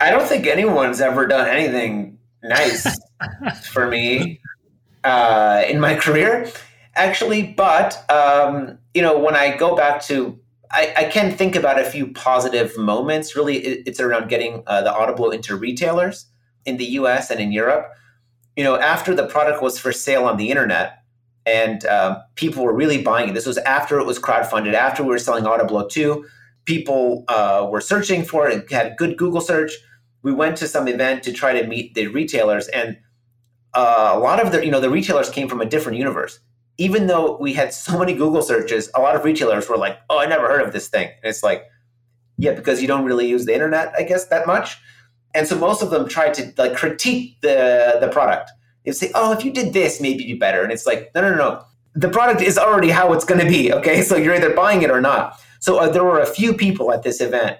I 0.00 0.10
don't 0.10 0.26
think 0.26 0.46
anyone's 0.46 1.00
ever 1.00 1.26
done 1.26 1.46
anything 1.46 2.18
nice 2.42 2.86
for 3.70 3.88
me 3.88 4.40
uh, 5.04 5.62
in 5.68 5.80
my 5.80 5.94
career, 5.94 6.50
actually. 6.94 7.42
But, 7.42 8.10
um, 8.10 8.78
you 8.94 9.02
know, 9.02 9.18
when 9.18 9.36
I 9.36 9.56
go 9.56 9.76
back 9.76 10.02
to, 10.04 10.38
I, 10.72 10.94
I, 10.96 11.04
can 11.04 11.32
think 11.32 11.56
about 11.56 11.80
a 11.80 11.84
few 11.84 12.12
positive 12.12 12.76
moments. 12.78 13.34
Really, 13.34 13.58
it's 13.58 13.98
around 13.98 14.28
getting 14.28 14.62
uh, 14.66 14.82
the 14.82 14.90
Autoblow 14.90 15.34
into 15.34 15.56
retailers 15.56 16.26
in 16.64 16.76
the 16.76 16.84
US 16.84 17.30
and 17.30 17.40
in 17.40 17.50
Europe 17.50 17.92
you 18.56 18.64
know, 18.64 18.76
after 18.76 19.14
the 19.14 19.26
product 19.26 19.62
was 19.62 19.78
for 19.78 19.92
sale 19.92 20.24
on 20.24 20.36
the 20.36 20.50
internet 20.50 21.02
and 21.46 21.84
um, 21.86 22.18
people 22.34 22.62
were 22.62 22.74
really 22.74 23.02
buying 23.02 23.30
it, 23.30 23.32
this 23.32 23.46
was 23.46 23.58
after 23.58 23.98
it 23.98 24.04
was 24.04 24.18
crowdfunded, 24.18 24.74
after 24.74 25.02
we 25.02 25.08
were 25.08 25.18
selling 25.18 25.44
Autoblow 25.44 25.88
2, 25.88 26.26
people 26.66 27.24
uh, 27.28 27.66
were 27.70 27.80
searching 27.80 28.24
for 28.24 28.48
it, 28.48 28.64
it 28.64 28.70
had 28.70 28.96
good 28.98 29.16
Google 29.16 29.40
search. 29.40 29.72
We 30.22 30.32
went 30.32 30.58
to 30.58 30.68
some 30.68 30.86
event 30.88 31.22
to 31.22 31.32
try 31.32 31.58
to 31.58 31.66
meet 31.66 31.94
the 31.94 32.08
retailers, 32.08 32.68
and 32.68 32.98
uh, 33.72 34.12
a 34.12 34.18
lot 34.18 34.44
of 34.44 34.52
the, 34.52 34.62
you 34.62 34.70
know, 34.70 34.80
the 34.80 34.90
retailers 34.90 35.30
came 35.30 35.48
from 35.48 35.62
a 35.62 35.64
different 35.64 35.96
universe. 35.96 36.40
Even 36.86 37.06
though 37.06 37.36
we 37.36 37.52
had 37.52 37.74
so 37.74 37.98
many 37.98 38.14
Google 38.14 38.42
searches, 38.42 38.90
a 38.94 39.00
lot 39.00 39.14
of 39.14 39.24
retailers 39.24 39.68
were 39.68 39.76
like, 39.76 39.98
"Oh, 40.08 40.18
I 40.18 40.26
never 40.26 40.48
heard 40.48 40.62
of 40.66 40.72
this 40.72 40.88
thing." 40.88 41.08
And 41.08 41.28
it's 41.32 41.42
like, 41.42 41.66
yeah, 42.40 42.54
because 42.54 42.80
you 42.80 42.88
don't 42.88 43.04
really 43.04 43.28
use 43.28 43.44
the 43.44 43.54
internet, 43.54 43.92
I 43.96 44.02
guess, 44.02 44.24
that 44.28 44.46
much. 44.46 44.78
And 45.34 45.46
so 45.46 45.56
most 45.58 45.82
of 45.82 45.90
them 45.90 46.08
tried 46.08 46.32
to 46.34 46.52
like 46.56 46.74
critique 46.74 47.40
the 47.42 47.98
the 48.00 48.08
product. 48.08 48.50
They 48.84 48.92
say, 48.92 49.10
"Oh, 49.14 49.32
if 49.32 49.44
you 49.44 49.52
did 49.52 49.74
this, 49.74 50.00
maybe 50.00 50.24
it'd 50.24 50.34
be 50.34 50.38
better." 50.38 50.62
And 50.62 50.72
it's 50.72 50.86
like, 50.86 51.10
no, 51.14 51.20
no, 51.20 51.34
no. 51.36 51.62
The 51.94 52.08
product 52.08 52.40
is 52.40 52.56
already 52.56 52.90
how 52.90 53.12
it's 53.12 53.26
going 53.26 53.40
to 53.40 53.46
be. 53.46 53.72
Okay, 53.72 54.00
so 54.02 54.16
you're 54.16 54.34
either 54.34 54.54
buying 54.54 54.82
it 54.82 54.90
or 54.90 55.00
not. 55.00 55.38
So 55.60 55.78
uh, 55.78 55.88
there 55.90 56.04
were 56.04 56.20
a 56.20 56.26
few 56.26 56.54
people 56.54 56.92
at 56.92 57.02
this 57.02 57.20
event 57.20 57.58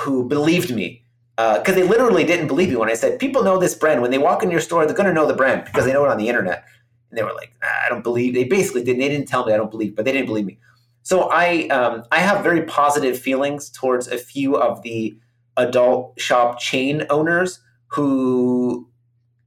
who 0.00 0.28
believed 0.28 0.70
me 0.74 1.02
because 1.36 1.74
uh, 1.74 1.78
they 1.78 1.84
literally 1.84 2.24
didn't 2.24 2.48
believe 2.48 2.68
me 2.68 2.76
when 2.76 2.90
I 2.90 2.94
said, 2.94 3.18
"People 3.18 3.42
know 3.42 3.58
this 3.58 3.74
brand. 3.74 4.02
When 4.02 4.10
they 4.10 4.18
walk 4.28 4.42
in 4.42 4.50
your 4.50 4.60
store, 4.60 4.84
they're 4.84 5.00
going 5.02 5.08
to 5.08 5.14
know 5.14 5.26
the 5.26 5.40
brand 5.42 5.64
because 5.64 5.86
they 5.86 5.92
know 5.94 6.04
it 6.04 6.10
on 6.10 6.18
the 6.18 6.28
internet." 6.28 6.64
And 7.10 7.18
they 7.18 7.22
were 7.22 7.34
like, 7.34 7.52
"I 7.62 7.88
don't 7.88 8.02
believe." 8.04 8.34
They 8.34 8.44
basically 8.44 8.84
didn't. 8.84 9.00
They 9.00 9.08
didn't 9.08 9.28
tell 9.28 9.46
me 9.46 9.52
I 9.52 9.56
don't 9.56 9.70
believe, 9.70 9.96
but 9.96 10.04
they 10.04 10.12
didn't 10.12 10.26
believe 10.26 10.46
me. 10.46 10.58
So 11.02 11.30
I 11.30 11.68
um, 11.68 12.04
I 12.12 12.18
have 12.18 12.42
very 12.42 12.62
positive 12.62 13.18
feelings 13.18 13.70
towards 13.70 14.08
a 14.08 14.18
few 14.18 14.56
of 14.56 14.82
the 14.82 15.16
adult 15.56 16.20
shop 16.20 16.58
chain 16.58 17.04
owners 17.10 17.60
who 17.88 18.88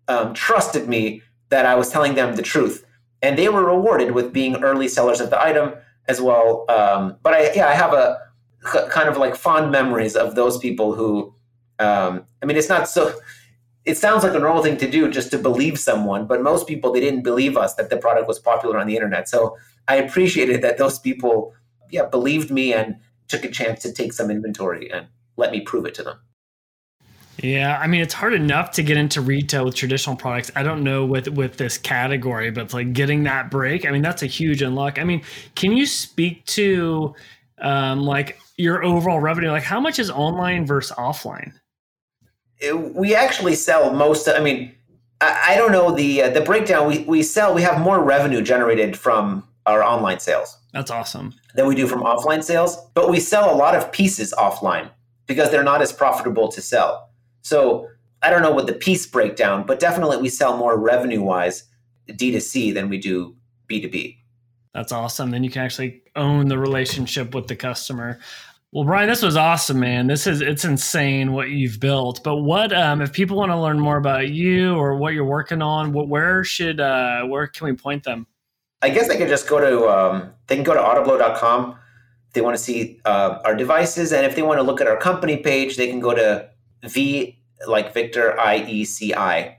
um, 0.07 0.34
trusted 0.34 0.88
me 0.89 1.22
that 1.49 1.66
I 1.66 1.76
was 1.76 1.89
telling 1.89 2.16
them 2.16 2.36
the 2.36 2.41
truth, 2.41 2.86
and 3.22 3.38
they 3.38 3.49
were 3.49 3.64
rewarded 3.64 4.12
with 4.12 4.34
being 4.34 4.64
early 4.64 4.88
sellers 4.88 5.22
of 5.22 5.30
the 5.30 5.41
item 5.41 5.74
as 6.07 6.20
well. 6.20 6.66
Um, 6.70 7.18
but 7.22 7.34
I, 7.34 7.53
yeah, 7.53 7.68
I 7.68 7.74
have 7.74 7.93
a 7.93 8.20
kind 8.89 9.09
of 9.09 9.18
like 9.18 9.36
fond 9.36 9.72
memories 9.72 10.16
of 10.16 10.36
those 10.36 10.57
people 10.57 10.93
who, 10.93 11.34
um, 11.80 12.26
I 12.41 12.45
mean, 12.45 12.57
it's 12.57 12.70
not 12.70 12.89
so. 12.89 13.14
It 13.84 13.97
sounds 13.97 14.23
like 14.23 14.36
a 14.36 14.39
normal 14.39 14.61
thing 14.61 14.77
to 14.77 14.89
do 14.89 15.09
just 15.09 15.32
to 15.32 15.39
believe 15.39 15.79
someone, 15.79 16.27
but 16.27 16.41
most 16.41 16.67
people 16.67 16.91
they 16.91 16.99
didn't 16.99 17.23
believe 17.23 17.57
us 17.57 17.75
that 17.75 17.89
the 17.89 17.97
product 17.97 18.27
was 18.27 18.39
popular 18.39 18.77
on 18.77 18.88
the 18.88 18.95
internet. 18.95 19.27
So 19.27 19.57
I 19.88 19.95
appreciated 19.95 20.61
that 20.61 20.77
those 20.77 20.99
people, 20.99 21.53
yeah, 21.89 22.05
believed 22.05 22.51
me 22.51 22.73
and 22.73 22.97
took 23.27 23.43
a 23.43 23.49
chance 23.49 23.82
to 23.84 23.91
take 23.91 24.13
some 24.13 24.29
inventory 24.29 24.91
and 24.91 25.07
let 25.38 25.51
me 25.51 25.61
prove 25.61 25.86
it 25.86 25.95
to 25.95 26.03
them. 26.03 26.19
Yeah, 27.39 27.79
I 27.79 27.88
mean 27.88 28.01
it's 28.01 28.13
hard 28.13 28.34
enough 28.34 28.71
to 28.71 28.84
get 28.84 28.97
into 28.97 29.21
retail 29.21 29.65
with 29.65 29.75
traditional 29.75 30.15
products. 30.15 30.51
I 30.55 30.63
don't 30.63 30.84
know 30.84 31.05
with 31.05 31.27
with 31.29 31.57
this 31.57 31.77
category, 31.77 32.51
but 32.51 32.65
it's 32.65 32.73
like 32.73 32.93
getting 32.93 33.23
that 33.23 33.49
break. 33.49 33.86
I 33.86 33.91
mean 33.91 34.01
that's 34.01 34.21
a 34.21 34.27
huge 34.27 34.61
unlock. 34.61 34.99
I 34.99 35.03
mean, 35.03 35.23
can 35.55 35.71
you 35.71 35.86
speak 35.86 36.45
to 36.47 37.15
um, 37.59 38.01
like 38.01 38.38
your 38.57 38.84
overall 38.84 39.19
revenue? 39.19 39.49
Like 39.49 39.63
how 39.63 39.79
much 39.79 39.97
is 39.97 40.11
online 40.11 40.65
versus 40.65 40.95
offline? 40.97 41.53
It, 42.62 42.95
we 42.95 43.16
actually 43.16 43.55
sell 43.55 43.91
most. 43.91 44.28
Of, 44.28 44.39
I 44.39 44.43
mean, 44.43 44.74
I, 45.20 45.49
I 45.49 45.55
don't 45.57 45.72
know 45.72 45.93
the 45.93 46.24
uh, 46.24 46.30
the 46.30 46.41
breakdown. 46.41 46.88
We 46.88 46.99
we 46.99 47.24
sell. 47.24 47.53
We 47.53 47.62
have 47.64 47.82
more 47.82 48.03
revenue 48.03 48.41
generated 48.41 48.97
from 48.97 49.47
our 49.66 49.84
online 49.84 50.20
sales. 50.20 50.57
That's 50.74 50.91
awesome. 50.91 51.34
Than 51.55 51.68
we 51.68 51.76
do 51.76 51.88
from 51.88 52.01
offline 52.01 52.43
sales, 52.43 52.78
but 52.93 53.09
we 53.09 53.20
sell 53.20 53.53
a 53.53 53.55
lot 53.55 53.76
of 53.76 53.91
pieces 53.91 54.34
offline 54.38 54.89
because 55.28 55.51
they're 55.51 55.64
not 55.64 55.82
as 55.82 55.91
profitable 55.91 56.47
to 56.49 56.62
sell. 56.62 57.09
So 57.41 57.88
I 58.22 58.30
don't 58.30 58.41
know 58.41 58.51
what 58.51 58.68
the 58.68 58.74
piece 58.74 59.05
breakdown, 59.05 59.66
but 59.66 59.80
definitely 59.80 60.18
we 60.18 60.30
sell 60.30 60.57
more 60.57 60.78
revenue 60.78 61.22
wise 61.22 61.64
D2C 62.09 62.74
than 62.74 62.89
we 62.89 62.97
do 62.97 63.36
B2B. 63.70 64.18
That's 64.74 64.91
awesome. 64.91 65.32
Then 65.32 65.43
you 65.43 65.49
can 65.49 65.64
actually 65.64 66.01
own 66.16 66.47
the 66.47 66.57
relationship 66.57 67.36
with 67.36 67.47
the 67.47 67.55
customer. 67.55 68.20
Well, 68.74 68.86
Brian, 68.86 69.09
this 69.09 69.22
was 69.22 69.36
awesome, 69.36 69.82
man. 69.82 70.07
This 70.07 70.26
is 70.26 70.39
it's 70.39 70.63
insane 70.63 71.34
what 71.34 71.49
you've 71.49 71.82
built. 71.82 72.24
But 72.24 72.38
what 72.38 72.72
um, 72.72 73.01
if 73.01 73.11
people 73.11 73.36
want 73.36 73.51
to 73.51 73.59
learn 73.59 73.80
more 73.80 73.97
about 73.97 74.30
you 74.30 74.76
or 74.76 74.95
what 74.95 75.13
you're 75.13 75.26
working 75.26 75.61
on? 75.61 75.91
What, 75.91 76.07
where 76.07 76.45
should 76.45 76.80
uh, 76.80 77.24
where 77.24 77.47
can 77.47 77.65
we 77.65 77.74
point 77.74 78.05
them? 78.05 78.28
I 78.82 78.89
guess 78.89 79.09
they 79.09 79.17
could 79.17 79.28
just 79.28 79.49
go 79.49 79.59
to 79.59 79.89
um, 79.89 80.32
they 80.47 80.55
can 80.55 80.63
go 80.63 80.74
to 80.74 80.80
autoblow.com 80.80 81.78
if 82.28 82.34
they 82.34 82.39
want 82.39 82.55
to 82.55 82.63
see 82.63 83.01
uh, 83.03 83.39
our 83.43 83.55
devices, 83.55 84.13
and 84.13 84.26
if 84.26 84.38
they 84.38 84.41
want 84.41 84.57
to 84.59 84.63
look 84.63 84.80
at 84.80 84.88
our 84.88 84.95
company 84.95 85.36
page, 85.36 85.76
they 85.76 85.89
can 85.89 85.99
go 85.99 86.15
to 86.15 86.49
v 86.88 87.38
like 87.67 87.93
Victor 87.93 88.36
IECI 88.39 89.53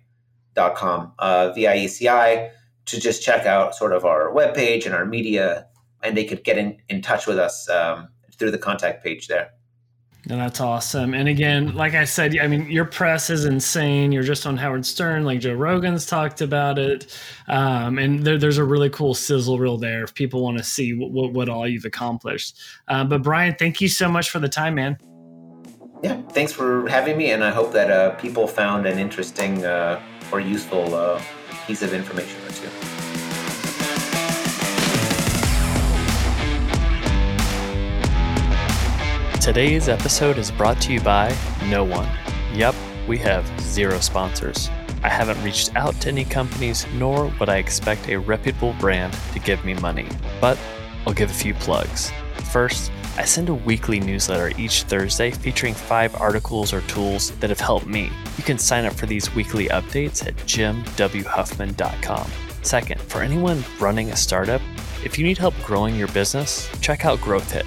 dot 0.55 0.75
com 0.75 1.13
uh, 1.19 1.53
VIECI 1.55 2.51
to 2.87 2.99
just 2.99 3.23
check 3.23 3.45
out 3.45 3.75
sort 3.75 3.93
of 3.93 4.07
our 4.07 4.33
webpage 4.33 4.87
and 4.87 4.95
our 4.95 5.05
media, 5.05 5.67
and 6.03 6.17
they 6.17 6.25
could 6.25 6.45
get 6.45 6.57
in, 6.57 6.79
in 6.89 7.03
touch 7.03 7.27
with 7.27 7.39
us 7.39 7.69
um, 7.69 8.09
through 8.39 8.51
the 8.51 8.59
contact 8.59 9.05
page 9.05 9.29
there. 9.29 9.53
And 10.31 10.41
that's 10.41 10.61
awesome. 10.61 11.15
And 11.15 11.29
again, 11.29 11.75
like 11.75 11.95
I 11.95 12.05
said, 12.05 12.39
I 12.39 12.47
mean, 12.47 12.71
your 12.71 12.85
press 12.85 13.29
is 13.29 13.45
insane. 13.45 14.13
You're 14.13 14.23
just 14.23 14.47
on 14.47 14.57
Howard 14.57 14.87
Stern, 14.87 15.25
like 15.25 15.41
Joe 15.41 15.55
Rogan's 15.55 16.07
talked 16.07 16.41
about 16.41 16.79
it. 16.79 17.19
Um, 17.49 17.99
and 17.99 18.23
there, 18.23 18.39
there's 18.39 18.59
a 18.59 18.65
really 18.65 18.89
cool 18.91 19.15
sizzle 19.15 19.59
reel 19.59 19.79
there 19.79 20.05
if 20.05 20.15
people 20.15 20.41
want 20.41 20.59
to 20.59 20.65
see 20.65 20.95
what, 20.95 21.11
what, 21.11 21.33
what, 21.33 21.49
all 21.49 21.67
you've 21.67 21.85
accomplished. 21.85 22.57
Uh, 22.87 23.03
but 23.03 23.23
Brian, 23.23 23.57
thank 23.59 23.81
you 23.81 23.89
so 23.89 24.09
much 24.09 24.31
for 24.31 24.39
the 24.39 24.49
time, 24.49 24.77
man. 24.77 24.97
Yeah, 26.05 26.21
thanks 26.31 26.53
for 26.53 26.89
having 26.89 27.17
me. 27.17 27.33
And 27.33 27.43
I 27.43 27.51
hope 27.51 27.73
that 27.73 27.91
uh, 27.91 28.11
people 28.11 28.47
found 28.47 28.87
an 28.87 29.01
interesting 29.01 29.65
uh, 29.65 30.01
or 30.31 30.39
useful 30.39 30.95
uh, 30.95 31.21
piece 31.67 31.83
of 31.83 31.93
information 31.93 32.41
or 32.47 32.51
two. 32.51 33.12
Today's 39.43 39.89
episode 39.89 40.39
is 40.39 40.53
brought 40.53 40.81
to 40.83 40.93
you 40.93 41.01
by 41.01 41.37
no 41.65 41.83
one. 41.83 42.09
Yep, 42.55 42.77
we 43.09 43.19
have 43.19 43.45
zero 43.61 43.99
sponsors. 43.99 44.71
I 45.03 45.09
haven't 45.09 45.43
reached 45.43 45.75
out 45.75 46.01
to 46.03 46.11
any 46.11 46.25
companies, 46.25 46.87
nor 46.95 47.27
would 47.41 47.49
I 47.49 47.57
expect 47.57 48.09
a 48.09 48.21
reputable 48.21 48.73
brand 48.79 49.13
to 49.33 49.41
give 49.41 49.65
me 49.65 49.75
money. 49.75 50.07
But 50.41 50.57
I'll 51.05 51.13
give 51.13 51.29
a 51.29 51.35
few 51.35 51.55
plugs. 51.55 52.13
First, 52.53 52.93
I 53.17 53.25
send 53.25 53.49
a 53.49 53.55
weekly 53.55 53.99
newsletter 53.99 54.53
each 54.57 54.85
Thursday 54.85 55.33
featuring 55.33 55.75
five 55.75 56.15
articles 56.21 56.73
or 56.73 56.83
tools 56.83 57.33
that 57.41 57.51
have 57.51 57.59
helped 57.59 57.89
me. 57.89 58.13
You 58.39 58.45
can 58.45 58.59
sign 58.59 58.85
up 58.85 58.93
for 58.93 59.07
these 59.07 59.35
weekly 59.35 59.67
updates 59.71 60.25
at 60.25 60.37
jimwhuffman.com. 60.37 62.31
Second, 62.63 63.01
for 63.01 63.23
anyone 63.23 63.65
running 63.81 64.11
a 64.11 64.17
startup, 64.17 64.63
if 65.05 65.19
you 65.19 65.25
need 65.25 65.37
help 65.37 65.55
growing 65.65 65.97
your 65.97 66.07
business, 66.09 66.71
check 66.81 67.05
out 67.05 67.19
GrowthHit. 67.19 67.67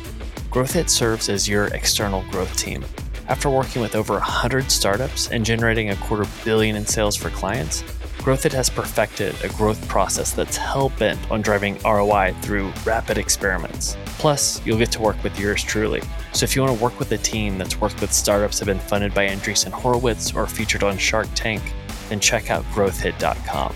GrowthHit 0.55 0.89
serves 0.89 1.27
as 1.27 1.49
your 1.49 1.65
external 1.73 2.23
growth 2.31 2.55
team. 2.55 2.85
After 3.27 3.49
working 3.49 3.81
with 3.81 3.93
over 3.93 4.13
100 4.13 4.71
startups 4.71 5.29
and 5.29 5.45
generating 5.45 5.89
a 5.89 5.97
quarter 5.97 6.23
billion 6.45 6.77
in 6.77 6.85
sales 6.85 7.17
for 7.17 7.29
clients, 7.31 7.81
GrowthHit 8.19 8.53
has 8.53 8.69
perfected 8.69 9.35
a 9.43 9.49
growth 9.49 9.85
process 9.89 10.31
that's 10.31 10.55
hell 10.55 10.93
bent 10.97 11.19
on 11.29 11.41
driving 11.41 11.77
ROI 11.83 12.33
through 12.41 12.71
rapid 12.85 13.17
experiments. 13.17 13.97
Plus, 14.17 14.65
you'll 14.65 14.77
get 14.77 14.93
to 14.93 15.01
work 15.01 15.21
with 15.25 15.37
yours 15.37 15.61
truly. 15.61 16.01
So 16.31 16.45
if 16.45 16.55
you 16.55 16.61
want 16.61 16.77
to 16.77 16.81
work 16.81 16.99
with 16.99 17.11
a 17.11 17.17
team 17.17 17.57
that's 17.57 17.81
worked 17.81 17.99
with 17.99 18.13
startups 18.13 18.59
that 18.59 18.69
have 18.69 18.77
been 18.77 18.87
funded 18.87 19.13
by 19.13 19.27
Andreessen 19.27 19.73
Horowitz 19.73 20.33
or 20.33 20.47
featured 20.47 20.83
on 20.83 20.97
Shark 20.97 21.27
Tank, 21.35 21.61
then 22.07 22.21
check 22.21 22.49
out 22.49 22.63
growthhit.com. 22.71 23.75